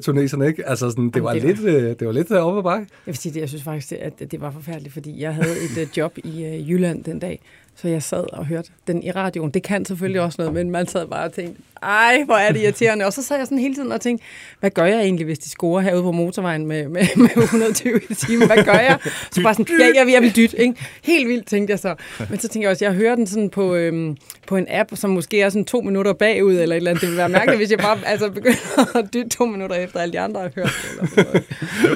tuneserne, 0.02 0.46
ikke? 0.46 0.68
Altså, 0.68 0.90
sådan, 0.90 1.10
det 1.10 1.22
var 1.22 1.34
Jamen, 1.34 1.48
det 1.48 1.58
lidt, 1.58 1.76
øh, 1.76 1.84
det 1.98 2.06
var 2.06 2.12
lidt 2.12 2.32
oppe 2.32 2.58
ad 2.58 2.62
bakke. 2.62 2.86
Jeg 3.06 3.12
vil 3.12 3.16
sige, 3.16 3.34
det, 3.34 3.40
jeg 3.40 3.48
synes 3.48 3.64
faktisk, 3.64 3.92
at 3.92 4.30
det 4.30 4.40
var 4.40 4.50
forfærdeligt, 4.50 4.92
fordi 4.92 5.22
jeg 5.22 5.34
havde 5.34 5.54
et 5.82 5.96
job 5.96 6.18
i 6.24 6.64
Jylland 6.68 7.04
den 7.04 7.18
dag, 7.18 7.40
så 7.76 7.88
jeg 7.88 8.02
sad 8.02 8.24
og 8.32 8.46
hørte 8.46 8.68
den 8.86 9.02
i 9.02 9.10
radioen. 9.10 9.50
Det 9.50 9.62
kan 9.62 9.84
selvfølgelig 9.84 10.20
også 10.20 10.36
noget, 10.38 10.54
men 10.54 10.70
man 10.70 10.86
sad 10.86 11.06
bare 11.06 11.24
og 11.24 11.32
tænkte, 11.32 11.62
ej, 11.82 12.22
hvor 12.24 12.34
er 12.34 12.52
det 12.52 12.60
irriterende. 12.62 13.04
Og 13.04 13.12
så 13.12 13.22
sad 13.22 13.36
jeg 13.36 13.46
sådan 13.46 13.58
hele 13.58 13.74
tiden 13.74 13.92
og 13.92 14.00
tænkte, 14.00 14.24
hvad 14.60 14.70
gør 14.70 14.84
jeg 14.84 15.00
egentlig, 15.00 15.24
hvis 15.24 15.38
de 15.38 15.48
scorer 15.48 15.80
herude 15.80 16.02
på 16.02 16.12
motorvejen 16.12 16.66
med, 16.66 16.88
med, 16.88 17.06
med 17.16 17.28
120 17.36 18.00
i 18.10 18.14
timen? 18.14 18.46
Hvad 18.46 18.64
gør 18.64 18.72
jeg? 18.72 18.98
Så 19.32 19.42
bare 19.42 19.54
sådan, 19.54 19.66
ja, 19.78 20.00
jeg, 20.04 20.12
jeg 20.12 20.22
vil 20.22 20.36
dytte, 20.36 20.60
ikke? 20.60 20.74
Helt 21.04 21.28
vildt, 21.28 21.46
tænkte 21.46 21.70
jeg 21.70 21.78
så. 21.78 21.94
Men 22.30 22.38
så 22.38 22.48
tænkte 22.48 22.60
jeg 22.64 22.70
også, 22.70 22.84
jeg 22.84 22.94
hører 22.94 23.14
den 23.14 23.26
sådan 23.26 23.50
på, 23.50 23.74
øhm, 23.74 24.16
på 24.46 24.56
en 24.56 24.66
app, 24.70 24.90
som 24.94 25.10
måske 25.10 25.40
er 25.40 25.48
sådan 25.48 25.64
to 25.64 25.80
minutter 25.80 26.12
bagud, 26.12 26.52
eller 26.54 26.76
et 26.76 26.76
eller 26.76 26.90
andet. 26.90 27.00
Det 27.00 27.08
ville 27.08 27.18
være 27.18 27.28
mærkeligt, 27.28 27.58
hvis 27.58 27.70
jeg 27.70 27.78
bare 27.78 27.98
altså, 28.06 28.30
begynder 28.30 28.96
at 28.98 29.14
dytte 29.14 29.28
to 29.28 29.44
minutter 29.46 29.76
efter 29.76 30.00
alle 30.00 30.12
de 30.12 30.20
andre 30.20 30.40
har 30.40 30.50
hørt 30.56 30.70
det. 30.82 30.90
Eller 30.90 31.06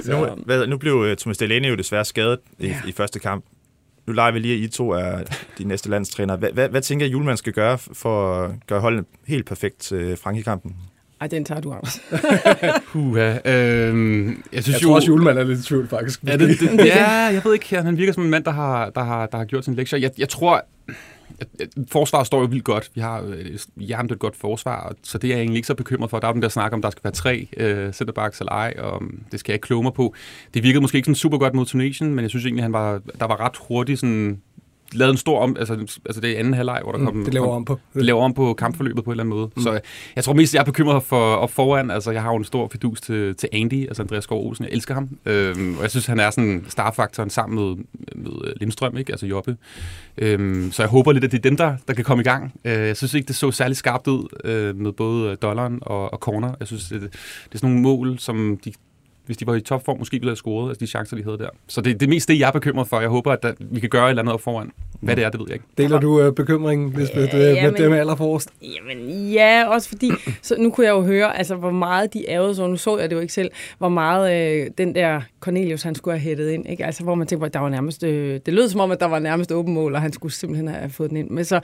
sådan 0.03 0.21
noget. 0.21 0.37
Nu, 0.39 0.43
hvad, 0.45 0.67
nu 0.67 0.79
blev 0.79 0.95
uh, 0.95 1.15
Thomas 1.19 1.39
Delaney 1.39 1.69
jo 1.71 1.75
desværre 1.75 2.05
skadet 2.05 2.39
i, 2.59 2.67
Ja. 2.67 2.77
i 2.89 2.93
første 2.93 3.19
kamp. 3.19 3.45
Nu 4.07 4.13
leger 4.13 4.33
vi 4.33 4.39
lige, 4.39 4.55
at 4.55 4.61
I 4.61 4.69
to 4.69 4.91
er 4.91 5.19
de 5.59 5.65
næste 5.65 5.91
landstrænere. 5.91 6.37
Hvad, 6.37 6.51
hvad, 6.51 6.69
hvad 6.69 6.83
tænker 6.83 7.07
I, 7.07 7.09
Julemand 7.09 7.37
skal 7.37 7.53
gøre 7.53 7.79
for 7.79 8.35
at 8.35 8.51
gøre 8.67 8.81
holdet 8.81 9.05
helt 9.27 9.47
perfekt 9.47 9.81
til 9.81 10.17
Frankrig-kampen? 10.17 10.77
Ej, 11.21 11.27
den 11.27 11.45
tager 11.45 11.61
du, 11.61 11.73
Anders. 11.73 12.01
Puha. 12.93 13.39
Øhm, 13.45 14.43
jeg 14.53 14.63
synes 14.63 14.69
Jeg 14.69 14.83
jo, 14.83 14.89
tror 14.89 14.95
også, 14.95 15.07
Julemand 15.07 15.39
er 15.39 15.45
lidt 15.45 15.61
i 15.61 15.63
tvivl, 15.63 15.89
faktisk. 15.89 16.23
Ja, 16.27 16.37
det, 16.37 16.49
det, 16.61 16.87
ja, 16.87 17.11
jeg 17.11 17.41
ved 17.45 17.53
ikke. 17.53 17.83
Han 17.83 17.97
virker 17.97 18.13
som 18.13 18.25
en 18.25 18.31
mand, 18.31 18.45
der 18.45 18.51
har, 18.51 18.91
der 18.91 19.05
har, 19.05 19.27
der 19.27 19.39
har 19.39 19.45
gjort 19.45 19.65
sin 19.65 19.75
lektier. 19.75 19.99
Jeg, 19.99 20.11
jeg 20.19 20.29
tror, 20.29 20.65
forsvar 21.89 22.15
forsvaret 22.15 22.27
står 22.27 22.41
jo 22.41 22.47
vildt 22.47 22.65
godt. 22.65 22.91
Vi 22.95 23.01
har 23.01 23.23
øh, 23.23 23.39
et 23.39 23.67
hjernedødt 23.77 24.19
godt 24.19 24.37
forsvar, 24.37 24.95
så 25.03 25.19
det 25.19 25.29
er 25.29 25.35
jeg 25.35 25.41
egentlig 25.41 25.57
ikke 25.57 25.67
så 25.67 25.75
bekymret 25.75 26.11
for. 26.11 26.19
Der 26.19 26.29
er 26.29 26.33
den 26.33 26.43
der 26.43 26.49
snak 26.49 26.73
om, 26.73 26.83
der 26.83 26.91
skal 26.91 27.05
være 27.05 27.13
tre 27.13 27.49
øh, 27.57 27.93
centerbacks 27.93 28.41
eller 28.41 28.53
ej, 28.53 28.75
og 28.79 29.03
mm, 29.03 29.25
det 29.33 29.41
skal 29.41 29.53
jeg 29.53 29.55
ikke 29.55 29.67
kloge 29.67 29.83
mig 29.83 29.93
på. 29.93 30.15
Det 30.55 30.63
virkede 30.63 30.81
måske 30.81 30.97
ikke 30.97 31.07
sådan 31.07 31.15
super 31.15 31.39
godt 31.39 31.55
mod 31.55 31.67
Tunesien, 31.67 32.15
men 32.15 32.23
jeg 32.23 32.31
synes 32.31 32.45
egentlig, 32.45 32.65
han 32.65 32.73
var, 32.73 33.01
der 33.21 33.27
var 33.27 33.41
ret 33.41 33.57
hurtigt 33.69 34.01
sådan 34.01 34.41
lavet 34.95 35.13
en 35.13 35.17
stor 35.17 35.39
om, 35.39 35.57
altså, 35.59 35.99
altså 36.07 36.21
det 36.21 36.31
er 36.31 36.39
anden 36.39 36.55
halvleg, 36.55 36.81
hvor 36.83 36.93
der 36.93 37.05
kom... 37.05 37.17
Mm, 37.17 37.25
det 37.25 37.35
laver 37.35 37.55
om 37.55 37.65
på. 37.65 37.81
det 37.95 38.05
laver 38.05 38.23
om 38.23 38.35
på 38.35 38.55
kampforløbet 38.55 39.05
på 39.05 39.11
en 39.11 39.13
eller 39.13 39.25
anden 39.25 39.37
måde. 39.39 39.51
Mm. 39.57 39.63
Så 39.63 39.81
jeg 40.17 40.25
tror 40.25 40.33
mest, 40.33 40.55
jeg 40.55 40.61
er 40.61 40.65
bekymret 40.65 41.03
for 41.03 41.35
op 41.35 41.51
foran. 41.51 41.91
Altså, 41.91 42.11
jeg 42.11 42.23
har 42.23 42.31
jo 42.31 42.37
en 42.37 42.45
stor 42.45 42.69
fidus 42.73 43.01
til, 43.01 43.35
til 43.35 43.49
Andy, 43.53 43.87
altså 43.89 44.03
Andreas 44.03 44.25
Skov 44.25 44.47
Olsen. 44.47 44.65
Jeg 44.65 44.73
elsker 44.73 44.95
ham. 44.95 45.09
Øhm, 45.27 45.77
og 45.77 45.83
jeg 45.83 45.91
synes, 45.91 46.07
han 46.07 46.21
er 46.21 46.31
sådan 46.31 46.65
starfaktoren 46.69 47.31
sammen 47.31 47.57
med, 47.57 47.85
med 48.15 48.53
Lindstrøm, 48.57 48.97
ikke? 48.97 49.13
altså 49.13 49.27
Jobbe. 49.27 49.57
Øhm, 50.19 50.73
så 50.73 50.83
jeg 50.83 50.91
håber 50.91 51.13
lidt, 51.13 51.25
at 51.25 51.33
det 51.33 51.39
er 51.39 51.43
dem, 51.43 51.57
der, 51.57 51.77
der 51.89 51.95
kan 51.95 52.05
komme 52.05 52.21
i 52.21 52.25
gang. 52.25 52.53
Øh, 52.65 52.73
jeg 52.73 52.97
synes 52.97 53.15
ikke, 53.15 53.27
det 53.27 53.37
så 53.37 53.51
særlig 53.51 53.77
skarpt 53.77 54.07
ud 54.07 54.29
øh, 54.45 54.77
med 54.77 54.93
både 54.93 55.37
dollaren 55.37 55.79
og, 55.83 56.13
og 56.13 56.19
corner. 56.19 56.55
Jeg 56.61 56.67
synes, 56.67 56.89
det, 56.89 57.01
det 57.01 57.09
er 57.53 57.59
sådan 57.59 57.71
nogle 57.71 57.83
mål, 57.83 58.19
som 58.19 58.61
de 58.65 58.73
hvis 59.27 59.37
de 59.37 59.47
var 59.47 59.55
i 59.55 59.61
topform, 59.61 59.99
måske 59.99 60.13
ville 60.17 60.31
have 60.31 60.37
scoret, 60.37 60.69
altså 60.69 60.81
de 60.81 60.87
chancer, 60.87 61.17
de 61.17 61.25
havde 61.25 61.39
der. 61.39 61.49
Så 61.69 61.81
det, 61.81 62.01
det 62.01 62.07
er 62.07 62.11
mest 62.11 62.29
det, 62.29 62.39
jeg 62.39 62.49
er 62.49 62.53
bekymret 62.53 62.89
for. 62.89 63.01
Jeg 63.01 63.09
håber, 63.09 63.33
at 63.33 63.43
der, 63.43 63.53
vi 63.61 63.81
kan 63.81 63.89
gøre 63.89 64.05
et 64.07 64.11
eller 64.11 64.23
andet 64.23 64.35
op 64.35 64.41
foran. 64.41 64.71
Hvad 65.01 65.17
det 65.17 65.25
er, 65.25 65.31
det 65.31 65.41
ved 65.41 65.47
jeg 65.49 65.55
ikke. 65.55 65.67
Deler 65.79 66.01
du 66.01 66.21
øh, 66.21 66.33
bekymringen, 66.33 66.93
Lisbeth, 66.97 67.35
Ja, 67.35 67.39
øh, 67.39 67.55
med 67.55 67.55
jamen- 67.55 67.81
dem 67.83 67.93
allerforrest? 67.93 68.49
Jamen 68.63 69.11
ja, 69.33 69.65
også 69.69 69.89
fordi, 69.89 70.11
så 70.43 70.57
nu 70.59 70.71
kunne 70.71 70.87
jeg 70.87 70.93
jo 70.93 71.03
høre, 71.03 71.39
altså 71.39 71.55
hvor 71.55 71.71
meget 71.71 72.15
de 72.15 72.31
ærede 72.31 72.55
så, 72.55 72.67
nu 72.67 72.77
så 72.77 72.99
jeg 72.99 73.11
det 73.11 73.17
jo 73.17 73.21
ikke 73.21 73.33
selv, 73.33 73.51
hvor 73.79 73.89
meget 73.89 74.55
øh, 74.63 74.71
den 74.79 74.95
der 74.95 75.21
Cornelius, 75.41 75.83
han 75.83 75.95
skulle 75.95 76.19
have 76.19 76.29
hættet 76.29 76.51
ind, 76.51 76.69
ikke? 76.69 76.85
Altså 76.87 77.03
hvor 77.05 77.15
man 77.15 77.27
tænker, 77.27 77.47
at 77.47 77.55
der 77.55 77.61
var 77.61 77.69
nærmest, 77.69 78.03
øh, 78.03 78.41
det 78.47 78.55
lød 78.55 78.69
som 78.69 78.81
om, 78.81 78.91
at 78.91 79.01
der 79.01 79.07
var 79.07 79.19
nærmest 79.19 79.53
åben 79.53 79.75
mål, 79.75 79.95
og 79.95 80.01
han 80.01 80.13
skulle 80.13 80.33
simpelthen 80.33 80.69
have 80.69 80.91
fået 80.91 81.11
den 81.11 81.17
ind. 81.17 81.31
Men 81.31 81.45
så, 81.45 81.61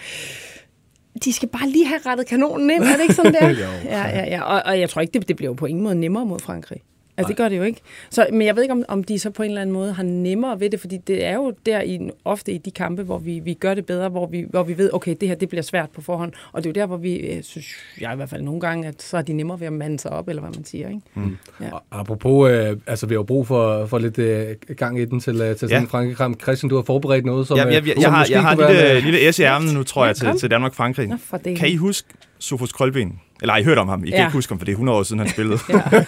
de 1.25 1.33
skal 1.33 1.49
bare 1.49 1.69
lige 1.69 1.87
have 1.87 2.01
rettet 2.07 2.27
kanonen 2.27 2.71
ind, 2.71 2.83
er 2.83 2.93
det 2.93 3.03
ikke 3.03 3.15
sådan 3.15 3.33
der? 3.35 3.49
ja, 3.85 4.09
ja, 4.09 4.25
ja. 4.25 4.43
Og, 4.43 4.63
og 4.67 4.81
jeg 4.81 4.91
tror 4.91 5.01
ikke, 5.01 5.13
det, 5.19 5.29
det 5.29 5.37
bliver 5.37 5.51
jo 5.51 5.55
på 5.55 5.67
ingen 5.67 5.85
måde 5.85 5.95
nemmere 5.95 6.27
mod 6.27 6.39
Frankrig. 6.39 6.81
Altså, 7.21 7.29
det 7.29 7.37
gør 7.37 7.49
det 7.49 7.57
jo 7.57 7.63
ikke. 7.63 7.81
Så, 8.11 8.27
men 8.33 8.43
jeg 8.47 8.57
ved 8.57 8.63
ikke, 8.63 8.73
om, 8.73 8.85
om 8.89 9.05
de 9.05 9.19
så 9.19 9.31
på 9.31 9.43
en 9.43 9.49
eller 9.51 9.61
anden 9.61 9.73
måde 9.75 9.93
har 9.93 10.03
nemmere 10.03 10.61
ved 10.61 10.71
det, 10.71 10.81
fordi 10.81 10.97
det 10.97 11.25
er 11.25 11.35
jo 11.35 11.53
der 11.67 11.81
i, 11.83 12.11
ofte 12.25 12.53
i 12.53 12.59
de 12.59 12.71
kampe, 12.71 13.03
hvor 13.03 13.19
vi, 13.19 13.39
vi 13.45 13.55
gør 13.55 13.75
det 13.75 13.87
bedre, 13.87 14.09
hvor 14.09 14.27
vi, 14.27 14.45
hvor 14.51 14.63
vi 14.63 14.79
ved, 14.79 14.91
okay, 14.93 15.17
det 15.21 15.29
her 15.29 15.35
det 15.35 15.49
bliver 15.49 15.63
svært 15.63 15.91
på 15.91 16.01
forhånd. 16.01 16.33
Og 16.53 16.65
det 16.65 16.71
er 16.71 16.71
jo 16.71 16.81
der, 16.81 16.87
hvor 16.87 16.97
vi, 16.97 17.17
øh, 17.17 17.43
synes 17.43 17.67
jeg 18.01 18.13
i 18.13 18.17
hvert 18.17 18.29
fald 18.31 18.43
nogle 18.43 18.61
gange, 18.61 18.89
at 18.89 19.03
så 19.03 19.17
er 19.17 19.23
de 19.23 19.33
nemmere 19.33 19.61
ved 19.61 19.67
at 19.67 19.73
mande 19.73 19.99
sig 19.99 20.11
op, 20.11 20.29
eller 20.29 20.43
hvad 20.43 20.51
man 20.55 20.65
siger. 20.65 20.89
Ikke? 20.89 21.01
Mm. 21.15 21.37
Ja. 21.61 21.67
Og 21.73 21.83
Apropos, 21.91 22.51
øh, 22.51 22.77
altså 22.87 23.07
vi 23.07 23.15
har 23.15 23.19
jo 23.19 23.23
brug 23.23 23.47
for, 23.47 23.87
for 23.87 23.99
lidt 23.99 24.19
øh, 24.19 24.47
gang 24.77 25.01
i 25.01 25.05
den 25.05 25.21
til, 25.21 25.41
øh, 25.41 25.49
til 25.49 25.59
sådan 25.59 25.71
Ja. 25.77 25.81
en 25.81 25.89
Frankrig-kamp. 25.89 26.43
Christian, 26.43 26.71
du 26.71 26.77
har 26.77 26.83
forberedt 26.83 27.25
noget, 27.25 27.47
som, 27.47 27.57
Jeg, 27.59 27.67
jeg, 27.73 27.83
øh, 27.83 27.89
jeg, 27.89 27.95
som 27.95 28.03
jeg, 28.03 28.11
har, 28.13 28.27
jeg 28.31 28.43
har 28.43 28.55
kunne 28.55 28.71
en 28.71 29.03
lille, 29.05 29.11
lille 29.11 29.33
S 29.33 29.39
i 29.39 29.43
ærmen 29.43 29.75
nu, 29.75 29.83
tror 29.83 30.03
Ja, 30.03 30.07
jeg, 30.07 30.17
til, 30.17 30.29
til 30.41 30.51
Danmark-Frankrig. 30.51 31.11
Kan 31.57 31.69
I 31.69 31.77
huske 31.77 32.09
Sofus 32.41 32.73
Krølben? 32.73 33.21
Eller 33.43 33.57
I 33.57 33.63
hørt 33.63 33.79
om 33.79 33.89
ham. 33.89 34.05
I 34.05 34.11
kan 34.11 34.19
Ja. 34.19 34.25
ikke 34.25 34.33
huske 34.33 34.51
ham, 34.51 34.59
for 34.59 34.65
det 34.65 34.73
er 34.73 34.77
100 34.77 34.99
år 34.99 35.03
siden, 35.03 35.19
han 35.19 35.29
spillede. 35.29 35.59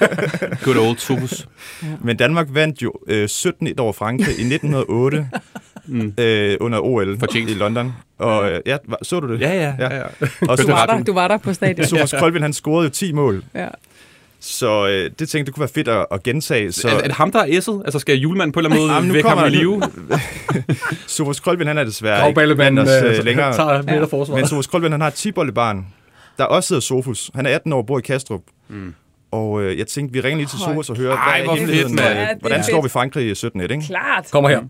Good 0.65 0.77
old 0.77 0.97
Sofus. 0.99 1.49
Men 2.01 2.17
Danmark 2.17 2.47
vandt 2.51 2.83
jo 2.83 2.93
øh, 3.09 3.25
17-1 3.33 3.73
over 3.79 3.93
Frankrig 3.93 4.29
i 4.39 4.55
1908 4.55 5.29
Mm. 5.87 6.15
øh, 6.19 6.57
under 6.61 6.79
OL 6.81 7.19
Fortjent. 7.19 7.51
i 7.51 7.55
London. 7.55 7.93
Og 8.19 8.51
øh, 8.53 8.61
ja, 8.67 8.77
så 9.03 9.21
du 9.21 9.33
det? 9.33 9.41
Ja, 9.41 9.53
ja. 9.55 9.75
Ja. 9.79 9.95
ja, 9.95 9.97
ja. 9.97 10.03
Og 10.49 10.59
Du 10.59 10.63
så, 10.63 10.71
var, 10.73 10.87
der, 10.87 11.03
du 11.05 11.13
var 11.13 11.29
der 11.29 11.37
på 11.39 11.53
stadion. 11.53 11.87
Sofus 11.87 12.13
Krølben, 12.19 12.43
han 12.43 12.53
scorede 12.53 12.85
jo 12.85 12.91
10 12.91 13.13
mål. 13.13 13.45
Ja. 13.55 13.69
Så 14.41 14.87
øh, 14.89 15.11
det 15.19 15.29
tænkte 15.29 15.39
jeg 15.51 15.55
kunne 15.55 15.61
være 15.61 15.69
fedt 15.75 15.89
at, 15.89 16.07
at 16.11 16.23
gentage. 16.23 16.73
Så 16.73 16.89
Er, 16.89 16.93
er 16.93 17.03
det 17.03 17.13
ham, 17.13 17.33
der 17.33 17.39
er 17.39 17.45
S'et? 17.47 17.83
Altså 17.85 17.99
skal 17.99 18.17
julemanden 18.19 18.53
på 18.53 18.61
en 18.61 18.67
eller 18.67 18.77
anden 18.77 18.89
måde 18.99 19.07
nu 19.09 19.13
væk 19.13 19.25
ham 19.25 19.33
kommer 19.39 19.47
i 19.47 19.51
live? 19.51 19.83
Sofus 21.07 21.41
Krølben, 21.41 21.67
han 21.67 21.79
er 21.79 21.85
desværre 21.85 22.29
ikke 22.29 22.55
blandt 22.55 22.79
os, 22.81 22.89
øh, 23.05 23.19
øh, 23.19 23.25
længere. 23.25 23.53
tager 23.57 24.07
forsvaret. 24.07 24.41
Men 24.41 24.49
Sofus 24.49 24.67
Krølben, 24.67 24.93
han 24.93 25.01
har 25.01 25.09
et 25.09 25.15
tibollebarn, 25.15 25.87
der 26.39 26.45
også 26.45 26.75
hedder 26.75 26.81
Sofus. 26.81 27.31
Han 27.35 27.47
er 27.47 27.55
18 27.55 27.73
år 27.73 27.79
og 27.79 27.87
bor 27.87 27.99
i 27.99 28.03
Kastrup. 28.03 28.43
Mm. 28.69 28.95
Og 29.31 29.63
øh, 29.63 29.79
jeg 29.79 29.87
tænkte, 29.87 30.13
vi 30.13 30.21
ringer 30.21 30.37
lige 30.37 30.47
til. 30.47 30.59
Sofus 30.59 30.91
og 30.91 30.97
hører, 30.97 31.17
Ej, 31.17 31.41
hvad 31.41 31.51
er 31.51 31.55
hemmeligheden 31.57 31.99
fedt, 31.99 32.01
med, 32.01 32.09
mand. 32.09 32.19
Ja, 32.19 32.25
det 32.25 32.31
er 32.31 32.41
hvordan 32.41 32.59
fedt. 32.59 32.67
slår 32.67 32.83
vi 32.83 32.89
Frankrig 32.89 33.27
i 33.27 33.33
17-1, 33.33 33.63
ikke? 33.63 33.83
Klart. 33.87 34.29
Kommer 34.33 34.51
her. 34.51 34.61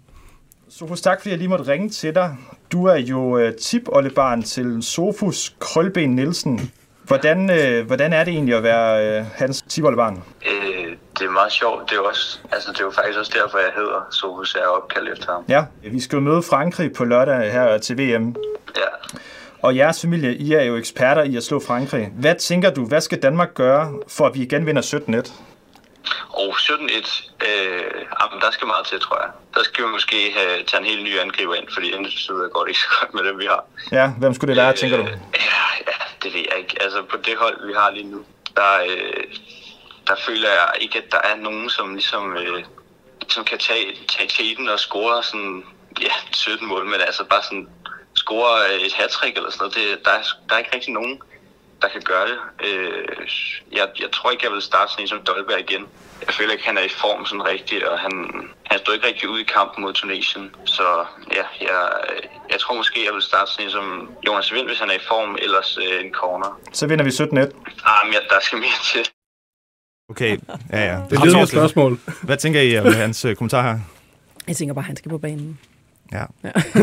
Sofus, 0.70 1.01
tak 1.01 1.20
fordi 1.20 1.31
jeg 1.31 1.38
lige 1.38 1.48
måtte 1.48 1.68
ringe 1.68 1.88
til 1.90 2.14
dig. 2.14 2.37
Du 2.72 2.85
er 2.87 2.96
jo 2.96 3.38
øh, 3.38 3.55
tipoldebarn 3.55 4.42
til 4.42 4.83
Sofus 4.83 5.55
Krølben 5.59 6.16
Nielsen. 6.16 6.70
Hvordan, 7.05 7.51
øh, 7.51 7.87
hvordan 7.87 8.12
er 8.12 8.25
det 8.25 8.33
egentlig 8.35 8.55
at 8.55 8.62
være 8.62 9.18
øh, 9.20 9.25
hans 9.35 9.62
tipoldebarn? 9.68 10.22
Øh, 10.46 10.96
det 11.18 11.27
er 11.27 11.31
meget 11.31 11.53
sjovt. 11.53 11.90
Det 11.90 11.96
er, 11.96 12.01
også, 12.01 12.38
altså, 12.53 12.72
det 12.72 12.81
er 12.81 12.85
jo 12.85 12.90
faktisk 12.90 13.18
også 13.18 13.33
derfor, 13.42 13.59
jeg 13.59 13.70
hedder 13.77 14.07
Sofus. 14.11 14.55
Jeg 14.55 14.62
er 14.62 14.66
opkaldt 14.66 15.09
efter 15.12 15.33
ham. 15.33 15.44
Ja, 15.48 15.64
vi 15.90 16.01
skal 16.01 16.16
jo 16.16 16.22
møde 16.22 16.42
Frankrig 16.42 16.92
på 16.92 17.05
lørdag 17.05 17.53
her 17.53 17.79
til 17.79 17.98
VM. 17.98 18.37
Ja. 18.77 19.18
Og 19.62 19.77
jeres 19.77 20.01
familie, 20.01 20.37
I 20.37 20.53
er 20.53 20.62
jo 20.62 20.77
eksperter 20.77 21.22
i 21.22 21.37
at 21.37 21.44
slå 21.44 21.61
Frankrig. 21.66 22.11
Hvad 22.20 22.35
tænker 22.35 22.70
du, 22.70 22.87
hvad 22.87 23.01
skal 23.01 23.22
Danmark 23.22 23.55
gøre, 23.55 24.01
for 24.09 24.27
at 24.27 24.35
vi 24.35 24.42
igen 24.42 24.66
vinder 24.66 24.83
17-1? 24.83 25.33
Og 26.29 26.55
17-1, 26.55 27.31
øh, 27.46 27.83
jamen, 28.20 28.40
der 28.40 28.51
skal 28.51 28.66
meget 28.66 28.87
til, 28.87 29.01
tror 29.01 29.20
jeg. 29.22 29.31
Der 29.55 29.62
skal 29.62 29.85
vi 29.85 29.90
måske 29.90 30.33
have, 30.37 30.62
tage 30.64 30.81
en 30.81 30.87
helt 30.87 31.03
ny 31.03 31.18
angriber 31.18 31.55
ind, 31.55 31.68
fordi 31.75 32.11
så 32.11 32.48
går 32.53 32.61
det 32.61 32.68
ikke 32.68 32.81
så 32.81 32.96
godt 33.01 33.14
med 33.14 33.25
dem, 33.25 33.38
vi 33.38 33.44
har. 33.44 33.64
Ja, 33.92 34.12
hvem 34.18 34.35
skulle 34.35 34.55
det 34.55 34.62
være, 34.62 34.72
tænker 34.72 34.96
du? 34.96 35.03
Ja, 35.03 35.09
ja, 35.88 35.96
det 36.22 36.35
ved 36.35 36.44
jeg 36.51 36.59
ikke. 36.59 36.83
Altså, 36.83 37.03
på 37.11 37.16
det 37.16 37.37
hold, 37.37 37.66
vi 37.66 37.72
har 37.77 37.90
lige 37.90 38.11
nu, 38.11 38.25
der, 38.57 38.72
øh, 38.88 39.25
der 40.07 40.16
føler 40.27 40.48
jeg 40.48 40.68
ikke, 40.81 40.98
at 40.98 41.12
der 41.12 41.20
er 41.31 41.37
nogen, 41.37 41.70
som 41.70 41.94
ligesom, 41.94 42.37
øh, 42.37 42.64
som 43.29 43.44
kan 43.44 43.59
tage, 43.59 43.87
tage 44.09 44.29
teten 44.29 44.68
og 44.68 44.79
score 44.79 45.22
sådan, 45.22 45.64
ja, 46.01 46.12
17 46.33 46.68
mål, 46.68 46.85
men 46.85 47.01
altså 47.01 47.25
bare 47.25 47.42
sådan 47.42 47.68
score 48.23 48.53
et 48.87 48.93
hat 48.99 49.13
eller 49.37 49.51
sådan 49.51 49.63
noget. 49.65 49.75
Det, 49.75 50.05
der, 50.05 50.11
er, 50.11 50.23
der 50.49 50.55
er 50.55 50.59
ikke 50.63 50.75
rigtig 50.77 50.93
nogen, 50.99 51.15
der 51.83 51.89
kan 51.95 52.03
gøre 52.13 52.27
det. 52.31 52.39
Øh, 52.67 53.29
jeg, 53.79 53.87
jeg 54.03 54.11
tror 54.13 54.31
ikke, 54.31 54.45
jeg 54.47 54.53
vil 54.53 54.63
starte 54.71 54.89
sådan 54.93 55.05
en 55.05 55.09
som 55.09 55.21
Dolberg 55.29 55.61
igen. 55.69 55.85
Jeg 56.27 56.35
føler 56.35 56.53
ikke, 56.53 56.67
han 56.71 56.79
er 56.79 56.87
i 56.91 56.95
form 57.03 57.27
sådan 57.27 57.47
rigtigt, 57.55 57.83
og 57.91 57.99
han, 57.99 58.13
han 58.71 58.79
stod 58.79 58.95
ikke 58.95 59.07
rigtig 59.07 59.29
ud 59.29 59.39
i 59.41 59.49
kampen 59.57 59.83
mod 59.85 59.93
Tunesien. 59.93 60.55
Så 60.65 60.87
ja, 61.39 61.45
jeg, 61.69 61.81
jeg 62.53 62.59
tror 62.61 62.75
måske, 62.77 63.05
jeg 63.05 63.15
vil 63.15 63.23
starte 63.23 63.51
sådan 63.53 63.67
en 63.67 63.73
som 63.73 63.87
Jonas 64.27 64.53
Vind, 64.53 64.67
hvis 64.67 64.79
han 64.79 64.91
er 64.91 64.95
i 64.95 65.05
form, 65.09 65.37
ellers 65.47 65.79
øh, 65.85 66.05
en 66.05 66.13
corner. 66.21 66.61
Så 66.73 66.87
vinder 66.87 67.05
vi 67.05 67.11
17-1. 67.11 67.25
Ah, 67.91 68.07
men 68.07 68.13
ja, 68.17 68.21
der 68.33 68.41
skal 68.41 68.59
mere 68.59 68.81
til. 68.93 69.03
Okay, 70.11 70.39
ja, 70.73 70.81
ja. 70.91 70.97
Det 71.11 71.19
er 71.19 71.43
et 71.43 71.49
spørgsmål. 71.49 71.99
Hvad 72.23 72.37
tænker 72.37 72.61
I 72.61 72.79
om 72.79 72.93
hans 72.93 73.25
øh, 73.25 73.37
kommentar 73.37 73.63
her? 73.63 73.79
Jeg 74.49 74.57
tænker 74.57 74.75
bare, 74.75 74.83
at 74.83 74.87
han 74.87 74.97
skal 74.97 75.09
på 75.09 75.19
banen. 75.19 75.59
Ja. 76.12 76.25
Ja. 76.44 76.51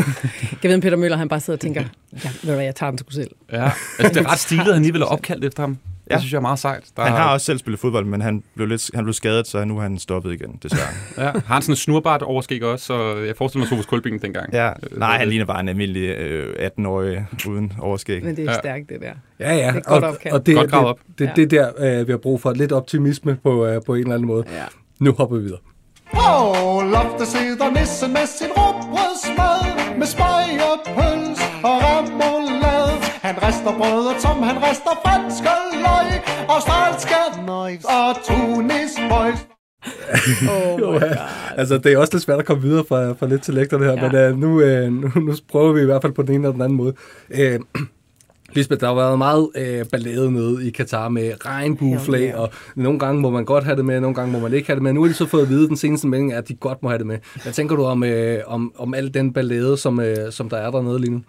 jeg 0.63 0.69
ved, 0.69 0.73
om 0.75 0.81
Peter 0.81 0.97
Møller 0.97 1.17
han 1.17 1.29
bare 1.29 1.39
sidder 1.39 1.57
og 1.57 1.61
tænker, 1.61 1.81
ja, 2.23 2.29
ved 2.29 2.49
du 2.49 2.53
hvad, 2.55 2.65
jeg 2.65 2.75
tager 2.75 2.91
den 2.91 2.97
til 2.97 3.05
selv. 3.11 3.31
Ja, 3.51 3.71
altså, 3.99 4.13
det 4.19 4.25
er 4.27 4.31
ret 4.31 4.39
stilet, 4.39 4.67
at 4.67 4.73
han 4.73 4.81
lige 4.81 4.91
vil 4.93 5.01
have 5.01 5.07
opkaldt 5.09 5.45
efter 5.45 5.63
ham. 5.63 5.77
Det 6.03 6.15
Ja. 6.15 6.19
synes 6.19 6.31
jeg 6.31 6.37
er 6.37 6.41
meget 6.41 6.59
sejt. 6.59 6.83
Der 6.97 7.03
Han 7.03 7.11
har 7.11 7.33
også 7.33 7.45
selv 7.45 7.57
spillet 7.59 7.79
fodbold, 7.79 8.05
men 8.05 8.21
han 8.21 8.43
blev, 8.55 8.67
lidt, 8.67 8.89
han 8.95 9.03
blev 9.03 9.13
skadet, 9.13 9.47
så 9.47 9.65
nu 9.65 9.77
er 9.77 9.81
han 9.81 9.97
stoppet 9.99 10.33
igen, 10.33 10.59
desværre. 10.63 10.87
Ja, 11.25 11.31
har 11.45 11.53
han 11.53 11.61
sådan 11.61 11.71
en 11.71 11.75
snurbart 11.75 12.21
overskæg 12.21 12.63
også, 12.63 12.85
så 12.85 13.15
jeg 13.17 13.35
forestiller 13.37 13.61
mig 13.65 13.69
Sofus 13.69 13.85
Kulbing 13.85 14.21
dengang. 14.21 14.53
ja. 14.53 14.67
Øh, 14.69 14.99
Nej, 14.99 15.17
han 15.17 15.27
ligner 15.29 15.45
bare 15.45 15.59
en 15.59 15.69
almindelig 15.69 16.01
øh, 16.09 16.55
18-årig 16.79 17.25
uden 17.47 17.73
overskæg. 17.79 18.23
Men 18.23 18.35
det 18.35 18.45
er 18.45 18.51
Ja. 18.51 18.57
stærkt, 18.59 18.89
det 18.89 19.01
der. 19.01 19.11
Ja, 19.39 19.55
ja. 19.55 19.67
Det 19.67 19.75
er 19.77 19.81
godt 19.81 20.03
og, 20.03 20.09
opkaldt. 20.09 20.33
og 20.35 20.45
det, 20.45 20.55
Godt 20.55 20.69
det, 20.71 20.79
op. 20.79 20.99
det, 21.19 21.27
det, 21.27 21.35
det 21.35 21.51
der, 21.51 21.99
øh, 21.99 22.07
vi 22.07 22.11
har 22.11 22.17
brug 22.17 22.41
for. 22.41 22.53
Lidt 22.53 22.71
optimisme 22.71 23.37
på, 23.43 23.65
øh, 23.65 23.81
på 23.85 23.93
en 23.95 23.99
eller 24.01 24.13
anden 24.13 24.27
måde. 24.27 24.43
Ja. 24.51 24.63
Nu 24.99 25.11
hopper 25.13 25.37
vi 25.37 25.43
videre. 25.43 25.59
På 26.17 26.29
loftet 26.95 27.27
sidder 27.27 27.69
nissen 27.77 28.13
med 28.13 28.27
sin 28.37 28.51
råbrødsmad 28.57 29.61
Med 29.99 30.07
spøg 30.13 30.51
og 30.69 30.77
pøls 30.95 31.39
og 31.67 31.75
remoulade 31.87 32.95
Han 33.25 33.35
rester 33.45 33.73
brødet, 33.79 34.17
som 34.21 34.43
han 34.49 34.57
rester 34.65 34.93
franske 35.03 35.55
løg 35.85 36.09
Australske 36.53 37.21
nøjs 37.47 37.83
og 37.85 38.09
tunis 38.27 38.93
boys 39.09 39.41
Oh 40.51 40.79
my 40.79 40.81
God. 40.81 41.17
Altså, 41.57 41.77
det 41.77 41.93
er 41.93 41.97
også 41.97 42.13
lidt 42.13 42.23
svært 42.23 42.39
at 42.39 42.45
komme 42.45 42.63
videre 42.63 42.85
fra, 42.89 43.13
fra 43.13 43.27
lidt 43.27 43.41
til 43.41 43.53
lægter 43.53 43.77
det 43.77 43.87
her, 43.87 44.03
ja. 44.03 44.29
men 44.31 44.33
uh, 44.33 44.39
nu, 44.39 44.49
uh, 44.61 44.93
nu, 44.93 45.11
nu 45.21 45.33
prøver 45.51 45.73
vi 45.73 45.81
i 45.81 45.85
hvert 45.85 46.01
fald 46.01 46.13
på 46.13 46.21
den 46.21 46.35
ene 46.35 46.43
eller 46.43 46.51
den 46.51 46.61
anden 46.61 46.77
måde. 46.77 46.93
Uh, 47.29 47.81
Lisbeth, 48.53 48.81
der 48.81 48.88
har 48.88 48.95
været 48.95 49.17
meget 49.17 49.49
øh, 49.55 49.85
ballade 49.91 50.31
nede 50.31 50.67
i 50.67 50.69
Katar 50.69 51.09
med 51.09 51.45
regnbueflag, 51.45 52.19
Hell 52.19 52.31
yeah. 52.31 52.41
og 52.41 52.49
nogle 52.75 52.99
gange 52.99 53.21
må 53.21 53.29
man 53.29 53.45
godt 53.45 53.63
have 53.63 53.75
det 53.75 53.85
med, 53.85 53.99
nogle 53.99 54.15
gange 54.15 54.31
må 54.31 54.39
man 54.39 54.53
ikke 54.53 54.67
have 54.67 54.75
det 54.75 54.83
med. 54.83 54.93
Nu 54.93 55.01
har 55.01 55.07
de 55.07 55.13
så 55.13 55.25
fået 55.25 55.41
at 55.41 55.49
vide, 55.49 55.67
den 55.67 55.77
seneste 55.77 56.07
melding 56.07 56.33
at 56.33 56.47
de 56.47 56.53
godt 56.53 56.83
må 56.83 56.89
have 56.89 56.97
det 56.97 57.07
med. 57.07 57.17
Hvad 57.43 57.53
tænker 57.53 57.75
du 57.75 57.83
om, 57.83 58.03
øh, 58.03 58.39
om, 58.47 58.73
om 58.77 58.93
al 58.93 59.13
den 59.13 59.33
ballade, 59.33 59.77
som, 59.77 59.99
øh, 59.99 60.31
som 60.31 60.49
der 60.49 60.57
er 60.57 60.71
dernede 60.71 60.99
lige 60.99 61.12
nu? 61.12 61.21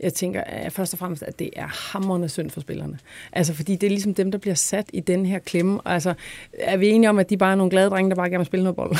Jeg 0.00 0.14
tænker 0.14 0.40
at 0.40 0.72
først 0.72 0.92
og 0.92 0.98
fremmest, 0.98 1.22
at 1.22 1.38
det 1.38 1.50
er 1.56 1.66
hammerende 1.92 2.28
synd 2.28 2.50
for 2.50 2.60
spillerne. 2.60 2.98
Altså, 3.32 3.54
fordi 3.54 3.76
det 3.76 3.86
er 3.86 3.90
ligesom 3.90 4.14
dem, 4.14 4.30
der 4.30 4.38
bliver 4.38 4.54
sat 4.54 4.86
i 4.92 5.00
den 5.00 5.26
her 5.26 5.38
klemme. 5.38 5.80
Altså, 5.84 6.14
er 6.58 6.76
vi 6.76 6.88
enige 6.88 7.10
om, 7.10 7.18
at 7.18 7.30
de 7.30 7.36
bare 7.36 7.52
er 7.52 7.56
nogle 7.56 7.70
glade 7.70 7.90
drenge, 7.90 8.10
der 8.10 8.16
bare 8.16 8.28
gerne 8.28 8.38
vil 8.38 8.46
spille 8.46 8.64
noget 8.64 8.76
bold? 8.76 8.96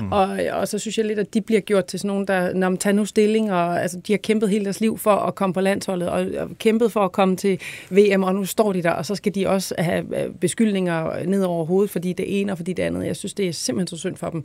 Mm. 0.00 0.12
og, 0.18 0.38
og 0.52 0.68
så 0.68 0.78
synes 0.78 0.98
jeg 0.98 1.06
lidt, 1.06 1.18
at 1.18 1.34
de 1.34 1.40
bliver 1.40 1.60
gjort 1.60 1.84
til 1.84 1.98
sådan 1.98 2.08
nogle, 2.08 2.26
der 2.26 2.54
Nå, 2.54 2.68
men 2.68 2.78
tag 2.78 2.94
nu 2.94 3.04
stilling, 3.04 3.52
og 3.52 3.82
altså, 3.82 4.00
de 4.06 4.12
har 4.12 4.18
kæmpet 4.18 4.48
hele 4.48 4.64
deres 4.64 4.80
liv 4.80 4.98
for 4.98 5.10
at 5.10 5.34
komme 5.34 5.54
på 5.54 5.60
landsholdet, 5.60 6.08
og, 6.08 6.26
og 6.38 6.50
kæmpet 6.58 6.92
for 6.92 7.00
at 7.04 7.12
komme 7.12 7.36
til 7.36 7.60
VM, 7.90 8.22
og 8.22 8.34
nu 8.34 8.44
står 8.44 8.72
de 8.72 8.82
der, 8.82 8.90
og 8.90 9.06
så 9.06 9.14
skal 9.14 9.34
de 9.34 9.48
også 9.48 9.74
have 9.78 10.24
øh, 10.24 10.34
beskyldninger 10.34 11.24
ned 11.24 11.42
over 11.42 11.64
hovedet, 11.64 11.90
fordi 11.90 12.12
det 12.12 12.40
ene 12.40 12.52
og 12.52 12.58
fordi 12.58 12.72
det 12.72 12.82
andet. 12.82 13.06
Jeg 13.06 13.16
synes, 13.16 13.34
det 13.34 13.48
er 13.48 13.52
simpelthen 13.52 13.96
så 13.96 14.00
synd 14.00 14.16
for 14.16 14.30
dem. 14.30 14.44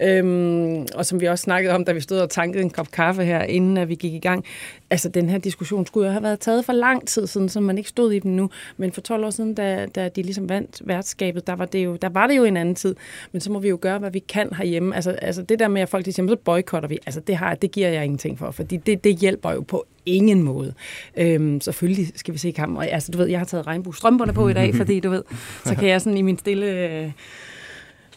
Øhm, 0.00 0.86
og 0.94 1.06
som 1.06 1.20
vi 1.20 1.26
også 1.26 1.42
snakkede 1.42 1.74
om, 1.74 1.84
da 1.84 1.92
vi 1.92 2.00
stod 2.00 2.18
og 2.18 2.30
tankede 2.30 2.62
en 2.62 2.70
kop 2.70 2.90
kaffe 2.90 3.24
her, 3.24 3.42
inden 3.42 3.76
at 3.76 3.88
vi 3.88 3.94
gik 3.94 4.12
i 4.12 4.18
gang, 4.18 4.44
altså 4.92 5.08
den 5.08 5.28
her 5.28 5.38
diskussion 5.38 5.86
skulle 5.86 6.06
jo 6.06 6.12
have 6.12 6.22
været 6.22 6.40
taget 6.40 6.64
for 6.64 6.72
lang 6.72 7.08
tid 7.08 7.26
siden, 7.26 7.48
så 7.48 7.60
man 7.60 7.78
ikke 7.78 7.90
stod 7.90 8.12
i 8.12 8.18
den 8.18 8.36
nu. 8.36 8.50
Men 8.76 8.92
for 8.92 9.00
12 9.00 9.24
år 9.24 9.30
siden, 9.30 9.54
da, 9.54 9.86
da 9.86 10.08
de 10.08 10.22
ligesom 10.22 10.48
vandt 10.48 10.82
værtskabet, 10.84 11.46
der 11.46 11.52
var, 11.52 11.64
det 11.64 11.84
jo, 11.84 11.96
der 11.96 12.08
var 12.08 12.26
det 12.26 12.36
jo 12.36 12.44
en 12.44 12.56
anden 12.56 12.74
tid. 12.74 12.96
Men 13.32 13.40
så 13.40 13.52
må 13.52 13.58
vi 13.58 13.68
jo 13.68 13.78
gøre, 13.80 13.98
hvad 13.98 14.10
vi 14.10 14.18
kan 14.18 14.48
herhjemme. 14.56 14.94
Altså, 14.94 15.10
altså 15.10 15.42
det 15.42 15.58
der 15.58 15.68
med, 15.68 15.82
at 15.82 15.88
folk 15.88 16.04
siger, 16.04 16.26
så 16.28 16.36
boykotter 16.44 16.88
vi, 16.88 16.98
altså 17.06 17.20
det, 17.20 17.36
har, 17.36 17.54
det 17.54 17.70
giver 17.70 17.88
jeg 17.88 18.04
ingenting 18.04 18.38
for, 18.38 18.50
fordi 18.50 18.76
det, 18.76 19.04
det 19.04 19.16
hjælper 19.16 19.52
jo 19.52 19.60
på 19.60 19.86
ingen 20.06 20.42
måde. 20.42 20.74
Øhm, 21.16 21.60
selvfølgelig 21.60 22.12
skal 22.14 22.34
vi 22.34 22.38
se 22.38 22.50
kampen. 22.50 22.76
Og, 22.76 22.88
altså, 22.88 23.12
du 23.12 23.18
ved, 23.18 23.26
jeg 23.26 23.40
har 23.40 23.46
taget 23.46 23.66
regnbuestrømperne 23.66 24.32
på 24.32 24.48
i 24.48 24.52
dag, 24.52 24.74
fordi 24.80 25.00
du 25.00 25.10
ved, 25.10 25.22
så 25.64 25.74
kan 25.74 25.88
jeg 25.88 26.00
sådan 26.00 26.16
i 26.16 26.22
min 26.22 26.38
stille... 26.38 26.66
Øh, 26.66 27.10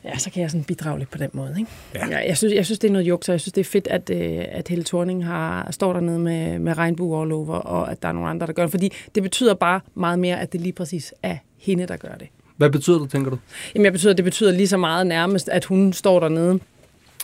Ja, 0.05 0.17
så 0.17 0.31
kan 0.31 0.41
jeg 0.41 0.51
sådan 0.51 0.63
bidrage 0.63 0.99
lidt 0.99 1.11
på 1.11 1.17
den 1.17 1.29
måde. 1.33 1.55
Ikke? 1.59 1.71
Ja. 1.95 2.07
Ja, 2.07 2.27
jeg, 2.27 2.37
synes, 2.37 2.53
jeg 2.53 2.65
synes, 2.65 2.79
det 2.79 2.87
er 2.87 2.91
noget 2.91 3.07
juks, 3.07 3.29
og 3.29 3.33
jeg 3.33 3.41
synes, 3.41 3.53
det 3.53 3.61
er 3.61 3.65
fedt, 3.65 3.87
at, 3.87 4.09
øh, 4.09 4.45
at 4.51 4.67
Helle 4.67 4.83
Thorning 4.83 5.25
har, 5.25 5.71
står 5.71 5.93
dernede 5.93 6.19
med, 6.19 6.59
med 6.59 6.77
regnbue 6.77 7.21
all 7.21 7.31
over, 7.31 7.55
og 7.55 7.91
at 7.91 8.01
der 8.01 8.07
er 8.07 8.13
nogle 8.13 8.29
andre, 8.29 8.47
der 8.47 8.53
gør 8.53 8.63
det. 8.63 8.71
Fordi 8.71 8.91
det 9.15 9.23
betyder 9.23 9.53
bare 9.53 9.79
meget 9.95 10.19
mere, 10.19 10.39
at 10.39 10.53
det 10.53 10.61
lige 10.61 10.73
præcis 10.73 11.13
er 11.23 11.37
hende, 11.57 11.85
der 11.85 11.97
gør 11.97 12.15
det. 12.19 12.27
Hvad 12.57 12.69
betyder 12.69 12.99
det, 12.99 13.09
tænker 13.09 13.31
du? 13.31 13.37
Jamen, 13.75 13.85
jeg 13.85 13.91
betyder, 13.93 14.13
det 14.13 14.25
betyder 14.25 14.51
lige 14.51 14.67
så 14.67 14.77
meget 14.77 15.07
nærmest, 15.07 15.49
at 15.49 15.65
hun 15.65 15.93
står 15.93 16.19
dernede 16.19 16.59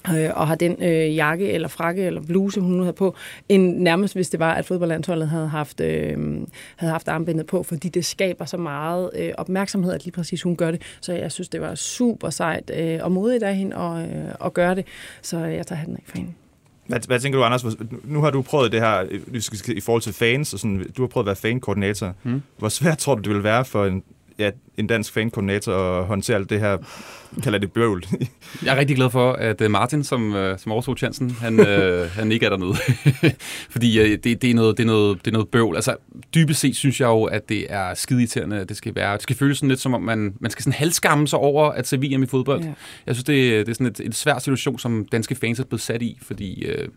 øh, 0.09 0.29
og 0.35 0.47
har 0.47 0.55
den 0.55 0.83
øh, 0.83 1.15
jakke 1.15 1.51
eller 1.51 1.67
frakke 1.67 2.03
eller 2.03 2.21
bluse, 2.21 2.61
hun 2.61 2.71
nu 2.71 2.83
havde 2.83 2.93
på, 2.93 3.15
end 3.49 3.77
nærmest 3.77 4.13
hvis 4.13 4.29
det 4.29 4.39
var, 4.39 4.53
at 4.53 4.65
fodboldlandsholdet 4.65 5.29
havde 5.29 5.47
haft, 5.47 5.81
øh, 5.81 6.17
havde 6.75 6.91
haft 6.91 7.07
armbindet 7.07 7.45
på, 7.45 7.63
fordi 7.63 7.89
det 7.89 8.05
skaber 8.05 8.45
så 8.45 8.57
meget 8.57 9.09
øh, 9.15 9.31
opmærksomhed, 9.37 9.93
at 9.93 10.03
lige 10.03 10.11
præcis 10.11 10.41
hun 10.41 10.55
gør 10.55 10.71
det. 10.71 10.81
Så 11.01 11.13
jeg 11.13 11.31
synes, 11.31 11.49
det 11.49 11.61
var 11.61 11.75
super 11.75 12.29
sejt 12.29 12.71
øh, 12.77 12.99
og 13.01 13.11
modigt 13.11 13.43
af 13.43 13.55
hende 13.55 13.75
at, 13.75 14.09
øh, 14.09 14.45
at 14.45 14.53
gøre 14.53 14.75
det. 14.75 14.85
Så 15.21 15.37
jeg 15.37 15.67
tager 15.67 15.79
hatten 15.79 15.95
af 15.95 16.03
for 16.05 16.17
hende. 16.17 16.31
Hvad, 16.87 16.99
hvad 17.07 17.19
tænker 17.19 17.39
du, 17.39 17.45
Anders? 17.45 17.65
Nu 18.03 18.21
har 18.21 18.29
du 18.29 18.41
prøvet 18.41 18.71
det 18.71 18.79
her 18.79 19.05
øh, 19.11 19.75
i 19.75 19.81
forhold 19.81 20.01
til 20.01 20.13
fans, 20.13 20.53
og 20.53 20.59
sådan, 20.59 20.91
du 20.97 21.01
har 21.01 21.07
prøvet 21.07 21.23
at 21.23 21.27
være 21.27 21.35
fankoordinator. 21.35 22.13
Mm. 22.23 22.41
Hvor 22.57 22.69
svært 22.69 22.97
tror 22.97 23.15
du, 23.15 23.21
det 23.21 23.33
vil 23.35 23.43
være 23.43 23.65
for 23.65 23.85
en, 23.85 24.03
ja, 24.41 24.51
en 24.77 24.87
dansk 24.87 25.13
fankoordinator 25.13 25.73
at 25.73 26.05
håndtere 26.05 26.37
alt 26.37 26.49
det 26.49 26.59
her, 26.59 26.77
kalder 27.43 27.59
det 27.59 27.71
bøvl? 27.71 28.05
Jeg 28.65 28.75
er 28.75 28.79
rigtig 28.79 28.95
glad 28.95 29.09
for, 29.09 29.33
at 29.33 29.61
øh, 29.61 29.71
Martin, 29.71 30.03
som, 30.03 30.35
øh, 30.35 30.59
som 30.59 30.71
overtog 30.71 30.97
chancen, 30.97 31.29
han, 31.29 31.59
øh, 31.59 32.09
han 32.19 32.31
ikke 32.31 32.45
er 32.45 32.49
dernede. 32.49 32.75
Fordi 33.73 33.99
øh, 33.99 34.17
det, 34.23 34.41
det, 34.41 34.49
er 34.49 34.53
noget, 34.53 34.77
det, 34.77 34.83
er 34.83 34.87
noget, 34.87 35.17
det 35.25 35.27
er 35.27 35.31
noget 35.31 35.49
bøvl. 35.49 35.75
Altså, 35.75 35.95
dybest 36.35 36.59
set 36.59 36.75
synes 36.75 37.01
jeg 37.01 37.07
jo, 37.07 37.23
at 37.23 37.49
det 37.49 37.65
er 37.69 37.93
skideirriterende, 37.93 38.59
at 38.59 38.69
det 38.69 38.77
skal 38.77 38.95
være. 38.95 39.13
Det 39.13 39.21
skal 39.21 39.35
føles 39.35 39.57
sådan 39.57 39.69
lidt 39.69 39.79
som 39.79 39.93
om, 39.93 40.01
man, 40.01 40.33
man 40.39 40.51
skal 40.51 40.63
sådan 40.63 40.73
halvskamme 40.73 41.27
sig 41.27 41.39
over 41.39 41.69
at 41.69 41.87
se 41.87 41.97
VM 41.97 42.23
i 42.23 42.27
fodbold. 42.27 42.63
Ja. 42.63 42.73
Jeg 43.05 43.15
synes, 43.15 43.23
det, 43.23 43.65
det 43.65 43.71
er 43.71 43.73
sådan 43.73 43.87
et, 43.87 43.99
et 43.99 44.15
svær 44.15 44.39
situation, 44.39 44.79
som 44.79 45.05
danske 45.11 45.35
fans 45.35 45.59
er 45.59 45.63
blevet 45.63 45.81
sat 45.81 46.01
i, 46.01 46.17
fordi 46.21 46.65
øh, 46.65 46.87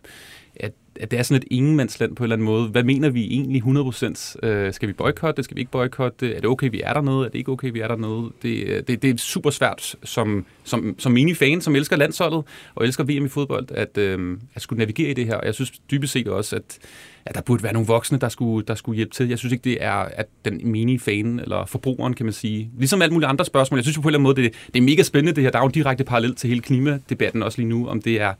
at, 0.55 0.71
at 0.99 1.11
det 1.11 1.19
er 1.19 1.23
sådan 1.23 1.41
et 1.41 1.47
ingenmandsland 1.51 2.15
på 2.15 2.23
en 2.23 2.25
eller 2.25 2.35
anden 2.35 2.45
måde. 2.45 2.67
Hvad 2.67 2.83
mener 2.83 3.09
vi 3.09 3.27
egentlig 3.27 3.63
100%? 3.63 4.47
Øh, 4.47 4.73
skal 4.73 4.87
vi 4.87 4.93
boykotte 4.93 5.37
det? 5.37 5.45
Skal 5.45 5.55
vi 5.55 5.61
ikke 5.61 5.71
boykotte? 5.71 6.35
Er 6.35 6.39
det 6.41 6.49
okay, 6.49 6.69
vi 6.71 6.81
er 6.81 6.93
dernede? 6.93 7.25
Er 7.25 7.29
det 7.29 7.35
ikke 7.35 7.51
okay, 7.51 7.71
vi 7.71 7.79
er 7.79 7.87
dernede? 7.87 8.31
Det, 8.41 8.63
øh, 8.67 8.83
det, 8.87 9.01
det 9.01 9.09
er 9.09 9.17
super 9.17 9.49
svært 9.49 9.95
som, 10.03 10.45
som, 10.63 10.95
som 10.97 11.11
mini-fan, 11.11 11.61
som 11.61 11.75
elsker 11.75 11.95
landsholdet 11.95 12.43
og 12.75 12.85
elsker 12.85 13.03
VM 13.03 13.25
i 13.25 13.29
fodbold, 13.29 13.71
at, 13.71 13.97
øh, 13.97 14.37
at 14.55 14.61
skulle 14.61 14.77
navigere 14.77 15.09
i 15.09 15.13
det 15.13 15.25
her. 15.25 15.35
Og 15.35 15.45
jeg 15.45 15.53
synes 15.53 15.71
dybest 15.91 16.13
set 16.13 16.27
også, 16.27 16.55
at, 16.55 16.79
at 17.25 17.35
der 17.35 17.41
burde 17.41 17.63
være 17.63 17.73
nogle 17.73 17.87
voksne, 17.87 18.17
der 18.17 18.29
skulle, 18.29 18.65
der 18.65 18.75
skulle 18.75 18.95
hjælpe 18.95 19.13
til. 19.13 19.29
Jeg 19.29 19.39
synes 19.39 19.53
ikke, 19.53 19.63
det 19.63 19.77
er 19.83 19.93
at 19.93 20.25
den 20.45 20.61
mini-fan 20.63 21.39
eller 21.39 21.65
forbrugeren, 21.65 22.13
kan 22.13 22.25
man 22.25 22.33
sige. 22.33 22.69
Ligesom 22.77 23.01
alle 23.01 23.13
mulige 23.13 23.27
andre 23.27 23.45
spørgsmål. 23.45 23.77
Jeg 23.77 23.85
synes 23.85 23.97
jo 23.97 24.01
på 24.01 24.07
en 24.07 24.09
eller 24.09 24.19
anden 24.19 24.35
måde, 24.35 24.41
det, 24.41 24.53
det 24.73 24.79
er 24.79 24.83
mega 24.83 25.03
spændende 25.03 25.35
det 25.35 25.43
her. 25.43 25.51
Der 25.51 25.59
er 25.59 25.63
jo 25.63 25.67
en 25.67 25.73
direkte 25.73 26.03
parallel 26.03 26.35
til 26.35 26.47
hele 26.47 26.61
klimadebatten 26.61 27.43
også 27.43 27.61
lige 27.61 27.69
nu, 27.69 27.87
om 27.87 28.01
det 28.01 28.21
er 28.21 28.33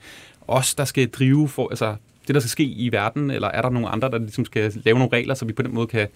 os, 0.47 0.75
der 0.75 0.85
skal 0.85 1.09
drive 1.09 1.47
for, 1.49 1.69
altså 1.69 1.95
det, 2.27 2.33
der 2.35 2.39
skal 2.41 2.49
ske 2.49 2.63
i 2.63 2.91
verden, 2.91 3.31
eller 3.31 3.47
er 3.47 3.61
der 3.61 3.69
nogle 3.69 3.89
andre, 3.89 4.11
der 4.11 4.17
ligesom 4.17 4.45
skal 4.45 4.73
lave 4.85 4.97
nogle 4.99 5.13
regler, 5.13 5.33
så 5.33 5.45
vi 5.45 5.53
på 5.53 5.61
den 5.61 5.73
måde 5.73 5.87
kan, 5.87 6.07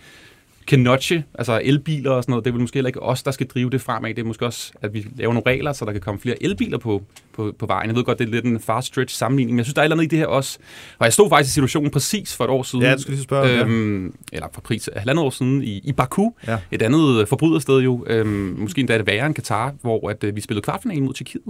kan 0.68 0.80
notche, 0.80 1.24
altså 1.34 1.62
elbiler 1.64 2.12
og 2.12 2.24
sådan 2.24 2.32
noget, 2.32 2.46
det 2.46 2.52
er 2.52 2.54
vel 2.54 2.62
måske 2.62 2.76
heller 2.76 2.88
ikke 2.90 3.02
os, 3.04 3.24
der 3.24 3.32
skal 3.32 3.48
drive 3.48 3.70
det 3.70 3.82
fremad, 3.82 4.10
det 4.14 4.20
er 4.22 4.26
måske 4.26 4.46
også, 4.46 4.72
at 4.82 4.94
vi 4.94 5.06
laver 5.16 5.34
nogle 5.34 5.52
regler, 5.52 5.74
så 5.74 5.86
der 5.86 5.92
kan 5.92 6.02
komme 6.02 6.20
flere 6.20 6.44
elbiler 6.44 6.78
på, 6.78 7.04
på, 7.34 7.54
på 7.60 7.66
vejen. 7.66 7.88
Jeg 7.90 7.96
ved 7.96 8.04
godt, 8.04 8.20
det 8.20 8.26
er 8.28 8.32
lidt 8.32 8.46
en 8.46 8.60
fast 8.60 8.88
stretch 8.88 9.16
sammenligning, 9.16 9.54
men 9.56 9.58
jeg 9.58 9.66
synes, 9.66 9.74
der 9.74 9.82
er 9.82 9.84
et 9.84 9.86
eller 9.86 9.96
andet 9.96 10.06
i 10.06 10.10
det 10.10 10.20
her 10.20 10.26
også. 10.28 10.58
Og 11.00 11.06
jeg 11.06 11.14
stod 11.14 11.30
faktisk 11.30 11.52
i 11.52 11.54
situationen 11.54 11.92
præcis 11.92 12.36
for 12.36 12.44
et 12.44 12.50
år 12.50 12.64
siden. 12.64 12.84
Ja, 12.84 12.90
jeg 12.90 13.00
skulle 13.00 13.16
lige 13.16 13.24
spørge 13.24 13.50
det. 13.58 13.62
øhm, 13.62 14.14
Eller 14.32 14.48
for 14.54 14.62
pris 14.62 14.90
halvandet 14.96 15.26
år 15.26 15.30
siden 15.30 15.64
i, 15.64 15.82
i 15.84 15.92
Baku, 15.92 16.30
Ja. 16.48 16.58
et 16.72 16.82
andet 16.82 17.28
forbrydersted 17.28 17.80
jo, 17.80 18.06
øhm, 18.08 18.56
måske 18.60 18.80
endda 18.80 18.98
det 18.98 19.08
værre 19.08 19.26
end 19.26 19.36
Katar, 19.36 19.74
hvor 19.82 20.10
at, 20.10 20.24
øh, 20.24 20.36
vi 20.36 20.42
spillede 20.42 20.64
kvartfinalen 20.64 21.04
mod 21.06 21.14
Tjekkiet. 21.14 21.44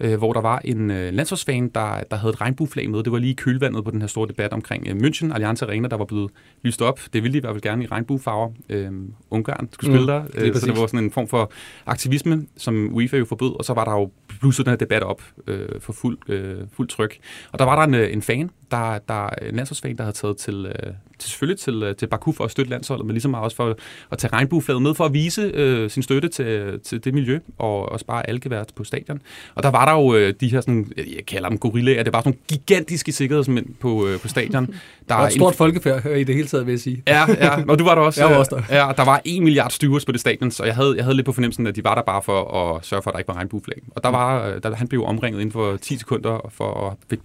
Øh, 0.00 0.18
hvor 0.18 0.32
der 0.32 0.40
var 0.40 0.60
en 0.64 0.90
øh, 0.90 1.12
landsholdsfan, 1.14 1.68
der, 1.68 2.00
der 2.10 2.16
havde 2.16 2.32
et 2.32 2.40
regnbueflag 2.40 2.90
med. 2.90 3.02
Det 3.02 3.12
var 3.12 3.18
lige 3.18 3.30
i 3.30 3.34
kølvandet 3.34 3.84
på 3.84 3.90
den 3.90 4.00
her 4.00 4.08
store 4.08 4.28
debat 4.28 4.52
omkring 4.52 4.88
øh, 4.88 4.96
München, 4.96 5.34
Allianz 5.34 5.62
Arena, 5.62 5.88
der 5.88 5.96
var 5.96 6.04
blevet 6.04 6.30
lyst 6.62 6.82
op. 6.82 7.00
Det 7.12 7.22
ville 7.22 7.32
de 7.32 7.38
i 7.38 7.40
hvert 7.40 7.54
fald 7.54 7.62
gerne 7.62 7.84
i 7.84 7.86
regnbuefarver. 7.86 8.50
Øh, 8.68 8.92
Ungarn 9.30 9.68
skulle 9.72 9.92
spille 9.92 9.98
Mm, 10.00 10.06
der, 10.06 10.46
øh, 10.46 10.54
så 10.54 10.66
det 10.66 10.80
var 10.80 10.86
sådan 10.86 11.04
en 11.04 11.10
form 11.10 11.28
for 11.28 11.52
aktivisme, 11.86 12.46
som 12.56 12.88
UEFA 12.92 13.16
jo 13.16 13.24
forbød, 13.24 13.58
og 13.58 13.64
så 13.64 13.74
var 13.74 13.84
der 13.84 13.92
jo 13.92 14.10
blusset 14.40 14.66
den 14.66 14.70
her 14.70 14.76
debat 14.76 15.02
op 15.02 15.22
øh, 15.46 15.68
for 15.80 15.92
fuld, 15.92 16.18
øh, 16.28 16.56
fuld 16.72 16.88
tryk. 16.88 17.18
Og 17.52 17.58
der 17.58 17.64
var 17.64 17.76
der 17.76 17.82
en, 17.82 17.94
øh, 17.94 18.12
en 18.12 18.22
fan, 18.22 18.50
der, 18.70 18.98
der 19.08 19.28
en 19.28 19.54
landsholdsfan, 19.54 19.96
der 19.96 20.02
havde 20.02 20.16
taget 20.16 20.36
til, 20.36 20.66
øh, 20.66 20.92
til 21.18 21.30
selvfølgelig 21.30 21.60
til, 21.60 21.82
øh, 21.82 21.96
til 21.96 22.06
Baku 22.06 22.32
for 22.32 22.44
at 22.44 22.50
støtte 22.50 22.70
landsholdet, 22.70 23.06
men 23.06 23.14
ligesom 23.14 23.34
også 23.34 23.56
for 23.56 23.76
at 24.10 24.18
tage 24.18 24.32
regnbueflaget 24.32 24.82
med 24.82 24.94
for 24.94 25.04
at 25.04 25.12
vise 25.12 25.42
øh, 25.54 25.90
sin 25.90 26.02
støtte 26.02 26.28
til, 26.28 26.80
til 26.80 27.04
det 27.04 27.14
miljø 27.14 27.38
og, 27.58 27.92
og 27.92 28.00
spare 28.00 28.28
algevær 28.28 28.64
på 28.76 28.84
stadion. 28.84 29.20
Og 29.54 29.62
der 29.62 29.70
var 29.70 29.84
der 29.84 29.92
jo 29.92 30.14
øh, 30.14 30.34
de 30.40 30.48
her, 30.48 30.60
sådan, 30.60 30.92
jeg 30.96 31.26
kalder 31.26 31.48
dem 31.48 31.58
gorillaer, 31.58 32.02
det 32.02 32.12
var 32.12 32.20
sådan 32.20 32.30
nogle 32.30 32.58
gigantiske 32.58 33.12
sikkerhedsmænd 33.12 33.66
på, 33.80 34.06
øh, 34.06 34.20
på 34.20 34.28
stadion. 34.28 34.66
Der 35.08 35.14
Der 35.14 35.14
er 35.14 35.26
et 35.26 35.26
er 35.26 35.30
stort 35.30 35.54
folkefærd 35.54 36.06
i 36.06 36.24
det 36.24 36.34
hele 36.34 36.48
taget, 36.48 36.66
vil 36.66 36.72
jeg 36.72 36.80
sige. 36.80 37.02
Ja, 37.06 37.24
ja. 37.28 37.64
Nå, 37.64 37.74
du 37.74 37.84
var 37.84 37.94
der 37.94 38.02
også. 38.02 38.20
Jeg 38.22 38.28
var 38.28 38.34
øh, 38.34 38.38
også 38.38 38.54
der. 38.54 38.76
Ja, 38.76 38.92
der 38.96 39.04
var 39.04 39.20
en 39.24 39.44
milliard 39.44 39.70
stewards 39.70 40.04
på 40.04 40.12
det 40.12 40.20
stadion, 40.20 40.50
så 40.50 40.64
jeg 40.64 40.74
havde, 40.74 40.94
jeg 40.96 41.04
havde 41.04 41.16
lidt 41.16 41.26
på 41.26 41.32
fornemmelsen, 41.32 41.66
at 41.66 41.76
de 41.76 41.84
var 41.84 41.94
der 41.94 42.02
bare 42.02 42.22
for 42.22 42.76
at 42.76 42.84
sørge 42.84 43.02
for, 43.02 43.10
at 43.10 43.14
der 43.14 43.18
ikke 43.18 43.28
var 43.28 43.34
regnbueflag. 43.34 43.82
Og 43.90 44.02
der 44.02 44.08
var, 44.08 44.48
øh, 44.48 44.62
der, 44.62 44.74
han 44.74 44.88
blev 44.88 45.04
omringet 45.04 45.40
inden 45.40 45.52
for 45.52 45.76
10 45.76 45.98
sekunder 45.98 46.50
for 46.52 46.88
at 46.88 46.96
fik 47.10 47.18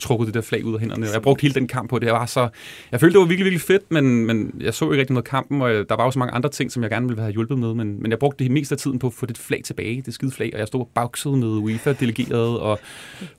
trukket 0.00 0.26
det 0.26 0.34
der 0.34 0.40
flag 0.40 0.64
ud 0.64 0.74
af 0.74 0.80
hænderne. 0.80 1.06
Jeg 1.12 1.22
brugte 1.22 1.42
hele 1.42 1.54
den 1.54 1.68
kamp 1.68 1.90
på 1.90 1.98
det. 1.98 2.06
Jeg, 2.06 2.14
var 2.14 2.26
så, 2.26 2.48
jeg 2.92 3.00
følte, 3.00 3.12
det 3.12 3.20
var 3.20 3.26
virkelig, 3.26 3.44
virkelig 3.44 3.60
fedt, 3.60 3.82
men, 3.90 4.26
men 4.26 4.54
jeg 4.60 4.74
så 4.74 4.84
ikke 4.84 5.00
rigtig 5.00 5.14
noget 5.14 5.24
kampen, 5.24 5.62
og 5.62 5.72
øh, 5.72 5.86
der 5.88 5.96
var 5.96 6.04
også 6.04 6.18
mange 6.18 6.34
andre 6.34 6.48
ting, 6.48 6.72
som 6.72 6.82
jeg 6.82 6.90
gerne 6.90 7.08
ville 7.08 7.22
have 7.22 7.32
hjulpet 7.32 7.58
med, 7.58 7.74
men, 7.74 8.02
men 8.02 8.10
jeg 8.10 8.18
brugte 8.18 8.44
det 8.44 8.52
meste 8.52 8.72
af 8.72 8.78
tiden 8.78 8.98
på 8.98 9.06
at 9.06 9.12
få 9.12 9.26
det 9.26 9.38
flag 9.38 9.60
tilbage, 9.64 10.02
det 10.02 10.14
skide 10.14 10.30
flag, 10.30 10.50
og 10.52 10.58
jeg 10.58 10.66
stod 10.66 10.80
og 10.80 10.90
bagsede 10.94 11.36
med 11.36 11.48
UEFA-delegeret, 11.48 12.60
og 12.60 12.78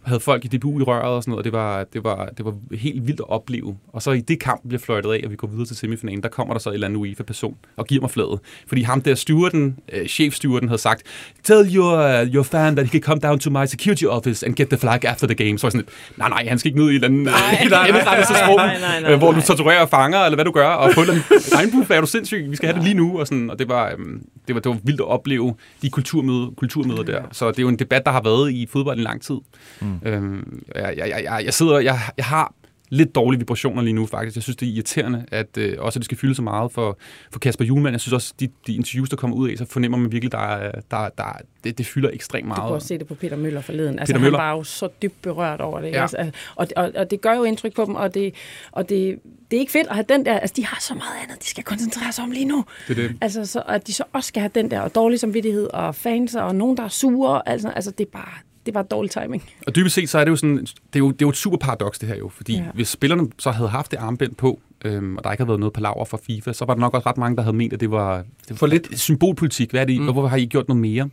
havde 0.03 0.19
folk 0.19 0.45
i 0.45 0.47
DBU 0.47 0.79
i 0.79 0.83
røret 0.83 1.03
og 1.03 1.23
sådan 1.23 1.31
noget, 1.31 1.39
og 1.39 1.43
det 1.43 1.53
var, 1.53 1.83
det 1.93 2.03
var, 2.03 2.25
det 2.25 2.45
var 2.45 2.53
helt 2.75 3.07
vildt 3.07 3.19
at 3.19 3.29
opleve. 3.29 3.77
Og 3.87 4.01
så 4.01 4.11
i 4.11 4.21
det 4.21 4.39
kamp 4.39 4.67
bliver 4.67 4.79
fløjtet 4.79 5.11
af, 5.13 5.21
og 5.25 5.31
vi 5.31 5.35
går 5.35 5.47
videre 5.47 5.65
til 5.65 5.75
semifinalen, 5.75 6.23
der 6.23 6.29
kommer 6.29 6.53
der 6.53 6.59
så 6.59 6.69
en 6.69 6.73
eller 6.73 6.87
anden 6.87 7.01
UEFA-person 7.01 7.55
og 7.77 7.87
giver 7.87 8.01
mig 8.01 8.11
flaget. 8.11 8.39
Fordi 8.67 8.81
ham 8.81 9.01
der 9.01 9.15
stewarden, 9.15 9.79
øh, 9.93 10.07
chefstewarden 10.07 10.69
havde 10.69 10.81
sagt, 10.81 11.03
tell 11.43 11.75
your, 11.75 12.21
uh, 12.21 12.33
your 12.35 12.43
fan 12.43 12.75
that 12.75 12.85
he 12.85 12.91
can 12.91 13.01
come 13.01 13.19
down 13.19 13.39
to 13.39 13.49
my 13.49 13.65
security 13.65 14.03
office 14.03 14.45
and 14.45 14.55
get 14.55 14.67
the 14.67 14.77
flag 14.77 15.05
after 15.05 15.27
the 15.27 15.35
game. 15.35 15.57
Så 15.57 15.67
var 15.67 15.69
jeg 15.69 15.71
sådan 15.71 15.85
nej, 16.17 16.29
nej, 16.29 16.46
han 16.49 16.59
skal 16.59 16.69
ikke 16.69 16.79
ned 16.79 16.91
i 16.91 16.95
et 16.95 16.95
eller 16.95 17.07
andet 17.07 17.23
nej, 17.23 17.33
nej, 17.69 17.91
nej, 17.91 18.01
nej, 18.01 18.79
nej, 18.79 19.01
nej, 19.01 19.11
øh, 19.11 19.17
hvor 19.17 19.31
du 19.31 19.41
torturerer 19.41 19.85
fanger, 19.85 20.19
eller 20.19 20.35
hvad 20.35 20.45
du 20.45 20.51
gør, 20.51 20.67
og 20.69 20.93
få 20.93 21.01
en 21.01 21.07
regnbueflag, 21.57 21.97
er 21.97 22.01
du 22.01 22.07
sindssyg, 22.07 22.45
vi 22.49 22.55
skal 22.55 22.67
have 22.67 22.75
det 22.75 22.83
lige 22.83 22.93
nu. 22.93 23.19
Og, 23.19 23.27
sådan, 23.27 23.49
og 23.49 23.59
det, 23.59 23.69
var, 23.69 23.91
øhm, 23.91 24.21
det, 24.47 24.55
var, 24.55 24.61
det 24.61 24.69
var 24.69 24.77
vildt 24.83 25.01
at 25.01 25.07
opleve 25.07 25.55
de 25.81 25.89
kulturmøder, 25.89 26.47
kulturmøder 26.57 27.03
der. 27.03 27.21
Så 27.31 27.51
det 27.51 27.59
er 27.59 27.63
jo 27.63 27.69
en 27.69 27.79
debat, 27.79 28.05
der 28.05 28.11
har 28.11 28.21
været 28.21 28.51
i 28.51 28.67
fodbold 28.71 28.99
i 28.99 29.01
lang 29.01 29.21
tid. 29.21 29.37
Mm. 29.81 29.99
Øhm, 30.05 30.63
jeg, 30.75 30.93
jeg, 30.97 31.09
jeg, 31.09 31.21
jeg, 31.23 31.41
jeg 31.45 31.53
sidder, 31.53 31.79
jeg, 31.79 31.99
jeg 32.17 32.25
har 32.25 32.53
lidt 32.89 33.15
dårlige 33.15 33.39
vibrationer 33.39 33.81
lige 33.81 33.93
nu, 33.93 34.05
faktisk. 34.05 34.35
Jeg 34.35 34.43
synes, 34.43 34.55
det 34.57 34.67
er 34.67 34.71
irriterende, 34.73 35.25
at 35.31 35.57
øh, 35.57 35.75
også 35.79 35.97
at 35.97 36.01
det 36.01 36.05
skal 36.05 36.17
fylde 36.17 36.35
så 36.35 36.41
meget 36.41 36.71
for, 36.71 36.97
for 37.31 37.39
Kasper 37.39 37.65
Juhlmann. 37.65 37.93
Jeg 37.93 38.01
synes 38.01 38.13
også, 38.13 38.33
de, 38.39 38.47
de 38.67 38.75
interviews, 38.75 39.09
der 39.09 39.15
kommer 39.15 39.37
ud 39.37 39.49
af, 39.49 39.57
så 39.57 39.65
fornemmer 39.65 39.97
man 39.97 40.11
virkelig, 40.11 40.31
der, 40.31 40.37
er- 40.37 40.71
der, 40.91 41.09
der, 41.17 41.23
det, 41.63 41.77
det 41.77 41.85
fylder 41.85 42.09
ekstremt 42.13 42.43
Du 42.43 42.47
meget. 42.47 42.61
kunne 42.61 42.75
også 42.75 42.87
se 42.87 42.97
det 42.97 43.07
på 43.07 43.15
Peter 43.15 43.35
Møller 43.37 43.61
forleden. 43.61 43.99
Altså, 43.99 44.13
Peter 44.13 44.19
han 44.19 44.25
Møller. 44.25 44.39
var 44.39 44.51
jo 44.51 44.63
så 44.63 44.89
dybt 45.01 45.21
berørt 45.21 45.61
over 45.61 45.81
det. 45.81 45.91
Ja. 45.91 46.01
Altså, 46.01 46.31
og, 46.55 46.67
og, 46.75 46.91
og 46.95 47.11
det 47.11 47.21
gør 47.21 47.33
jo 47.33 47.43
indtryk 47.43 47.75
på 47.75 47.85
dem, 47.85 47.95
og 47.95 48.13
det, 48.13 48.33
og 48.71 48.89
det, 48.89 49.19
det 49.51 49.57
er 49.57 49.61
ikke 49.61 49.71
fedt 49.71 49.87
at 49.87 49.93
have 49.95 50.05
den 50.09 50.25
der... 50.25 50.39
Altså, 50.39 50.53
de 50.57 50.65
har 50.65 50.77
så 50.81 50.93
meget 50.93 51.23
andet, 51.23 51.43
de 51.43 51.47
skal 51.49 51.63
koncentrere 51.63 52.11
sig 52.11 52.23
om 52.23 52.31
lige 52.31 52.45
nu. 52.45 52.65
Det 52.87 52.99
er 52.99 53.07
det. 53.07 53.17
Altså, 53.21 53.45
så, 53.45 53.63
at 53.67 53.87
de 53.87 53.93
så 53.93 54.03
også 54.13 54.27
skal 54.27 54.39
have 54.41 54.51
den 54.55 54.71
der 54.71 54.79
og 54.81 54.95
dårlig 54.95 55.19
samvittighed, 55.19 55.67
og 55.73 55.95
fans, 55.95 56.35
og 56.35 56.55
nogen, 56.55 56.77
der 56.77 56.83
er 56.83 56.87
sure. 56.87 57.49
Altså, 57.49 57.69
altså 57.69 57.91
det 57.91 58.05
er 58.05 58.11
bare... 58.11 58.33
Det 58.67 58.75
var 58.75 58.81
dårlig 58.81 59.11
timing. 59.11 59.43
Og 59.67 59.75
dybest 59.75 59.95
set, 59.95 60.09
så 60.09 60.19
er 60.19 60.23
det 60.23 60.31
jo 60.31 60.35
sådan, 60.35 60.57
det 60.57 60.67
er 60.93 60.99
jo, 60.99 61.07
det 61.11 61.21
er 61.21 61.25
jo 61.25 61.29
et 61.29 61.37
super 61.37 61.57
paradoks 61.57 61.99
det 61.99 62.09
her 62.09 62.15
jo, 62.15 62.29
fordi 62.29 62.53
ja. 62.53 62.63
Hvis 62.73 62.87
spillerne 62.87 63.27
så 63.39 63.51
havde 63.51 63.69
haft 63.69 63.91
det 63.91 63.97
armbænd 63.97 64.35
på, 64.35 64.59
øhm, 64.85 65.17
og 65.17 65.23
der 65.23 65.31
ikke 65.31 65.41
havde 65.41 65.47
været 65.47 65.59
noget 65.59 65.73
på 65.73 65.81
laver 65.81 66.05
fra 66.05 66.17
FIFA, 66.27 66.53
så 66.53 66.65
var 66.65 66.73
der 66.73 66.81
nok 66.81 66.93
også 66.93 67.09
ret 67.09 67.17
mange, 67.17 67.35
der 67.35 67.41
havde 67.41 67.55
ment, 67.57 67.73
at 67.73 67.79
det 67.79 67.91
var, 67.91 68.17
det 68.17 68.49
var 68.49 68.55
For 68.55 68.67
lidt. 68.67 68.99
symbolpolitik. 68.99 69.71
Hvad 69.71 69.81
er 69.81 69.85
det, 69.85 69.99
mm. 69.99 70.03
Hvorfor 70.03 70.27
har 70.27 70.37
I 70.37 70.45
gjort 70.45 70.67
noget 70.67 70.81
mere? 70.81 71.09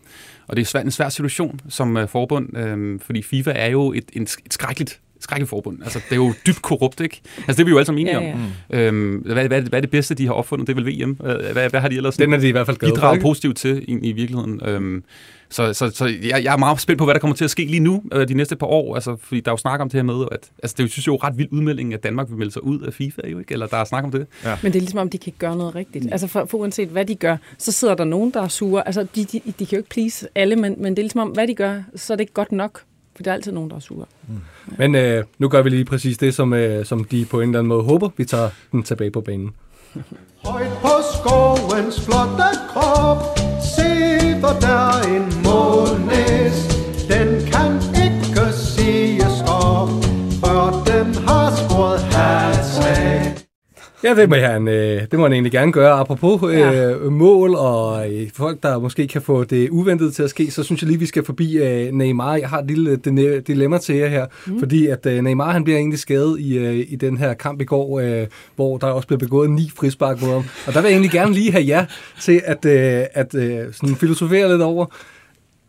Og 0.46 0.56
det 0.56 0.62
er 0.62 0.66
svært, 0.66 0.84
en 0.84 0.90
svær 0.90 1.08
situation 1.08 1.60
som 1.68 1.96
uh, 1.96 2.08
forbund, 2.08 2.56
øhm, 2.56 3.00
fordi 3.00 3.22
FIFA 3.22 3.52
er 3.56 3.68
jo 3.68 3.92
et, 3.92 4.04
en, 4.12 4.22
et 4.22 4.54
skrækkeligt 4.54 5.00
skrækkeligt 5.24 5.50
forbund. 5.50 5.78
Altså, 5.82 5.98
det 5.98 6.12
er 6.12 6.16
jo 6.16 6.32
dybt 6.46 6.62
korrupt, 6.62 7.00
ikke? 7.00 7.20
Altså, 7.36 7.52
det 7.52 7.60
er 7.60 7.64
vi 7.64 7.70
jo 7.70 7.76
alle 7.76 7.86
sammen 7.86 8.06
enige 8.06 8.20
Ja, 8.20 8.32
om. 8.34 8.40
ja. 8.70 8.78
Øhm, 8.80 9.16
hvad, 9.16 9.48
hvad, 9.48 9.62
hvad 9.62 9.78
er 9.78 9.80
det 9.80 9.90
bedste, 9.90 10.14
de 10.14 10.26
har 10.26 10.32
opfundet? 10.32 10.66
Det 10.66 10.78
er 10.78 10.82
vel 10.82 11.00
VM? 11.00 11.10
Hvad, 11.12 11.70
hvad, 11.70 11.80
har 11.80 11.88
de 11.88 11.96
ellers 11.96 12.16
Den 12.16 12.32
er 12.32 12.38
de 12.38 12.48
i 12.48 12.52
hvert 12.52 12.66
fald 12.66 12.76
bidraget 12.78 13.22
positivt 13.22 13.56
til 13.56 13.84
i, 13.88 13.92
i 14.08 14.12
virkeligheden? 14.12 14.60
Øhm, 14.64 15.04
så, 15.50 15.72
så, 15.72 15.90
så 15.90 16.06
jeg, 16.06 16.44
jeg 16.44 16.52
er 16.52 16.56
meget 16.56 16.80
spændt 16.80 16.98
på, 16.98 17.04
hvad 17.04 17.14
der 17.14 17.20
kommer 17.20 17.36
til 17.36 17.44
at 17.44 17.50
ske 17.50 17.64
lige 17.64 17.80
nu, 17.80 18.02
øh, 18.12 18.28
de 18.28 18.34
næste 18.34 18.56
par 18.56 18.66
år. 18.66 18.94
Altså, 18.94 19.16
fordi 19.20 19.40
der 19.40 19.50
er 19.50 19.52
jo 19.52 19.56
snak 19.56 19.80
om 19.80 19.88
det 19.88 19.98
her 19.98 20.02
med, 20.02 20.24
at 20.32 20.50
altså, 20.62 20.74
det 20.76 20.80
er 20.80 20.84
jo, 20.84 20.88
synes 20.88 21.06
jeg 21.06 21.12
jo 21.12 21.16
ret 21.16 21.38
vild 21.38 21.48
udmelding, 21.52 21.94
at 21.94 22.02
Danmark 22.02 22.28
vil 22.28 22.38
melde 22.38 22.52
sig 22.52 22.64
ud 22.64 22.80
af 22.80 22.92
FIFA, 22.92 23.20
jo 23.28 23.38
ikke? 23.38 23.52
Eller 23.52 23.66
der 23.66 23.76
er 23.76 23.84
snak 23.84 24.04
om 24.04 24.10
det. 24.10 24.26
Men 24.44 24.72
det 24.72 24.76
er 24.76 24.80
ligesom 24.80 24.98
om, 24.98 25.10
de 25.10 25.18
kan 25.18 25.28
ikke 25.28 25.38
gøre 25.38 25.56
noget 25.56 25.74
rigtigt. 25.74 26.06
Altså 26.12 26.26
for, 26.26 26.44
for 26.50 26.58
uanset 26.58 26.88
hvad 26.88 27.04
de 27.04 27.14
gør, 27.14 27.36
så 27.58 27.72
sidder 27.72 27.94
der 27.94 28.04
nogen, 28.04 28.30
der 28.30 28.42
er 28.42 28.48
sure. 28.48 28.86
Altså 28.86 29.06
de, 29.14 29.24
de, 29.24 29.40
de 29.58 29.66
kan 29.66 29.68
jo 29.72 29.76
ikke 29.76 29.88
please 29.90 30.28
alle, 30.34 30.56
men, 30.56 30.74
men 30.78 30.92
det 30.92 30.98
er 30.98 31.02
ligesom 31.02 31.20
om, 31.20 31.28
hvad 31.28 31.48
de 31.48 31.54
gør, 31.54 31.82
så 31.96 32.12
er 32.12 32.16
det 32.16 32.22
ikke 32.22 32.32
godt 32.32 32.52
nok. 32.52 32.80
For 33.16 33.22
der 33.22 33.30
er 33.30 33.34
altid 33.34 33.52
nogen, 33.52 33.70
der 33.70 33.76
er 33.76 33.80
sure. 33.80 34.06
Men 34.78 34.94
øh, 34.94 35.24
nu 35.38 35.48
gør 35.48 35.62
vi 35.62 35.70
lige 35.70 35.84
præcis 35.84 36.18
det, 36.18 36.34
som, 36.34 36.52
øh, 36.52 36.84
som 36.84 37.04
de 37.04 37.24
på 37.24 37.40
en 37.40 37.48
eller 37.48 37.58
anden 37.58 37.68
måde 37.68 37.82
håber. 37.82 38.08
Vi 38.16 38.24
tager 38.24 38.50
den 38.72 38.82
tilbage 38.82 39.10
på 39.10 39.20
banen. 39.20 39.50
Højt 40.44 40.72
på 40.82 40.88
skovens 41.14 42.00
flotte 42.04 42.44
krop 42.68 43.38
Sidder 43.76 44.60
der 44.60 44.93
Ja, 54.04 54.14
det 54.14 54.28
må, 54.28 54.34
han, 54.36 54.68
øh, 54.68 55.02
det 55.10 55.18
må 55.18 55.22
han 55.22 55.32
egentlig 55.32 55.52
gerne 55.52 55.72
gøre. 55.72 55.92
Apropos 55.92 56.50
øh, 56.52 56.58
Ja. 56.58 56.94
mål 57.10 57.54
og 57.54 58.12
øh, 58.12 58.30
folk, 58.34 58.62
der 58.62 58.78
måske 58.78 59.06
kan 59.08 59.22
få 59.22 59.44
det 59.44 59.70
uventede 59.70 60.10
til 60.10 60.22
at 60.22 60.30
ske, 60.30 60.50
så 60.50 60.62
synes 60.62 60.82
jeg 60.82 60.88
lige, 60.88 60.98
vi 60.98 61.06
skal 61.06 61.24
forbi 61.24 61.56
øh, 61.56 61.92
Neymar. 61.92 62.34
Jeg 62.36 62.48
har 62.48 62.58
et 62.58 62.66
lille 62.66 62.96
dine- 63.06 63.40
dilemma 63.40 63.78
til 63.78 63.94
jer 63.94 64.08
her, 64.08 64.26
mm. 64.46 64.58
fordi 64.58 64.86
at 64.86 65.06
øh, 65.06 65.22
Neymar 65.22 65.52
han 65.52 65.64
bliver 65.64 65.78
egentlig 65.78 65.98
skadet 65.98 66.40
i, 66.40 66.58
øh, 66.58 66.86
i 66.88 66.96
den 66.96 67.16
her 67.16 67.34
kamp 67.34 67.60
i 67.60 67.64
går, 67.64 68.00
øh, 68.00 68.26
hvor 68.56 68.78
der 68.78 68.86
også 68.86 69.08
blev 69.08 69.18
begået 69.18 69.50
ni 69.50 69.70
frispark 69.76 70.20
mod 70.22 70.30
ham. 70.30 70.44
Og 70.66 70.74
der 70.74 70.80
vil 70.80 70.88
jeg 70.88 70.92
egentlig 70.94 71.10
gerne 71.10 71.32
lige 71.34 71.52
have 71.52 71.64
jer 71.66 71.84
til 72.20 72.40
at, 72.44 72.64
øh, 72.64 73.04
at 73.14 73.34
øh, 73.34 73.58
sådan 73.72 73.96
filosofere 73.96 74.50
lidt 74.50 74.62
over, 74.62 74.86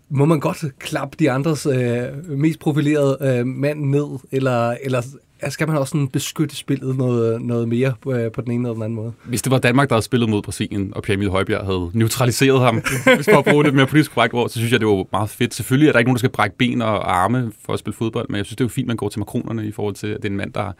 må 0.10 0.26
man 0.26 0.39
godt 0.39 0.65
klappe 0.80 1.15
de 1.19 1.32
andres 1.32 1.65
øh, 1.65 2.02
mest 2.30 2.60
profilerede 2.60 3.17
øh, 3.21 3.48
mand 3.48 3.80
ned, 3.80 4.19
eller, 4.32 4.76
eller 4.84 5.02
skal 5.50 5.68
man 5.68 5.78
også 5.78 5.92
sådan 5.92 6.08
beskytte 6.08 6.56
spillet 6.56 6.98
noget, 6.98 7.42
noget 7.42 7.68
mere 7.68 7.94
på, 8.02 8.14
øh, 8.14 8.32
på 8.32 8.42
den 8.42 8.52
ene 8.52 8.68
eller 8.68 8.74
den 8.74 8.84
anden 8.84 8.96
måde? 8.96 9.14
Hvis 9.24 9.42
det 9.42 9.52
var 9.52 9.58
Danmark, 9.58 9.90
der 9.90 9.96
havde 9.96 10.06
spillet 10.06 10.30
mod 10.30 10.42
Brasilien, 10.42 10.94
og 10.96 11.04
Pierre 11.04 11.18
Emil 11.18 11.30
Højbjerg 11.30 11.66
havde 11.66 11.90
neutraliseret 11.94 12.62
ham, 12.62 12.76
hvis 13.16 13.28
man 13.28 13.44
bruge 13.44 13.64
det 13.64 13.74
mere 13.74 13.88
politisk 13.88 14.14
korrekt 14.14 14.34
ord, 14.34 14.50
så 14.50 14.54
synes 14.54 14.72
jeg, 14.72 14.80
det 14.80 14.88
var 14.88 15.06
meget 15.12 15.30
fedt. 15.30 15.54
Selvfølgelig 15.54 15.88
er 15.88 15.92
der 15.92 16.00
ikke 16.00 16.10
nogen, 16.10 16.16
der 16.16 16.20
skal 16.20 16.30
brække 16.30 16.58
ben 16.58 16.82
og 16.82 17.18
arme 17.18 17.52
for 17.66 17.74
at 17.74 17.80
spille 17.80 17.96
fodbold, 17.96 18.30
men 18.30 18.38
jeg 18.38 18.46
synes, 18.46 18.56
det 18.56 18.62
er 18.62 18.66
jo 18.66 18.70
fint, 18.70 18.88
man 18.88 18.98
går 18.98 19.10
til 19.10 19.20
makronerne 19.20 19.68
i 19.68 19.72
forhold 19.72 19.96
til, 19.96 20.08
at 20.08 20.18
det 20.18 20.26
er 20.26 20.30
en 20.30 20.38
mand, 20.38 20.54
der, 20.54 20.72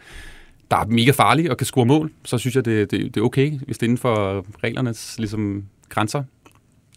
der 0.70 0.76
er 0.76 0.86
mega 0.86 1.10
farlig 1.10 1.50
og 1.50 1.56
kan 1.56 1.66
score 1.66 1.86
mål. 1.86 2.10
Så 2.24 2.38
synes 2.38 2.56
jeg, 2.56 2.64
det, 2.64 2.90
det, 2.90 3.14
det 3.14 3.20
er 3.20 3.24
okay, 3.24 3.58
hvis 3.66 3.78
det 3.78 3.82
er 3.82 3.88
inden 3.88 3.98
for 3.98 4.44
reglernes 4.64 5.18
ligesom, 5.18 5.64
grænser. 5.88 6.22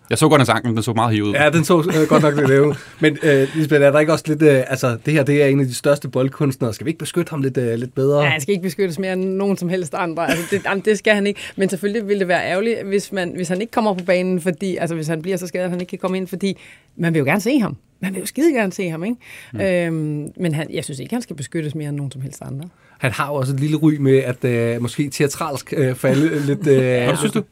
Jeg 0.09 0.17
så 0.17 0.29
godt 0.29 0.39
hans 0.39 0.49
ankel, 0.49 0.75
den 0.75 0.83
så 0.83 0.93
meget 0.93 1.13
hævet 1.13 1.27
ud. 1.27 1.33
Ja, 1.33 1.49
den 1.49 1.63
så 1.63 1.77
øh, 1.79 2.07
godt 2.09 2.23
nok 2.23 2.35
lidt 2.35 2.49
lave. 2.55 2.75
Men 2.99 3.17
øh, 3.23 3.47
Lisbeth, 3.55 3.81
er 3.81 3.91
der 3.91 3.99
ikke 3.99 4.13
også 4.13 4.25
lidt... 4.27 4.41
Øh, 4.41 4.63
altså, 4.67 4.97
det 5.05 5.13
her 5.13 5.23
det 5.23 5.43
er 5.43 5.47
en 5.47 5.59
af 5.59 5.65
de 5.65 5.73
største 5.73 6.09
boldkunstnere. 6.09 6.73
Skal 6.73 6.85
vi 6.85 6.89
ikke 6.89 6.99
beskytte 6.99 7.29
ham 7.29 7.41
lidt, 7.41 7.57
øh, 7.57 7.73
lidt 7.75 7.95
bedre? 7.95 8.21
Ja, 8.21 8.29
han 8.29 8.41
skal 8.41 8.51
ikke 8.51 8.63
beskyttes 8.63 8.99
mere 8.99 9.13
end 9.13 9.23
nogen 9.23 9.57
som 9.57 9.69
helst 9.69 9.93
andre. 9.93 10.29
Altså, 10.29 10.45
det, 10.51 10.61
jamen, 10.65 10.83
det 10.85 10.97
skal 10.97 11.13
han 11.13 11.27
ikke. 11.27 11.39
Men 11.55 11.69
selvfølgelig 11.69 12.07
vil 12.07 12.19
det 12.19 12.27
være 12.27 12.45
ærgerligt, 12.45 12.85
hvis, 12.85 13.11
man, 13.11 13.31
hvis 13.35 13.47
han 13.47 13.61
ikke 13.61 13.71
kommer 13.71 13.93
på 13.93 14.03
banen, 14.03 14.41
fordi, 14.41 14.75
altså 14.77 14.95
hvis 14.95 15.07
han 15.07 15.21
bliver 15.21 15.37
så 15.37 15.47
skadet, 15.47 15.65
at 15.65 15.71
han 15.71 15.81
ikke 15.81 15.89
kan 15.89 15.99
komme 15.99 16.17
ind, 16.17 16.27
fordi 16.27 16.57
man 16.97 17.13
vil 17.13 17.19
jo 17.19 17.25
gerne 17.25 17.41
se 17.41 17.59
ham. 17.59 17.77
Man 18.01 18.13
vil 18.13 18.19
jo 18.19 18.25
skide 18.25 18.53
gerne 18.53 18.71
se 18.73 18.89
ham, 18.89 19.03
ikke? 19.03 19.15
Mm. 19.53 19.59
Øhm, 19.61 20.31
men 20.37 20.53
han, 20.55 20.67
jeg 20.73 20.83
synes 20.83 20.99
ikke, 20.99 21.13
han 21.15 21.21
skal 21.21 21.35
beskyttes 21.35 21.75
mere 21.75 21.89
end 21.89 21.97
nogen 21.97 22.11
som 22.11 22.21
helst 22.21 22.41
andre. 22.41 22.69
Han 22.99 23.11
har 23.11 23.27
jo 23.27 23.33
også 23.33 23.53
et 23.53 23.59
lille 23.59 23.77
ry 23.77 23.93
med 23.99 24.17
at 24.17 24.45
øh, 24.45 24.81
måske 24.81 25.09
teatralsk 25.09 25.73
øh, 25.77 25.95
falde 25.95 26.39
lidt... 26.45 26.67
Øh, 26.67 26.75
Hvad 27.03 27.17
synes 27.17 27.31
du? 27.31 27.43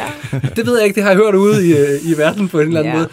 det 0.56 0.66
ved 0.66 0.76
jeg 0.78 0.84
ikke, 0.86 0.94
det 0.94 1.02
har 1.02 1.10
jeg 1.10 1.16
hørt 1.18 1.34
ude 1.34 1.68
i, 1.68 1.72
øh, 1.72 2.10
i 2.14 2.18
verden 2.18 2.48
på 2.48 2.60
en 2.60 2.66
eller 2.66 2.80
anden 2.80 2.92
Ja. 2.92 2.98
måde. 2.98 3.08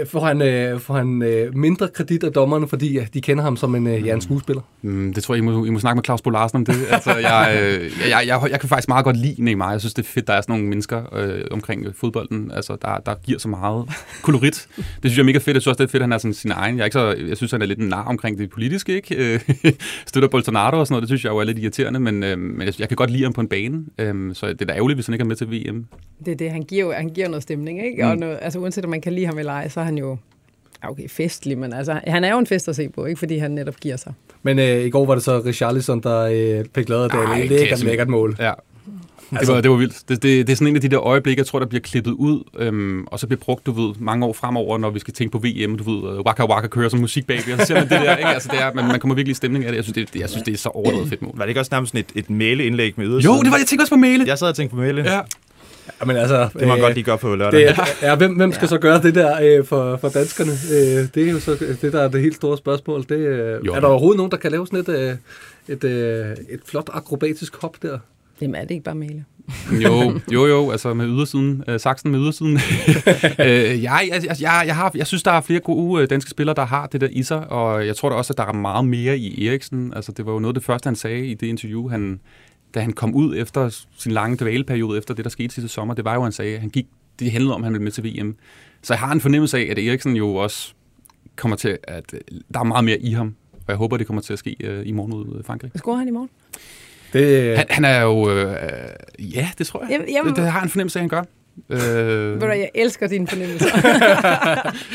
Øh, 0.00 0.06
Får 0.06 0.20
han, 0.20 0.42
øh, 0.42 0.80
får 0.80 0.94
han 0.94 1.22
øh, 1.22 1.56
mindre 1.56 1.88
kredit 1.88 2.24
af 2.24 2.32
dommerne, 2.32 2.68
fordi 2.68 2.98
øh, 2.98 3.06
de 3.14 3.20
kender 3.20 3.42
ham 3.44 3.56
som 3.56 3.74
en 3.74 3.86
øh, 3.86 4.06
Jan 4.06 4.20
skuespiller? 4.20 4.62
Mm, 4.82 5.14
det 5.14 5.22
tror 5.22 5.34
jeg, 5.34 5.42
I 5.42 5.46
må, 5.46 5.64
I 5.64 5.70
må 5.70 5.78
snakke 5.78 5.96
med 5.96 6.04
Claus 6.04 6.22
Bo 6.22 6.30
Larsen 6.30 6.56
om 6.56 6.64
det. 6.64 6.74
Altså, 6.92 7.16
jeg, 7.16 7.60
øh, 7.62 7.90
jeg, 8.10 8.26
jeg, 8.26 8.40
jeg 8.50 8.60
kan 8.60 8.68
faktisk 8.68 8.88
meget 8.88 9.04
godt 9.04 9.16
lide 9.16 9.44
Neymar. 9.44 9.70
Jeg 9.70 9.80
synes, 9.80 9.94
det 9.94 10.02
er 10.02 10.06
fedt, 10.06 10.26
der 10.26 10.32
er 10.32 10.40
sådan 10.40 10.52
nogle 10.52 10.68
mennesker 10.68 11.14
øh, 11.16 11.44
omkring 11.50 11.86
fodbolden, 11.96 12.50
altså, 12.50 12.76
der, 12.82 12.96
der 13.06 13.14
giver 13.22 13.38
så 13.38 13.48
meget 13.48 13.88
kolorit. 14.22 14.68
Det 14.76 14.84
synes 15.00 15.16
jeg 15.16 15.22
er 15.22 15.26
mega 15.26 15.38
fedt. 15.38 15.54
Jeg 15.54 15.62
synes 15.62 15.66
også, 15.66 15.78
det 15.82 15.88
er 15.88 15.90
fedt, 15.90 16.02
at 16.02 16.04
han 16.04 16.12
er 16.12 16.18
sådan 16.18 16.34
sin 16.34 16.50
egen. 16.50 16.76
Jeg, 16.76 16.82
er 16.82 16.84
ikke 16.84 16.94
så, 16.94 17.26
jeg 17.28 17.36
synes, 17.36 17.52
han 17.52 17.62
er 17.62 17.66
lidt 17.66 17.78
en 17.78 17.88
nar 17.88 18.04
omkring 18.04 18.38
det 18.38 18.50
politiske, 18.50 18.94
ikke? 18.94 19.34
Øh, 19.34 19.40
Støtter 20.06 20.28
Bolsonaro 20.28 20.78
og 20.78 20.86
sådan 20.86 20.94
noget. 20.94 21.02
Det 21.02 21.08
synes 21.08 21.24
jeg 21.24 21.30
jo 21.30 21.38
er 21.38 21.44
lidt 21.44 21.58
irriterende, 21.58 22.00
men, 22.00 22.22
øh, 22.22 22.38
men 22.38 22.66
jeg, 22.66 22.80
jeg 22.80 22.88
kan 22.88 22.96
godt 22.96 23.10
lide 23.10 23.22
ham 23.22 23.32
på 23.32 23.40
en 23.40 23.48
bane. 23.48 23.84
Øh, 23.98 24.34
så 24.34 24.46
det 24.46 24.62
er 24.62 24.64
da 24.64 24.72
ærgerligt, 24.72 24.96
hvis 24.96 25.06
han 25.06 25.14
ikke 25.14 25.22
er 25.22 25.26
med 25.26 25.36
til 25.36 25.50
VM. 25.50 25.86
Det 26.24 26.32
er 26.32 26.36
det, 26.36 26.50
han 26.50 26.62
giver 26.62 26.84
jo 26.84 26.92
han 26.92 27.08
giver 27.08 27.28
noget 27.28 27.42
stemning, 27.42 27.84
ikke? 27.84 28.02
Mm. 28.02 28.10
Og 28.10 28.16
noget, 28.16 28.38
altså 28.42 28.58
uanset 28.58 28.84
om 28.84 28.90
man 28.90 29.00
kan 29.00 29.12
lide 29.12 29.26
ham 29.26 29.38
eller 29.38 29.52
ej, 29.52 29.68
så 29.72 29.80
er 29.80 29.84
han 29.84 29.98
jo 29.98 30.16
Ja, 30.84 30.90
okay, 30.90 31.08
festlig, 31.08 31.58
men 31.58 31.72
altså, 31.72 32.00
han 32.06 32.24
er 32.24 32.32
jo 32.32 32.38
en 32.38 32.46
fest 32.46 32.68
at 32.68 32.76
se 32.76 32.88
på, 32.88 33.06
ikke 33.06 33.18
fordi 33.18 33.38
han 33.38 33.50
netop 33.50 33.76
giver 33.80 33.96
sig. 33.96 34.12
Men 34.42 34.58
øh, 34.58 34.84
i 34.84 34.90
går 34.90 35.06
var 35.06 35.14
det 35.14 35.24
så 35.24 35.42
Richarlison, 35.46 36.00
der 36.00 36.20
øh, 36.58 36.64
fik 36.74 36.88
lavet 36.88 37.12
det 37.12 37.18
Ej, 37.18 37.38
lækkert, 37.38 37.66
klasse. 37.68 37.84
lækkert 37.84 38.08
mål. 38.08 38.36
Ja. 38.38 38.52
Det 39.40 39.48
var, 39.48 39.60
det 39.60 39.70
var 39.70 39.76
vildt. 39.76 39.94
Det, 40.08 40.22
det, 40.22 40.46
det 40.46 40.52
er 40.52 40.56
sådan 40.56 40.68
en 40.68 40.74
af 40.76 40.80
de 40.82 40.88
der 40.88 41.00
øjeblikke, 41.00 41.40
jeg 41.40 41.46
tror, 41.46 41.58
der 41.58 41.66
bliver 41.66 41.80
klippet 41.80 42.10
ud, 42.10 42.42
øhm, 42.58 43.04
og 43.06 43.18
så 43.18 43.26
bliver 43.26 43.40
brugt, 43.40 43.66
du 43.66 43.72
ved, 43.72 43.94
mange 43.98 44.26
år 44.26 44.32
fremover, 44.32 44.78
når 44.78 44.90
vi 44.90 44.98
skal 44.98 45.14
tænke 45.14 45.32
på 45.32 45.38
VM, 45.38 45.76
du 45.78 45.90
ved, 45.90 46.12
øh, 46.12 46.20
Waka 46.20 46.44
Waka 46.46 46.66
kører 46.66 46.88
som 46.88 47.00
musik 47.00 47.26
bagved, 47.26 47.52
og 47.54 47.60
så 47.60 47.66
ser 47.66 47.74
man 47.74 47.82
det 47.82 47.90
der, 47.90 48.16
ikke? 48.16 48.28
Altså, 48.28 48.48
det 48.52 48.60
er, 48.62 48.72
man, 48.72 48.84
man 48.88 49.00
kommer 49.00 49.14
virkelig 49.14 49.32
i 49.32 49.34
stemning 49.34 49.64
af 49.64 49.70
det. 49.72 49.76
Jeg 49.76 49.84
synes, 49.84 49.94
det, 49.94 50.14
det, 50.14 50.20
jeg 50.20 50.30
synes, 50.30 50.42
det 50.42 50.54
er 50.54 50.58
så 50.58 50.68
overdrevet 50.68 51.08
fedt 51.08 51.22
mål. 51.22 51.32
Var 51.34 51.44
det 51.44 51.48
ikke 51.50 51.60
også 51.60 51.68
nærmest 51.72 51.92
sådan 51.92 52.04
et, 52.14 52.24
et 52.24 52.30
mæleindlæg 52.30 52.94
med 52.96 53.06
ydersiden? 53.06 53.36
Jo, 53.36 53.42
det 53.42 53.50
var 53.50 53.56
jeg 53.56 53.66
tænkte 53.66 53.82
også 53.82 53.92
på 53.92 53.96
Mæle. 53.96 54.24
Jeg 54.26 54.38
sad 54.38 54.48
og 54.48 54.54
tænkte 54.54 54.76
på 54.76 54.80
mæle. 54.82 55.02
Ja. 55.02 55.20
Ja, 56.00 56.06
men 56.06 56.16
altså, 56.16 56.42
Det 56.52 56.62
må 56.62 56.66
man 56.68 56.76
øh, 56.78 56.82
godt 56.82 56.94
lige 56.94 57.04
gøre 57.04 57.18
på 57.18 57.34
lørdag. 57.34 57.60
Det, 57.60 57.78
ja, 58.02 58.16
hvem, 58.16 58.34
hvem 58.34 58.52
skal 58.52 58.68
så 58.68 58.78
gøre 58.78 59.02
det 59.02 59.14
der 59.14 59.58
øh, 59.58 59.64
for, 59.64 59.96
for 59.96 60.08
danskerne? 60.08 60.52
Øh, 60.52 61.08
det 61.14 61.28
er 61.28 61.30
jo 61.32 61.40
så 61.40 61.56
det, 61.82 61.92
der 61.92 62.02
er 62.02 62.08
det 62.08 62.20
helt 62.20 62.36
store 62.36 62.58
spørgsmål. 62.58 63.02
Det, 63.08 63.16
øh, 63.16 63.66
Jo. 63.66 63.72
er 63.74 63.80
der 63.80 63.86
overhovedet 63.86 64.16
nogen, 64.16 64.30
der 64.30 64.36
kan 64.36 64.50
lave 64.50 64.66
sådan 64.66 64.80
et, 64.80 64.88
øh, 64.88 65.14
et, 65.68 65.84
øh, 65.84 66.30
et 66.50 66.60
flot 66.66 66.90
akrobatisk 66.92 67.56
hop 67.60 67.76
der? 67.82 67.98
Jamen 68.40 68.54
er 68.54 68.60
det 68.60 68.70
ikke 68.70 68.84
bare 68.84 68.94
male? 68.94 69.24
Jo, 69.82 70.20
jo, 70.32 70.46
jo, 70.46 70.70
altså 70.70 70.94
med 70.94 71.06
ydersiden, 71.06 71.64
øh, 71.68 71.80
saksen 71.80 72.10
med 72.10 72.20
ydersiden. 72.20 72.54
øh, 73.46 73.82
jeg, 73.82 74.08
jeg, 74.12 74.22
jeg, 74.40 74.62
jeg, 74.66 74.76
har, 74.76 74.90
jeg 74.94 75.06
synes, 75.06 75.22
der 75.22 75.30
er 75.30 75.40
flere 75.40 75.60
gode 75.60 76.02
øh, 76.02 76.10
danske 76.10 76.30
spillere, 76.30 76.54
der 76.56 76.64
har 76.64 76.86
det 76.86 77.00
der 77.00 77.08
i 77.10 77.22
sig, 77.22 77.50
og 77.50 77.86
jeg 77.86 77.96
tror 77.96 78.08
da 78.08 78.14
også, 78.14 78.32
at 78.32 78.36
der 78.36 78.44
er 78.46 78.52
meget 78.52 78.84
mere 78.84 79.18
i 79.18 79.46
Eriksen. 79.46 79.92
Altså, 79.96 80.12
det 80.12 80.26
var 80.26 80.32
jo 80.32 80.38
noget 80.38 80.54
af 80.54 80.60
det 80.60 80.64
første, 80.64 80.86
han 80.86 80.96
sagde 80.96 81.26
i 81.26 81.34
det 81.34 81.46
interview, 81.46 81.88
han, 81.88 82.20
da 82.74 82.80
han 82.80 82.92
kom 82.92 83.14
ud 83.14 83.36
efter 83.36 83.84
sin 83.98 84.12
lange 84.12 84.36
dvaleperiode, 84.36 84.98
efter 84.98 85.14
det, 85.14 85.24
der 85.24 85.30
skete 85.30 85.54
sidste 85.54 85.68
sommer. 85.68 85.94
Det 85.94 86.04
var 86.04 86.14
jo, 86.14 86.22
han 86.22 86.32
sagde, 86.32 86.54
at 86.54 86.60
han 86.60 86.70
gik, 86.70 86.86
det 87.18 87.32
handlede 87.32 87.54
om, 87.54 87.60
at 87.60 87.64
han 87.64 87.72
ville 87.72 87.84
med 87.84 87.92
til 87.92 88.04
VM. 88.04 88.36
Så 88.82 88.94
jeg 88.94 88.98
har 88.98 89.12
en 89.12 89.20
fornemmelse 89.20 89.58
af, 89.58 89.66
at 89.70 89.78
Eriksen 89.78 90.16
jo 90.16 90.34
også 90.34 90.72
kommer 91.36 91.56
til, 91.56 91.78
at 91.84 92.14
øh, 92.14 92.20
der 92.54 92.60
er 92.60 92.64
meget 92.64 92.84
mere 92.84 92.98
i 92.98 93.12
ham, 93.12 93.34
og 93.52 93.64
jeg 93.68 93.76
håber, 93.76 93.96
det 93.96 94.06
kommer 94.06 94.22
til 94.22 94.32
at 94.32 94.38
ske 94.38 94.56
øh, 94.60 94.86
i 94.86 94.92
morgen 94.92 95.12
ud 95.12 95.40
i 95.40 95.42
Frankrig. 95.46 95.70
Scorer 95.76 95.96
han 95.96 96.08
i 96.08 96.10
morgen? 96.10 96.28
Det, 97.12 97.56
Han, 97.56 97.66
han 97.70 97.84
er 97.84 98.00
jo... 98.00 98.30
Øh, 98.30 98.54
ja, 99.18 99.48
det 99.58 99.66
tror 99.66 99.80
jeg. 99.80 99.90
Jamen, 99.90 100.08
jamen, 100.08 100.34
Det, 100.34 100.42
det 100.42 100.52
har 100.52 100.62
en 100.62 100.68
fornemmelse 100.68 100.98
af, 100.98 101.02
han 101.02 101.08
gør. 101.08 101.22
Øh, 101.70 101.78
ved 101.78 102.40
du, 102.40 102.46
jeg 102.46 102.70
elsker 102.74 103.08
dine 103.08 103.28
fornemmelser. 103.28 103.68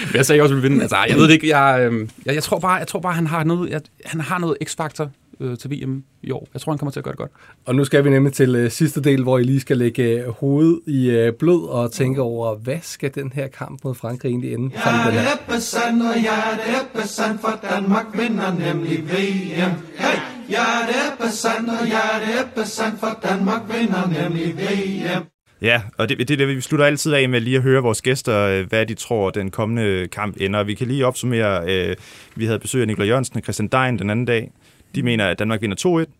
Men 0.06 0.14
jeg 0.18 0.26
sagde 0.26 0.42
også, 0.42 0.56
at 0.56 0.64
vi 0.64 0.68
vinde. 0.70 0.82
Altså, 0.82 0.98
jeg 1.10 1.16
ved 1.18 1.24
det 1.24 1.34
ikke. 1.34 1.58
Jeg, 1.58 1.92
øh, 1.92 2.10
jeg, 2.26 2.36
jeg, 2.36 2.44
tror 2.44 2.60
bare, 2.60 2.74
jeg 2.74 2.88
tror 2.88 3.00
bare, 3.00 3.14
han 3.14 3.28
har 3.28 3.44
noget, 3.44 3.70
jeg, 3.70 3.82
han 4.06 4.22
har 4.22 4.38
noget 4.40 4.58
x-faktor 4.64 5.10
øh, 5.40 5.58
til 5.58 5.72
VM 5.72 6.04
i 6.24 6.32
år. 6.32 6.48
Jeg 6.54 6.62
tror, 6.62 6.72
han 6.72 6.78
kommer 6.78 6.92
til 6.92 7.00
at 7.00 7.04
gøre 7.04 7.12
det 7.12 7.20
godt. 7.20 7.32
Og 7.66 7.76
nu 7.76 7.86
skal 7.86 8.06
vi 8.06 8.10
nemlig 8.10 8.34
til 8.34 8.56
øh, 8.56 8.72
sidste 8.72 9.02
del, 9.02 9.24
hvor 9.24 9.38
I 9.38 9.44
lige 9.44 9.60
skal 9.60 9.78
lægge 9.78 10.04
øh, 10.04 10.30
hovedet 10.30 10.80
i 10.88 11.10
øh, 11.10 11.34
blod 11.34 11.68
og 11.70 11.92
tænke 11.92 12.22
over, 12.22 12.56
hvad 12.56 12.80
skal 12.82 13.16
den 13.16 13.32
her 13.36 13.48
kamp 13.48 13.84
mod 13.84 13.96
Frankrig 13.96 14.30
egentlig 14.30 14.54
ende? 14.54 14.72
Ja, 14.86 14.92
den 15.06 15.20
her? 15.20 15.28
Ebbesand, 15.44 16.02
og 16.02 16.16
ja, 16.16 16.42
det 16.54 16.76
er 16.76 16.82
Ebbesand, 16.82 17.40
for 17.40 17.60
Danmark 17.70 18.06
vinder 18.14 18.74
nemlig 18.74 19.00
VM. 19.00 19.72
Hey! 19.98 20.20
Ja, 20.50 20.66
det 20.88 20.96
er 20.96 21.14
Ebbesand, 21.14 21.70
og 21.70 21.88
ja, 21.88 22.26
det 22.26 22.40
er 22.40 22.44
Ebbesand, 22.44 22.98
for 22.98 23.20
Danmark 23.24 23.62
vinder 23.68 24.24
nemlig 24.24 24.58
VM. 24.58 25.24
Ja, 25.62 25.82
og 25.98 26.10
det, 26.10 26.18
det, 26.20 26.32
er 26.32 26.38
det, 26.38 26.48
vi 26.48 26.62
slutter 26.62 26.86
altid 26.86 27.14
af 27.14 27.30
med 27.30 27.42
lige 27.42 27.58
at 27.58 27.64
høre 27.64 27.82
vores 27.82 28.02
gæster, 28.02 28.40
øh, 28.40 28.68
hvad 28.70 28.86
de 28.86 28.94
tror, 28.94 29.30
den 29.30 29.52
kommende 29.52 30.08
kamp 30.08 30.36
ender. 30.40 30.64
Vi 30.64 30.74
kan 30.74 30.88
lige 30.88 31.06
opsummere, 31.06 31.64
øh, 31.68 31.96
vi 32.36 32.46
havde 32.46 32.60
besøg 32.60 32.82
af 32.82 32.88
Nikolaj 32.88 33.08
Jørgensen 33.08 33.38
og 33.38 33.44
Christian 33.44 33.68
Dein 33.68 34.00
den 34.00 34.10
anden 34.10 34.26
dag. 34.26 34.52
De 34.96 35.04
mener, 35.04 35.26
at 35.28 35.40
Danmark 35.40 35.62
vinder 35.62 36.06
2-1. 36.06 36.12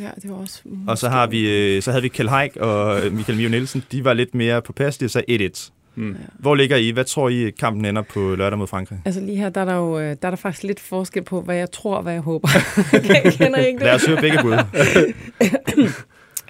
ja, 0.00 0.08
det 0.22 0.30
var 0.30 0.36
også... 0.36 0.60
Og 0.86 0.98
så, 0.98 1.08
har 1.08 1.26
vi, 1.26 1.50
øh, 1.76 1.82
så 1.82 1.90
havde 1.90 2.02
vi 2.02 2.08
Kjell 2.08 2.28
Haik 2.28 2.56
og 2.56 3.00
Michael 3.12 3.38
Mio 3.38 3.48
Nielsen. 3.48 3.84
De 3.92 4.04
var 4.04 4.12
lidt 4.12 4.34
mere 4.34 4.62
påpasselige 4.62 5.06
og 5.06 5.10
så 5.10 5.22
1-1. 5.68 5.70
Mm. 5.96 6.16
Hvor 6.38 6.54
ligger 6.54 6.76
I? 6.76 6.90
Hvad 6.90 7.04
tror 7.04 7.28
I, 7.28 7.50
kampen 7.50 7.84
ender 7.84 8.02
på 8.02 8.34
lørdag 8.34 8.58
mod 8.58 8.66
Frankrig? 8.66 8.98
Altså 9.04 9.20
lige 9.20 9.36
her, 9.38 9.48
der 9.48 9.60
er 9.60 9.64
der 9.64 9.74
jo 9.74 9.98
øh, 9.98 10.04
der 10.04 10.14
er 10.22 10.30
der 10.30 10.36
faktisk 10.36 10.62
lidt 10.62 10.80
forskel 10.80 11.22
på, 11.22 11.40
hvad 11.40 11.56
jeg 11.56 11.70
tror 11.70 11.96
og 11.96 12.02
hvad 12.02 12.12
jeg 12.12 12.22
håber. 12.22 12.48
Kender 13.38 13.58
I 13.58 13.66
ikke 13.66 13.78
det? 13.78 13.86
Lad 13.86 13.94
os 13.94 14.06
høre 14.06 14.20
begge 14.20 14.38
bud. 14.42 14.56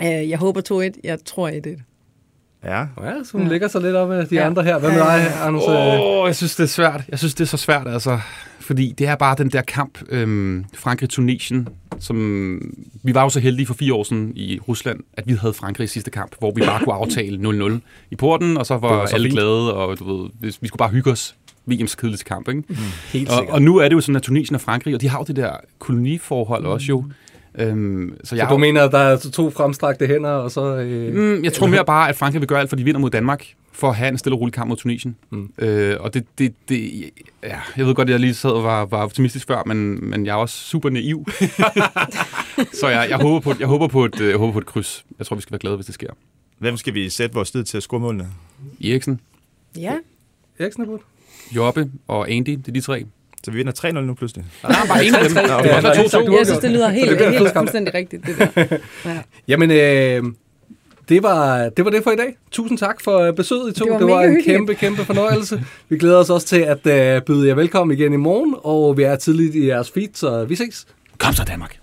Øh, 0.03 0.31
jeg 0.31 0.39
håber 0.39 0.91
2-1, 0.95 1.01
jeg 1.05 1.19
tror 1.25 1.51
1-1. 1.51 1.81
Ja, 2.65 2.79
Ja, 2.81 2.87
så 3.25 3.33
hun 3.33 3.43
ja. 3.43 3.49
ligger 3.49 3.69
sig 3.69 3.81
lidt 3.83 3.97
op 3.97 4.11
af 4.11 4.27
de 4.29 4.35
Ja. 4.35 4.47
andre 4.47 4.63
her. 4.65 4.79
Hvad 4.79 4.91
med 4.91 4.99
dig, 4.99 5.43
Anders? 5.43 5.63
Øh, 5.69 5.75
Åh, 5.75 6.01
oh, 6.01 6.27
jeg 6.27 6.37
synes, 6.37 6.57
det 6.57 6.63
er 6.63 6.69
svært. 6.69 7.01
Jeg 7.09 7.19
synes, 7.19 7.35
det 7.35 7.45
er 7.45 7.49
så 7.49 7.57
svært, 7.57 7.89
altså. 7.89 8.21
Fordi 8.65 8.95
det 8.99 9.07
er 9.07 9.15
bare 9.17 9.35
den 9.39 9.49
der 9.49 9.63
kamp, 9.63 9.99
øhm, 10.09 10.65
Frankrig-Tunesien, 10.75 11.69
som... 11.99 12.73
Vi 13.03 13.15
var 13.15 13.23
jo 13.23 13.29
så 13.29 13.41
heldige 13.41 13.67
for 13.67 13.75
fire 13.75 13.95
år 13.95 14.03
siden 14.03 14.33
i 14.37 14.59
Rusland, 14.69 15.01
at 15.13 15.27
vi 15.27 15.33
havde 15.33 15.55
Frankrig 15.55 15.85
i 15.85 15.89
sidste 15.89 16.11
kamp, 16.11 16.33
hvor 16.39 16.53
vi 16.55 16.61
bare 16.61 16.85
kunne 16.85 16.95
aftale 16.95 17.67
0-0 17.77 17.79
i 18.11 18.17
porten, 18.17 18.57
og 18.57 18.67
så 18.67 18.77
var, 18.77 18.89
var 18.97 19.07
så 19.07 19.15
alle 19.15 19.27
fint. 19.29 19.35
glade, 19.35 19.75
og 19.75 19.99
du 19.99 20.23
ved, 20.23 20.31
vi 20.61 20.67
skulle 20.69 20.79
bare 20.79 20.91
hygge 20.91 21.11
os. 21.11 21.35
VM's 21.71 21.95
kedeligste 21.97 22.25
kamp, 22.25 22.49
ikke? 22.49 22.63
Helt 23.13 23.31
Og, 23.31 23.47
og 23.49 23.63
nu 23.63 23.77
er 23.77 23.89
det 23.89 23.95
jo 23.95 24.01
sådan, 24.01 24.17
at 24.17 24.23
Tunesien 24.23 24.55
og 24.55 24.61
Frankrig, 24.61 24.95
og 24.95 25.01
de 25.01 25.09
har 25.09 25.19
jo 25.19 25.25
det 25.25 25.37
der 25.37 25.51
koloniforhold 25.79 26.65
også 26.67 26.87
jo. 26.87 27.05
Øhm, 27.59 28.15
så 28.25 28.29
så 28.29 28.37
jeg, 28.37 28.49
du 28.51 28.57
mener, 28.57 28.83
at 28.83 28.93
der 28.93 28.99
er 28.99 29.17
to 29.17 29.51
fremstrakte 29.51 30.07
hænder, 30.07 30.31
og 30.31 30.51
så... 30.51 30.77
Øh, 30.77 31.15
Mm, 31.15 31.45
jeg 31.45 31.53
tror 31.53 31.67
mere 31.67 31.85
bare, 31.85 32.09
at 32.09 32.17
Frankrig 32.17 32.41
vil 32.41 32.49
gøre 32.49 32.61
alt, 32.61 32.69
for 32.69 32.77
de 32.77 32.85
vinder 32.85 33.01
mod 33.01 33.11
Danmark, 33.11 33.47
for 33.77 33.89
at 33.89 33.97
have 33.97 34.09
en 34.09 34.19
stille 34.19 34.37
og 34.37 34.41
rolig 34.41 34.53
kamp 34.55 34.69
mod 34.69 34.77
Tunesien. 34.77 35.17
Mm. 35.31 35.51
Øh, 35.59 35.97
og 36.01 36.15
det, 36.15 36.25
det, 36.39 36.55
det, 36.69 37.11
ja, 37.43 37.59
jeg 37.77 37.87
ved 37.87 37.95
godt, 37.95 38.09
at 38.09 38.13
jeg 38.13 38.21
lige 38.21 38.35
sad 38.35 38.51
og 38.51 38.65
var, 38.65 38.85
var 38.85 39.03
optimistisk 39.03 39.47
før, 39.47 39.63
men, 39.67 40.11
men 40.11 40.27
jeg 40.27 40.33
er 40.33 40.37
også 40.37 40.57
super 40.59 40.91
naiv. 40.91 41.27
så 42.81 42.89
jeg, 42.89 43.07
jeg, 43.11 43.19
håber 43.19 43.41
på, 43.41 43.53
jeg, 43.61 43.67
håber 43.69 43.87
på 43.89 44.05
et, 44.05 44.21
øh, 44.21 44.29
jeg 44.29 44.37
håber 44.37 44.53
på 44.53 44.59
et 44.59 44.67
kryds. 44.67 45.05
Jeg 45.19 45.27
tror, 45.27 45.37
vi 45.37 45.43
skal 45.43 45.53
være 45.53 45.59
glade, 45.59 45.77
hvis 45.77 45.87
det 45.87 45.95
sker. 45.95 46.09
hvem 46.59 46.77
skal 46.77 46.95
vi 46.95 47.09
sætte 47.09 47.35
vores 47.35 47.51
tid 47.51 47.65
til 47.65 47.77
at 47.77 47.83
score 47.83 48.01
målene? 48.01 48.29
Eriksen, 48.85 49.21
Ja, 49.77 49.95
Eriksen 50.59 50.83
er 50.83 50.87
på. 50.87 51.03
Jobbe 51.57 51.91
og 52.09 52.31
Andy, 52.31 52.51
det 52.51 52.69
er 52.69 52.73
de 52.73 52.81
tre. 52.81 53.05
Så 53.45 53.51
vi 53.51 53.57
vinder 53.57 53.73
3-0 53.73 53.91
nu 53.93 54.15
pludselig. 54.15 54.45
Der 54.63 54.69
er 54.69 54.73
bare 54.89 55.07
en 55.07 55.15
af 55.15 55.25
dem. 55.25 55.33
tre. 55.33 55.43
Det 55.43 55.49
Ja, 55.49 55.63
kan 55.63 55.71
også 55.71 55.71
der 55.71 55.77
er 55.77 55.83
være 55.83 55.97
helt 55.97 56.11
sagt 56.11 56.23
2-2. 56.23 56.25
uafgjort. 56.25 56.39
jeg 56.39 56.47
synes, 56.47 56.59
det 56.61 56.71
lyder 56.71 56.89
helt, 56.91 57.21
helt 57.39 57.53
fuldstændig 57.57 57.95
rigtigt, 57.95 58.27
det 58.27 58.37
der. 58.39 58.77
Ja. 59.11 59.19
Jamen, 59.49 59.71
øh, 59.71 60.33
det, 61.09 61.23
var, 61.23 61.69
det 61.69 61.85
var 61.85 61.91
det 61.91 62.03
for 62.05 62.11
i 62.11 62.17
dag. 62.17 62.37
Tusind 62.51 62.79
tak 62.79 63.01
for 63.01 63.19
øh, 63.19 63.35
besøget 63.35 63.71
i 63.71 63.79
to. 63.79 63.85
Det 63.85 63.93
var 63.93 63.99
det 63.99 64.07
var 64.07 64.21
en 64.23 64.29
hyggeligt. 64.29 64.47
kæmpe, 64.47 64.75
kæmpe 64.75 65.05
fornøjelse. 65.05 65.65
Vi 65.89 65.99
glæder 65.99 66.19
os 66.19 66.31
også 66.31 66.47
til 66.47 66.61
at 66.61 66.87
øh, 66.87 67.23
byde 67.23 67.49
jer 67.49 67.55
velkommen 67.55 67.99
igen 67.99 68.13
i 68.13 68.17
morgen, 68.17 68.55
og 68.59 68.97
vi 68.97 69.03
er 69.03 69.17
tidligt 69.17 69.55
i 69.55 69.67
jeres 69.67 69.91
feed, 69.91 70.09
så 70.15 70.45
vi 70.45 70.55
ses. 70.57 70.87
Kom 71.19 71.33
så, 71.33 71.45
Danmark. 71.45 71.79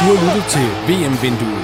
Du 0.00 0.16
har 0.16 0.34
lyttet 0.34 0.50
til 0.50 0.66
VM-vinduet. 0.88 1.63